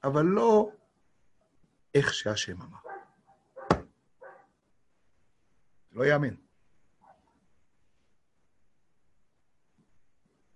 אבל 0.03 0.25
לא 0.25 0.71
איך 1.95 2.13
שהשם 2.13 2.61
אמר. 2.61 2.77
לא 5.91 6.05
יאמן. 6.05 6.35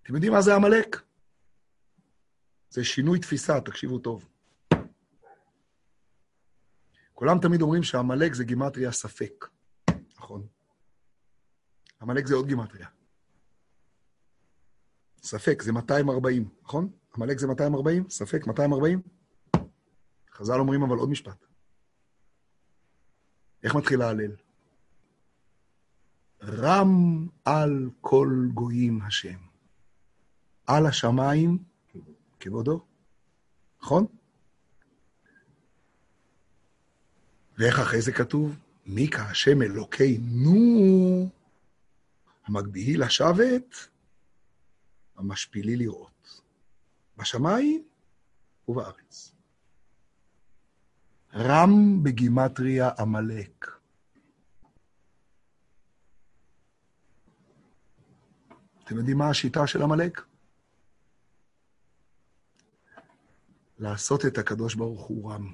אתם 0.02 0.14
יודעים 0.14 0.32
מה 0.32 0.42
זה 0.42 0.54
עמלק? 0.54 1.11
זה 2.72 2.84
שינוי 2.84 3.18
תפיסה, 3.18 3.60
תקשיבו 3.60 3.98
טוב. 3.98 4.28
כולם 7.14 7.38
תמיד 7.38 7.62
אומרים 7.62 7.82
שעמלק 7.82 8.34
זה 8.34 8.44
גימטריה 8.44 8.92
ספק, 8.92 9.48
נכון? 10.16 10.46
עמלק 12.02 12.26
זה 12.26 12.34
עוד 12.34 12.46
גימטריה. 12.46 12.88
ספק 15.22 15.62
זה 15.62 15.72
240, 15.72 16.48
נכון? 16.62 16.92
עמלק 17.16 17.38
זה 17.38 17.46
240? 17.46 18.10
ספק 18.10 18.46
240? 18.46 19.02
חז"ל 20.32 20.60
אומרים 20.60 20.82
אבל 20.82 20.96
עוד 20.96 21.08
משפט. 21.08 21.46
איך 23.62 23.74
מתחיל 23.74 24.02
ההלל? 24.02 24.36
רם 26.42 27.28
על 27.44 27.90
כל 28.00 28.28
גויים 28.54 29.02
השם. 29.02 29.38
על 30.66 30.86
השמיים 30.86 31.71
כבודו, 32.42 32.84
נכון? 33.82 34.06
ואיך 37.58 37.78
אחרי 37.78 38.00
זה 38.02 38.12
כתוב? 38.12 38.56
מי 38.86 39.10
כהשם 39.10 39.62
אלוקינו, 39.62 41.30
המגביהי 42.44 42.96
לשבת, 42.96 43.88
המשפילי 45.16 45.76
לראות. 45.76 46.42
בשמיים 47.16 47.84
ובארץ. 48.68 49.32
רם 51.34 52.02
בגימטריה 52.02 52.90
עמלק. 52.98 53.66
אתם 58.84 58.96
יודעים 58.96 59.18
מה 59.18 59.30
השיטה 59.30 59.66
של 59.66 59.82
עמלק? 59.82 60.31
לעשות 63.82 64.26
את 64.26 64.38
הקדוש 64.38 64.74
ברוך 64.74 65.06
הוא 65.06 65.32
רם. 65.32 65.52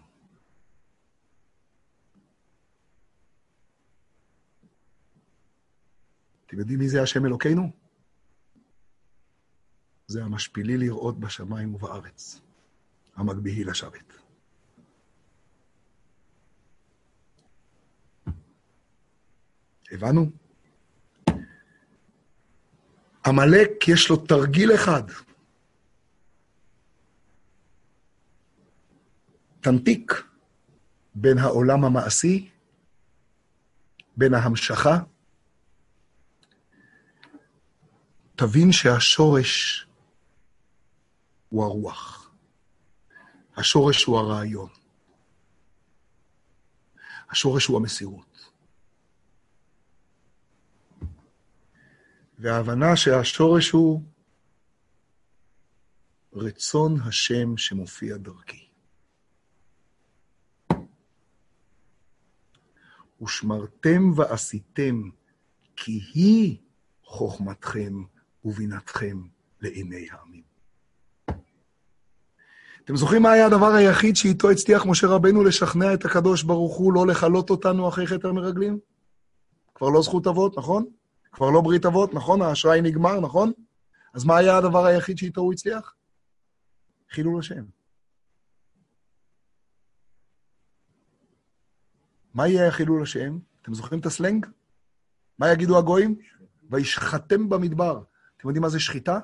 אתם 6.46 6.58
יודעים 6.58 6.78
מי 6.78 6.88
זה 6.88 7.02
השם 7.02 7.26
אלוקינו? 7.26 7.72
זה 10.06 10.24
המשפילי 10.24 10.78
לראות 10.78 11.20
בשמיים 11.20 11.74
ובארץ, 11.74 12.40
המגביהי 13.16 13.64
לשבת. 13.64 14.12
הבנו? 19.90 20.30
עמלק 23.26 23.88
יש 23.88 24.10
לו 24.10 24.16
תרגיל 24.16 24.74
אחד. 24.74 25.02
תמתיק 29.60 30.12
בין 31.14 31.38
העולם 31.38 31.84
המעשי, 31.84 32.50
בין 34.16 34.34
ההמשכה. 34.34 34.98
תבין 38.36 38.72
שהשורש 38.72 39.86
הוא 41.48 41.64
הרוח. 41.64 42.30
השורש 43.56 44.04
הוא 44.04 44.18
הרעיון. 44.18 44.68
השורש 47.30 47.66
הוא 47.66 47.76
המסירות. 47.76 48.50
וההבנה 52.38 52.96
שהשורש 52.96 53.70
הוא 53.70 54.02
רצון 56.32 57.00
השם 57.00 57.56
שמופיע 57.56 58.16
דרכי. 58.16 58.67
ושמרתם 63.22 64.12
ועשיתם, 64.16 65.02
כי 65.76 66.00
היא 66.14 66.56
חוכמתכם 67.04 67.92
ובינתכם 68.44 69.22
לעיני 69.60 70.06
העמים. 70.10 70.42
אתם 72.84 72.96
זוכרים 72.96 73.22
מה 73.22 73.32
היה 73.32 73.46
הדבר 73.46 73.74
היחיד 73.74 74.16
שאיתו 74.16 74.50
הצליח 74.50 74.86
משה 74.86 75.06
רבנו 75.06 75.44
לשכנע 75.44 75.94
את 75.94 76.04
הקדוש 76.04 76.42
ברוך 76.42 76.76
הוא 76.76 76.92
לא 76.92 77.06
לכלות 77.06 77.50
אותנו 77.50 77.88
אחרי 77.88 78.06
חטא 78.06 78.26
המרגלים? 78.26 78.78
כבר 79.74 79.88
לא 79.88 80.02
זכות 80.02 80.26
אבות, 80.26 80.58
נכון? 80.58 80.86
כבר 81.32 81.50
לא 81.50 81.60
ברית 81.60 81.86
אבות, 81.86 82.14
נכון? 82.14 82.42
האשראי 82.42 82.82
נגמר, 82.82 83.20
נכון? 83.20 83.52
אז 84.14 84.24
מה 84.24 84.36
היה 84.36 84.56
הדבר 84.56 84.84
היחיד 84.84 85.18
שאיתו 85.18 85.40
הוא 85.40 85.52
הצליח? 85.52 85.94
חילול 87.10 87.38
השם. 87.38 87.64
מה 92.38 92.48
יהיה 92.48 92.70
חילול 92.70 93.02
השם? 93.02 93.38
אתם 93.62 93.74
זוכרים 93.74 94.00
את 94.00 94.06
הסלנג? 94.06 94.46
מה 95.38 95.52
יגידו 95.52 95.78
הגויים? 95.78 96.18
וישחטם 96.70 97.48
במדבר. 97.48 98.02
אתם 98.36 98.48
יודעים 98.48 98.62
מה 98.62 98.68
זה 98.68 98.80
שחיטה? 98.80 99.20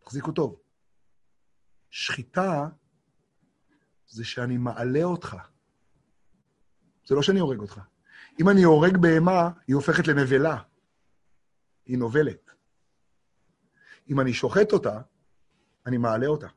תחזיקו 0.00 0.32
טוב. 0.32 0.60
שחיטה 1.90 2.68
זה 4.08 4.24
שאני 4.24 4.56
מעלה 4.56 5.02
אותך. 5.02 5.36
זה 7.06 7.14
לא 7.14 7.22
שאני 7.22 7.40
הורג 7.40 7.58
אותך. 7.58 7.80
אם 8.40 8.48
אני 8.48 8.62
הורג 8.62 8.96
בהמה, 8.96 9.50
היא 9.66 9.76
הופכת 9.76 10.06
לנבלה. 10.06 10.62
היא 11.86 11.98
נובלת. 11.98 12.50
אם 14.08 14.20
אני 14.20 14.32
שוחט 14.32 14.72
אותה, 14.72 15.00
אני 15.86 15.96
מעלה 15.96 16.26
אותה. 16.26 16.48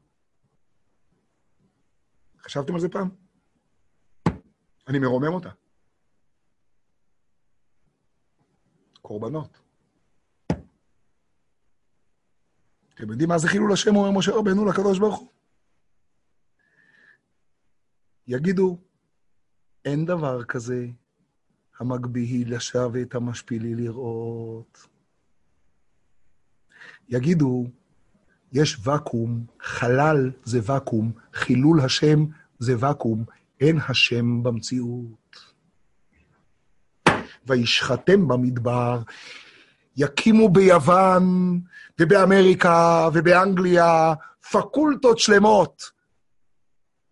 חשבתם 2.42 2.74
על 2.74 2.80
זה 2.80 2.90
פעם? 2.90 3.10
אני 4.88 5.00
מרומם 5.00 5.34
אותה. 5.34 5.50
קורבנות. 9.08 9.60
אתם 12.94 13.10
יודעים 13.10 13.30
מה 13.30 13.38
זה 13.38 13.48
חילול 13.48 13.74
השם, 13.74 13.96
אומר 13.96 14.12
משה 14.12 14.32
רבנו 14.32 14.66
לקדוש 14.66 15.00
ברוך 15.00 15.20
הוא? 15.20 15.30
יגידו, 18.28 18.78
אין 19.86 20.06
דבר 20.06 20.44
כזה 20.44 20.88
המגביהי 21.80 22.46
ואת 22.94 23.16
המשפילי 23.16 23.76
לראות. 23.76 24.88
יגידו, 27.10 27.66
יש 28.52 28.78
ואקום, 28.84 29.46
חלל 29.62 30.32
זה 30.44 30.60
ואקום, 30.64 31.12
חילול 31.34 31.82
השם 31.82 32.26
זה 32.60 32.74
ואקום, 32.80 33.24
אין 33.62 33.78
השם 33.90 34.44
במציאות. 34.44 35.27
וישחטם 37.48 38.28
במדבר, 38.28 39.02
יקימו 39.98 40.50
ביוון 40.50 41.60
ובאמריקה 42.00 43.10
ובאנגליה 43.14 44.14
פקולטות 44.52 45.20
שלמות, 45.20 45.92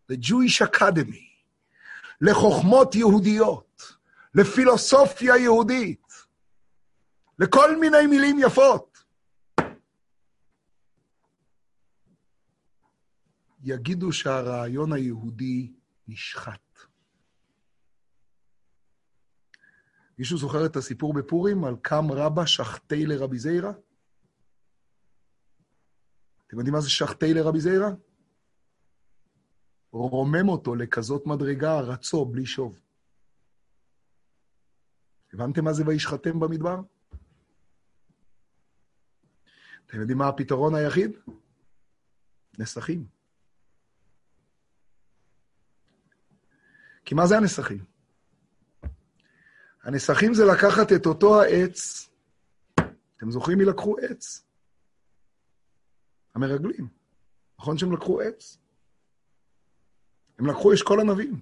ל-Jewish 0.09 0.67
Academy, 0.67 1.25
לחוכמות 2.21 2.95
יהודיות, 2.95 3.97
לפילוסופיה 4.35 5.37
יהודית, 5.37 6.05
לכל 7.39 7.79
מיני 7.79 8.07
מילים 8.07 8.39
יפות. 8.39 9.03
יגידו 13.63 14.11
שהרעיון 14.11 14.93
היהודי 14.93 15.71
נשחט. 16.07 16.64
מישהו 20.17 20.37
זוכר 20.37 20.65
את 20.65 20.75
הסיפור 20.75 21.13
בפורים 21.13 21.63
על 21.63 21.75
קם 21.81 22.11
רבא 22.11 22.45
שחטי 22.45 23.05
לרבי 23.05 23.39
זיירא? 23.39 23.71
אתם 26.47 26.57
יודעים 26.57 26.73
מה 26.73 26.81
זה 26.81 26.89
שחטי 26.89 27.33
לרבי 27.33 27.59
זיירא? 27.59 27.89
רומם 29.91 30.49
אותו 30.49 30.75
לכזאת 30.75 31.25
מדרגה, 31.25 31.79
רצו 31.79 32.25
בלי 32.25 32.45
שוב. 32.45 32.79
הבנתם 35.33 35.63
מה 35.63 35.73
זה 35.73 35.83
וישחטם 35.87 36.39
במדבר? 36.39 36.79
אתם 39.85 39.99
יודעים 39.99 40.17
מה 40.17 40.27
הפתרון 40.27 40.75
היחיד? 40.75 41.11
נסכים. 42.59 43.07
כי 47.05 47.15
מה 47.15 47.27
זה 47.27 47.37
הנסכים? 47.37 47.94
הנסכים 49.85 50.33
זה 50.33 50.45
לקחת 50.45 50.91
את 50.95 51.05
אותו 51.05 51.41
העץ, 51.41 52.09
אתם 53.17 53.31
זוכרים 53.31 53.57
מי 53.57 53.65
לקחו 53.65 53.95
עץ? 53.97 54.45
המרגלים. 56.35 56.87
נכון 57.59 57.77
שהם 57.77 57.93
לקחו 57.93 58.21
עץ? 58.21 58.57
הם 60.39 60.45
לקחו 60.45 60.73
אשכול 60.73 60.99
ענבים. 60.99 61.39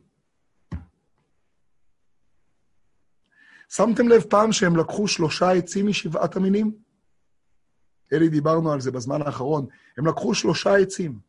שמתם 3.69 4.07
לב 4.07 4.21
פעם 4.29 4.51
שהם 4.51 4.77
לקחו 4.77 5.07
שלושה 5.07 5.51
עצים 5.51 5.87
משבעת 5.87 6.35
המינים? 6.35 6.77
אלי, 8.13 8.29
דיברנו 8.29 8.71
על 8.71 8.81
זה 8.81 8.91
בזמן 8.91 9.21
האחרון. 9.21 9.67
הם 9.97 10.07
לקחו 10.07 10.35
שלושה 10.35 10.75
עצים. 10.75 11.19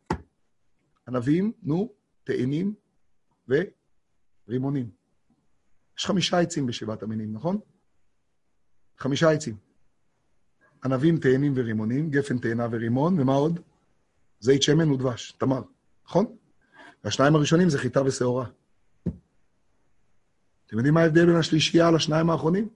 ענבים, 1.09 1.53
נו, 1.63 1.93
תאנים 2.25 2.75
ורימונים. 3.49 5.04
יש 5.99 6.07
חמישה 6.07 6.39
עצים 6.39 6.67
בשבעת 6.67 7.03
המינים, 7.03 7.33
נכון? 7.33 7.59
חמישה 8.99 9.31
עצים. 9.31 9.57
ענבים, 10.85 11.19
תאנים 11.19 11.53
ורימונים, 11.57 12.11
גפן, 12.11 12.39
תאנה 12.39 12.67
ורימון, 12.71 13.21
ומה 13.21 13.35
עוד? 13.35 13.61
זית 14.41 14.63
שמן 14.63 14.91
ודבש, 14.91 15.33
תמר, 15.33 15.63
נכון? 16.07 16.37
והשניים 17.05 17.35
הראשונים 17.35 17.69
זה 17.69 17.79
חיטה 17.79 18.03
ושעורה. 18.03 18.47
אתם 20.67 20.77
יודעים 20.77 20.95
מה 20.95 21.01
ההבדל 21.01 21.27
בין 21.27 21.37
השלישייה 21.37 21.91
לשניים 21.91 22.31
האחרונים? 22.31 22.69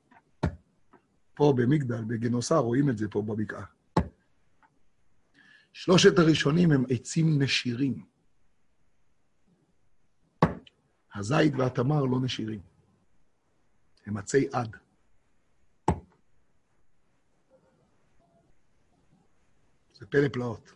פה 1.34 1.54
במגדל, 1.56 2.04
בגנוסר, 2.04 2.58
רואים 2.58 2.90
את 2.90 2.98
זה 2.98 3.08
פה 3.08 3.22
בבקעה. 3.22 3.64
שלושת 5.72 6.18
הראשונים 6.18 6.72
הם 6.72 6.84
עצים 6.90 7.42
נשירים. 7.42 8.04
הזית 11.14 11.54
והתמר 11.54 12.04
לא 12.04 12.20
נשירים. 12.20 12.60
הם 14.08 14.16
עצי 14.16 14.48
עד. 14.52 14.76
זה 19.92 20.06
פלא 20.06 20.28
פלאות. 20.32 20.72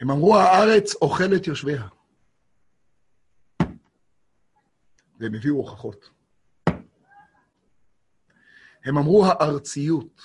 הם 0.00 0.10
אמרו, 0.10 0.36
הארץ 0.36 0.94
אוכלת 0.94 1.46
יושביה. 1.46 1.88
והם 5.20 5.34
הביאו 5.34 5.56
הוכחות. 5.56 6.10
הם 8.84 8.98
אמרו, 8.98 9.26
הארציות 9.26 10.20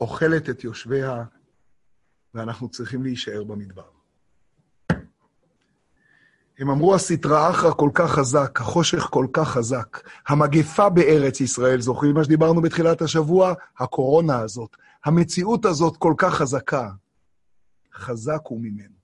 אוכלת 0.00 0.50
את 0.50 0.64
יושביה, 0.64 1.24
ואנחנו 2.34 2.68
צריכים 2.70 3.02
להישאר 3.02 3.44
במדבר. 3.44 3.99
הם 6.60 6.70
אמרו, 6.70 6.94
הסטרא 6.94 7.50
אחרא 7.50 7.70
כל 7.70 7.90
כך 7.94 8.10
חזק, 8.10 8.60
החושך 8.60 8.98
כל 8.98 9.26
כך 9.32 9.48
חזק, 9.48 10.08
המגפה 10.28 10.88
בארץ 10.88 11.40
ישראל, 11.40 11.80
זוכרים 11.80 12.14
מה 12.14 12.24
שדיברנו 12.24 12.62
בתחילת 12.62 13.02
השבוע? 13.02 13.54
הקורונה 13.78 14.38
הזאת, 14.40 14.76
המציאות 15.04 15.64
הזאת 15.64 15.96
כל 15.96 16.14
כך 16.18 16.34
חזקה. 16.34 16.90
חזק 17.94 18.40
הוא 18.44 18.60
ממנו. 18.60 18.94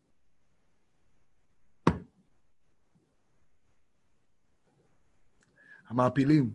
המעפילים 5.89 6.51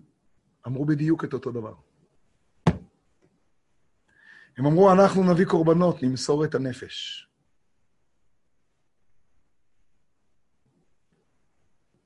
אמרו 0.68 0.86
בדיוק 0.86 1.24
את 1.24 1.34
אותו 1.34 1.52
דבר. 1.52 1.74
הם 4.58 4.66
אמרו, 4.66 4.92
אנחנו 4.92 5.34
נביא 5.34 5.46
קורבנות, 5.46 6.04
נמסור 6.04 6.46
את 6.46 6.56
הנפש. 6.56 7.28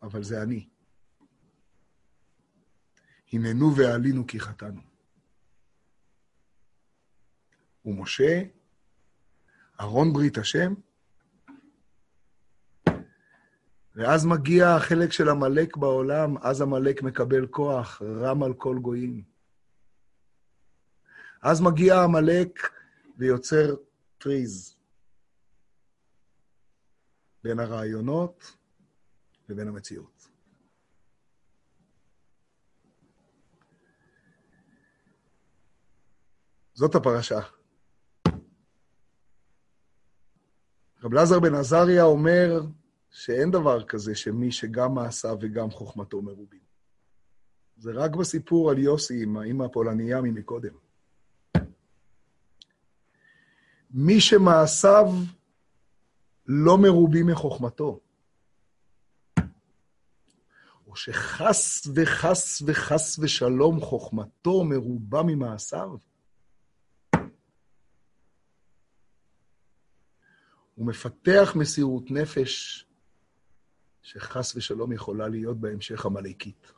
אבל 0.05 0.23
זה 0.23 0.41
אני. 0.41 0.67
הננו 3.33 3.75
ועלינו 3.77 4.27
כי 4.27 4.39
חטאנו. 4.39 4.81
ומשה, 7.85 8.41
ארון 9.81 10.13
ברית 10.13 10.37
השם, 10.37 10.73
ואז 13.95 14.25
מגיע 14.25 14.69
החלק 14.69 15.11
של 15.11 15.29
עמלק 15.29 15.77
בעולם, 15.77 16.37
אז 16.41 16.61
עמלק 16.61 17.01
מקבל 17.01 17.47
כוח, 17.47 18.01
רם 18.01 18.43
על 18.43 18.53
כל 18.53 18.77
גויים. 18.81 19.23
אז 21.41 21.61
מגיע 21.61 22.03
עמלק 22.03 22.59
ויוצר 23.17 23.75
טריז 24.17 24.77
בין 27.43 27.59
הרעיונות 27.59 28.57
לבין 29.49 29.67
המציאות. 29.67 30.29
זאת 36.73 36.95
הפרשה. 36.95 37.39
רב 41.03 41.13
לזר 41.13 41.39
בן 41.39 41.55
עזריה 41.55 42.03
אומר 42.03 42.61
שאין 43.09 43.51
דבר 43.51 43.83
כזה 43.83 44.15
שמי 44.15 44.51
שגם 44.51 44.93
מעשיו 44.95 45.37
וגם 45.41 45.71
חוכמתו 45.71 46.21
מרובים. 46.21 46.59
זה 47.77 47.91
רק 47.91 48.15
בסיפור 48.15 48.71
על 48.71 48.77
יוסי 48.77 49.23
עם 49.23 49.37
האמא 49.37 49.63
הפולניה 49.63 50.21
ממקודם. 50.21 50.73
מי 53.91 54.21
שמעשיו 54.21 55.05
לא 56.45 56.77
מרובים 56.77 57.27
מחוכמתו, 57.27 57.99
שחס 60.95 61.87
וחס 61.95 62.61
וחס 62.65 63.19
ושלום 63.19 63.81
חוכמתו 63.81 64.63
מרובה 64.63 65.21
ממעשיו, 65.23 65.97
הוא 70.75 70.87
מפתח 70.87 71.53
מסירות 71.55 72.11
נפש 72.11 72.85
שחס 74.01 74.55
ושלום 74.55 74.91
יכולה 74.91 75.27
להיות 75.27 75.57
בהמשך 75.59 76.05
עמלקית. 76.05 76.71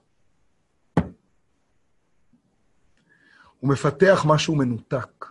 הוא 3.60 3.72
מפתח 3.72 4.24
משהו 4.28 4.56
מנותק. 4.56 5.26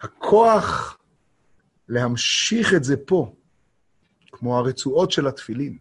הכוח 0.00 0.98
להמשיך 1.88 2.74
את 2.76 2.84
זה 2.84 2.96
פה, 3.06 3.36
כמו 4.38 4.58
הרצועות 4.58 5.10
של 5.10 5.26
התפילין, 5.26 5.78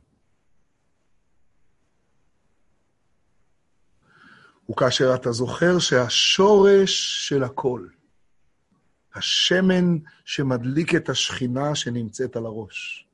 הוא 4.66 4.78
כאשר 4.78 5.16
אתה 5.16 5.32
זוכר 5.32 5.80
שהשורש 5.80 7.28
של 7.28 7.44
הכל, 7.44 7.88
השמן 9.16 9.98
שמדליק 10.26 10.96
את 10.96 11.10
השכינה 11.10 11.76
שנמצאת 11.76 12.36
על 12.36 12.46
הראש, 12.46 13.08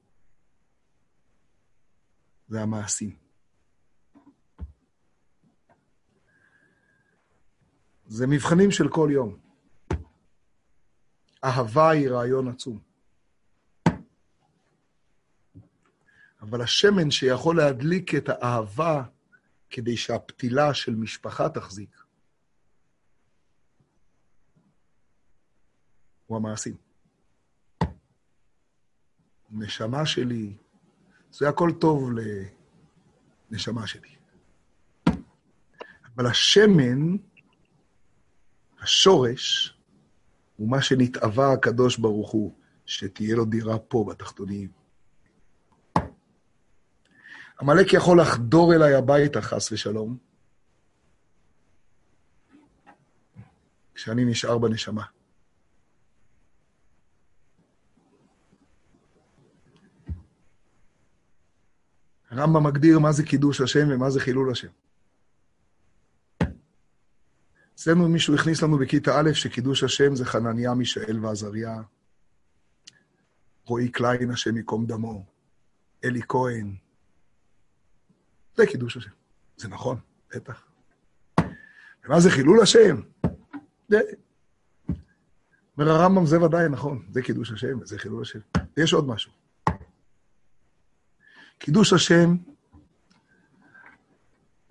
זה 2.47 2.61
המעשים. 2.61 3.15
זה 8.07 8.27
מבחנים 8.27 8.71
של 8.71 8.89
כל 8.89 9.09
יום. 9.11 9.37
אהבה 11.43 11.89
היא 11.89 12.09
רעיון 12.09 12.47
עצום. 12.47 12.90
אבל 16.41 16.61
השמן 16.61 17.11
שיכול 17.11 17.57
להדליק 17.57 18.15
את 18.15 18.29
האהבה 18.29 19.03
כדי 19.69 19.97
שהפתילה 19.97 20.73
של 20.73 20.95
משפחה 20.95 21.49
תחזיק, 21.49 22.03
הוא 26.27 26.37
המעשים. 26.37 26.75
נשמה 29.51 30.05
שלי, 30.05 30.53
זה 31.31 31.49
הכל 31.49 31.71
טוב 31.79 32.09
לנשמה 33.51 33.87
שלי. 33.87 34.15
אבל 36.15 36.27
השמן, 36.27 37.17
השורש, 38.79 39.77
הוא 40.57 40.69
מה 40.69 40.81
שנתאווה 40.81 41.53
הקדוש 41.53 41.97
ברוך 41.97 42.31
הוא, 42.31 42.53
שתהיה 42.85 43.35
לו 43.35 43.45
דירה 43.45 43.79
פה, 43.79 44.05
בתחתונים. 44.09 44.80
עמלק 47.61 47.93
יכול 47.93 48.21
לחדור 48.21 48.73
אליי 48.73 48.93
הביתה, 48.93 49.41
חס 49.41 49.71
ושלום, 49.71 50.17
כשאני 53.95 54.25
נשאר 54.25 54.57
בנשמה. 54.57 55.03
הרמב"ם 62.29 62.63
מגדיר 62.63 62.99
מה 62.99 63.11
זה 63.11 63.23
קידוש 63.23 63.61
השם 63.61 63.87
ומה 63.91 64.09
זה 64.09 64.19
חילול 64.19 64.51
השם. 64.51 64.67
אצלנו 67.75 68.09
מישהו 68.09 68.35
הכניס 68.35 68.61
לנו 68.61 68.77
בכיתה 68.77 69.19
א' 69.19 69.33
שקידוש 69.33 69.83
השם 69.83 70.15
זה 70.15 70.25
חנניה, 70.25 70.73
מישאל 70.73 71.25
ועזריה, 71.25 71.81
רועי 73.65 73.91
קליין, 73.91 74.31
השם 74.31 74.57
ייקום 74.57 74.85
דמו, 74.85 75.25
אלי 76.03 76.21
כהן. 76.27 76.75
זה 78.55 78.65
קידוש 78.65 78.97
השם. 78.97 79.11
זה 79.57 79.67
נכון, 79.67 79.99
בטח. 80.35 80.67
ומה 82.05 82.19
זה 82.19 82.29
חילול 82.29 82.61
השם? 82.61 83.01
זה... 83.87 83.99
אומר 85.77 85.91
הרמב"ם, 85.91 86.25
זה 86.25 86.41
ודאי 86.41 86.69
נכון, 86.69 87.05
זה 87.11 87.21
קידוש 87.21 87.51
השם 87.51 87.79
וזה 87.79 87.99
חילול 87.99 88.21
השם. 88.21 88.39
ויש 88.77 88.93
עוד 88.93 89.07
משהו. 89.07 89.31
קידוש 91.57 91.93
השם 91.93 92.35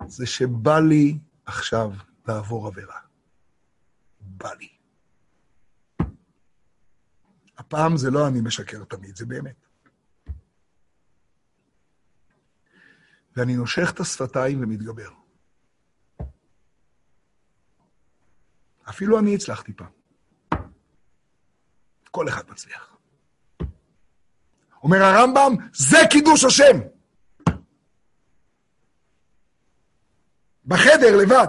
זה 0.07 0.25
שבא 0.25 0.79
לי 0.79 1.17
עכשיו 1.45 1.91
לעבור 2.27 2.67
עבירה. 2.67 2.99
בא 4.21 4.49
לי. 4.53 4.69
הפעם 7.57 7.97
זה 7.97 8.11
לא 8.11 8.27
אני 8.27 8.41
משקר 8.41 8.83
תמיד, 8.83 9.15
זה 9.15 9.25
באמת. 9.25 9.70
ואני 13.35 13.55
נושך 13.55 13.91
את 13.93 13.99
השפתיים 13.99 14.63
ומתגבר. 14.63 15.09
אפילו 18.89 19.19
אני 19.19 19.35
הצלחתי 19.35 19.73
פעם. 19.73 19.91
כל 22.11 22.29
אחד 22.29 22.49
מצליח. 22.49 22.97
אומר 24.83 24.97
הרמב"ם, 24.97 25.55
זה 25.73 25.97
קידוש 26.09 26.43
השם. 26.43 26.79
בחדר, 30.65 31.17
לבד. 31.21 31.47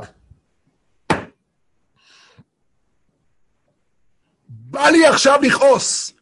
בא 4.48 4.88
לי 4.88 5.06
עכשיו 5.06 5.38
לכעוס. 5.42 6.12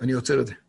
אני 0.00 0.12
עוצר 0.12 0.40
את 0.40 0.46
זה. 0.46 0.61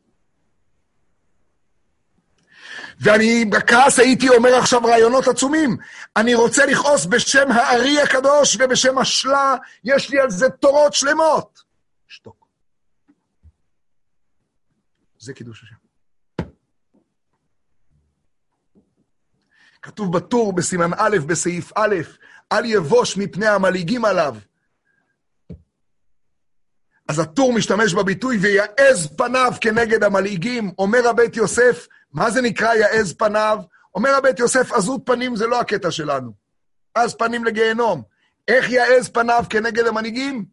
ואני 3.00 3.46
בכעס 3.46 4.00
הייתי 4.00 4.30
אומר 4.30 4.56
עכשיו 4.56 4.82
רעיונות 4.84 5.28
עצומים. 5.28 5.78
אני 6.16 6.36
רוצה 6.36 6.66
לכעוס 6.66 7.06
בשם 7.06 7.52
הארי 7.52 8.02
הקדוש 8.02 8.58
ובשם 8.60 8.98
השלה, 8.98 9.56
יש 9.84 10.10
לי 10.10 10.20
על 10.20 10.30
זה 10.30 10.50
תורות 10.50 10.94
שלמות. 10.94 11.60
שתוק. 12.08 12.48
זה 15.20 15.34
קידוש 15.34 15.64
השם. 15.64 15.84
כתוב 19.82 20.18
בטור 20.18 20.54
בסימן 20.54 20.92
א', 20.98 21.18
בסעיף 21.28 21.72
א', 21.76 21.96
אל 22.52 22.66
יבוש 22.66 23.18
מפני 23.18 23.48
המלעיגים 23.48 24.06
עליו. 24.06 24.36
אז 27.08 27.20
הטור 27.20 27.54
משתמש 27.54 27.94
בביטוי 27.94 28.38
ויעז 28.38 29.08
פניו 29.18 29.52
כנגד 29.62 30.04
המלעיגים. 30.04 30.72
אומר 30.80 31.08
הבית 31.08 31.36
יוסף, 31.36 31.88
מה 32.14 32.32
זה 32.32 32.42
נקרא 32.42 32.74
יעז 32.74 33.14
פניו? 33.14 33.58
אומר 33.96 34.10
הבית 34.10 34.40
יוסף, 34.40 34.72
עזות 34.72 35.02
פנים 35.06 35.36
זה 35.36 35.48
לא 35.48 35.62
הקטע 35.62 35.92
שלנו. 35.92 36.34
עז 36.94 37.16
פנים 37.16 37.46
לגיהנום. 37.46 38.04
איך 38.48 38.70
יעז 38.70 39.10
פניו 39.10 39.44
כנגד 39.50 39.86
המנהיגים? 39.88 40.46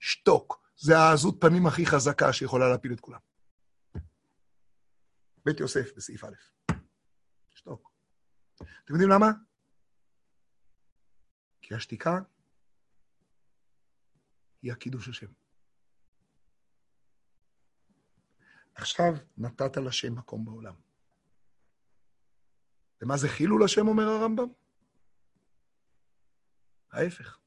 שתוק. 0.00 0.68
זה 0.76 0.98
העזות 0.98 1.36
פנים 1.40 1.66
הכי 1.66 1.86
חזקה 1.86 2.32
שיכולה 2.32 2.68
להפיל 2.68 2.92
את 2.92 3.00
כולם. 3.00 3.18
בית 5.44 5.60
יוסף 5.60 5.96
בסעיף 5.96 6.24
א'. 6.24 6.28
שתוק. 7.50 7.90
אתם 8.56 8.92
יודעים 8.92 9.10
למה? 9.10 9.30
כי 11.62 11.74
השתיקה 11.74 12.18
היא 14.62 14.72
הקידוש 14.72 15.08
השם. 15.08 15.26
עכשיו 18.78 19.12
נתת 19.38 19.76
לשם 19.76 20.14
מקום 20.18 20.44
בעולם. 20.44 20.74
ומה 23.02 23.16
זה 23.16 23.28
חילול 23.28 23.64
השם, 23.64 23.88
אומר 23.88 24.04
הרמב"ם? 24.08 24.48
ההפך. 26.92 27.38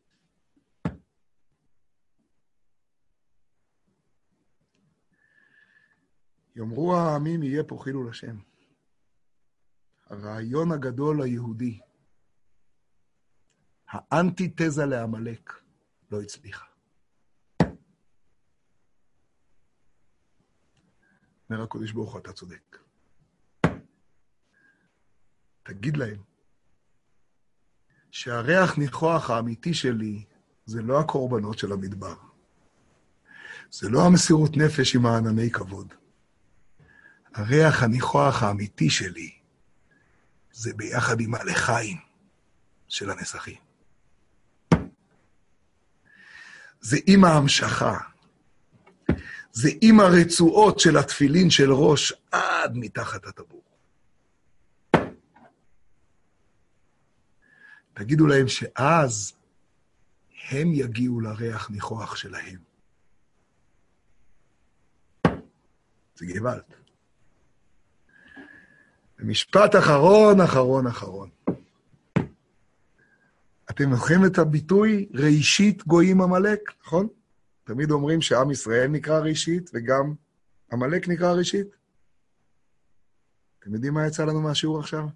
יאמרו 6.56 6.96
העמים, 6.96 7.44
יהיה 7.44 7.64
פה 7.64 7.78
חילול 7.84 8.10
השם. 8.10 8.38
הרעיון 10.06 10.72
הגדול 10.72 11.22
היהודי, 11.22 11.80
האנטיתזה 13.88 14.86
לעמלק, 14.86 15.54
לא 16.12 16.22
הצליחה. 16.22 16.71
אומר 21.52 21.64
הקודש 21.64 21.92
ברוך 21.92 22.12
הוא, 22.12 22.20
אתה 22.20 22.34
צודק. 22.34 22.78
תגיד 25.64 25.98
להם 25.98 26.22
שהריח 28.12 28.78
ניחוח 28.78 29.30
האמיתי 29.30 29.74
שלי 29.74 30.26
זה 30.66 30.82
לא 30.82 31.00
הקורבנות 31.00 31.60
של 31.60 31.72
המדבר. 31.72 32.16
זה 33.72 33.90
לא 33.90 34.06
המסירות 34.06 34.58
נפש 34.58 34.96
עם 34.96 35.06
הענני 35.06 35.52
כבוד. 35.52 35.94
הריח 37.34 37.84
הניחוח 37.84 38.44
האמיתי 38.44 38.90
שלי 38.90 39.32
זה 40.52 40.74
ביחד 40.74 41.20
עם 41.20 41.36
הלחיים 41.36 41.98
של 42.88 43.10
הנסכים. 43.10 43.60
זה 46.82 46.98
עם 47.08 47.24
ההמשכה, 47.24 47.98
זה 49.54 49.70
עם 49.82 50.00
הרצועות 50.00 50.80
של 50.80 50.98
התפילין 50.98 51.50
של 51.50 51.72
ראש 51.74 52.14
עד 52.32 52.72
מתחת 52.76 53.26
הטבור. 53.26 53.64
תגידו 57.94 58.28
להם 58.28 58.48
שאז 58.48 59.34
הם 60.50 60.74
יגיעו 60.74 61.20
לריח 61.20 61.70
ניחוח 61.70 62.16
שלהם. 62.16 62.60
זה 66.16 66.26
גוואלד. 66.26 66.62
משפט 69.20 69.76
אחרון, 69.76 70.42
אחרון, 70.42 70.88
אחרון. 70.88 71.30
אתם 73.70 73.96
זוכרים 73.96 74.26
את 74.26 74.38
הביטוי 74.38 75.10
ראשית 75.14 75.88
גויים 75.88 76.22
עמלק, 76.22 76.60
נכון? 76.84 77.08
תמיד 77.74 77.92
אומרים 77.92 78.22
שעם 78.22 78.52
ישראל 78.52 78.88
נקרא 78.88 79.20
ראשית, 79.20 79.70
וגם 79.74 80.14
עמלק 80.72 81.08
נקרא 81.08 81.32
ראשית. 81.32 81.68
אתם 83.60 83.74
יודעים 83.74 83.94
מה 83.94 84.08
יצא 84.08 84.26
לנו 84.26 84.42
מהשיעור 84.42 84.80
עכשיו? 84.80 85.08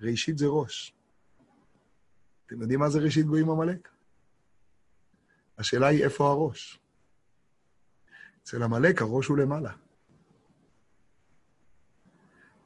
ראשית 0.00 0.38
זה 0.38 0.46
ראש. 0.46 0.94
אתם 2.46 2.60
יודעים 2.60 2.80
מה 2.80 2.90
זה 2.90 2.98
ראשית 2.98 3.26
גויים 3.26 3.50
עמלק? 3.50 3.88
השאלה 5.58 5.86
היא 5.86 6.04
איפה 6.04 6.30
הראש. 6.30 6.80
אצל 8.42 8.62
עמלק 8.62 9.02
הראש 9.02 9.26
הוא 9.26 9.38
למעלה. 9.38 9.72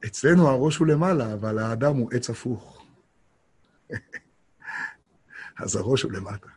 אצלנו 0.05 0.47
הראש 0.47 0.77
הוא 0.77 0.87
למעלה, 0.87 1.33
אבל 1.33 1.59
האדם 1.59 1.95
הוא 1.95 2.11
עץ 2.13 2.29
הפוך. 2.29 2.85
אז 5.63 5.75
הראש 5.75 6.03
הוא 6.03 6.11
למטה. 6.11 6.56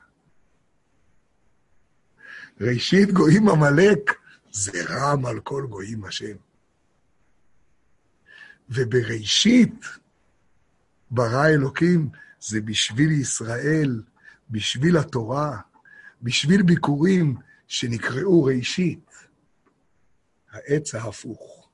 ראשית 2.60 3.10
גויים 3.10 3.48
עמלק 3.48 4.18
זה 4.50 4.84
רם 4.88 5.26
על 5.26 5.40
כל 5.40 5.66
גויים 5.70 6.04
השם. 6.04 6.36
ובראשית 8.68 9.84
ברא 11.10 11.46
אלוקים 11.46 12.08
זה 12.40 12.60
בשביל 12.60 13.10
ישראל, 13.10 14.02
בשביל 14.50 14.96
התורה, 14.96 15.58
בשביל 16.22 16.62
ביקורים 16.62 17.36
שנקראו 17.68 18.44
ראשית. 18.44 19.10
העץ 20.50 20.94
ההפוך, 20.94 21.68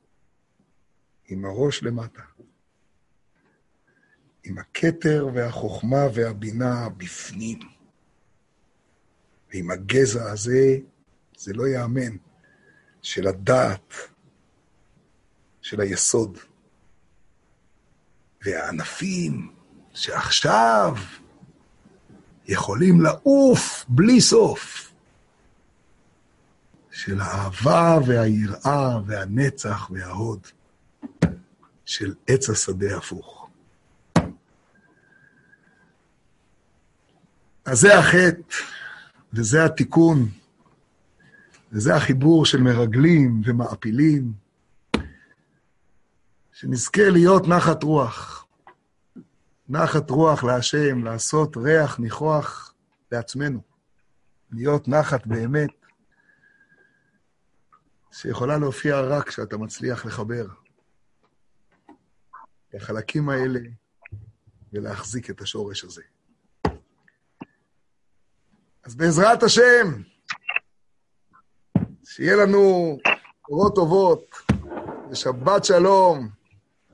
עם 1.29 1.45
הראש 1.45 1.83
למטה, 1.83 2.23
עם 4.45 4.59
הכתר 4.59 5.29
והחוכמה 5.35 6.07
והבינה 6.15 6.89
בפנים. 6.89 7.76
ועם 9.57 9.71
הגזע 9.71 10.31
הזה, 10.33 10.77
זה 11.39 11.53
לא 11.53 11.67
ייאמן, 11.67 12.17
של 13.03 13.27
הדעת, 13.27 13.95
של 15.63 15.81
היסוד. 15.81 16.39
והענפים 18.45 19.53
שעכשיו 19.95 20.97
יכולים 22.47 23.01
לעוף 23.01 23.85
בלי 23.89 24.21
סוף, 24.21 24.93
של 26.91 27.21
האהבה 27.21 27.99
והיראה 28.07 29.01
והנצח 29.07 29.91
וההוד, 29.91 30.47
של 31.85 32.15
עץ 32.27 32.51
השדה 32.51 32.97
הפוך. 32.97 33.49
אז 37.65 37.81
זה 37.81 37.99
החטא, 37.99 38.55
וזה 39.37 39.65
התיקון, 39.65 40.29
וזה 41.73 41.95
החיבור 41.97 42.47
של 42.47 42.61
מרגלים 42.61 43.43
ומעפילים, 43.45 44.33
שנזכה 46.53 47.11
להיות 47.11 47.49
נחת 47.49 47.83
רוח. 47.83 48.47
נחת 49.69 50.11
רוח 50.11 50.45
להשם, 50.45 51.05
לעשות 51.05 51.57
ריח 51.57 51.99
ניחוח 51.99 52.75
לעצמנו. 53.13 53.61
להיות 54.53 54.89
נחת 54.89 55.27
באמת, 55.27 55.71
שיכולה 58.13 58.59
להופיע 58.59 59.01
רק 59.01 59.29
כשאתה 59.29 59.57
מצליח 59.57 60.07
לחבר 60.07 60.47
את 62.69 62.75
החלקים 62.75 63.29
האלה 63.29 63.61
ולהחזיק 64.73 65.31
את 65.31 65.41
השורש 65.41 65.85
הזה. 65.85 66.03
אז 68.87 68.95
בעזרת 68.95 69.43
השם, 69.43 70.03
שיהיה 72.05 72.37
לנו 72.37 72.97
תורות 73.47 73.75
טובות 73.75 74.25
ושבת 75.11 75.65
שלום, 75.65 76.29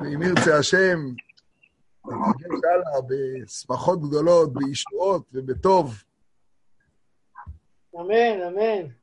ואם 0.01 0.23
ירצה 0.23 0.59
השם, 0.59 0.99
נתקדם 2.05 2.61
הלאה 2.75 3.01
בשמחות 3.09 4.01
גדולות, 4.01 4.53
בישועות 4.53 5.23
ובטוב. 5.33 6.03
אמן, 8.01 8.41
אמן. 8.47 9.02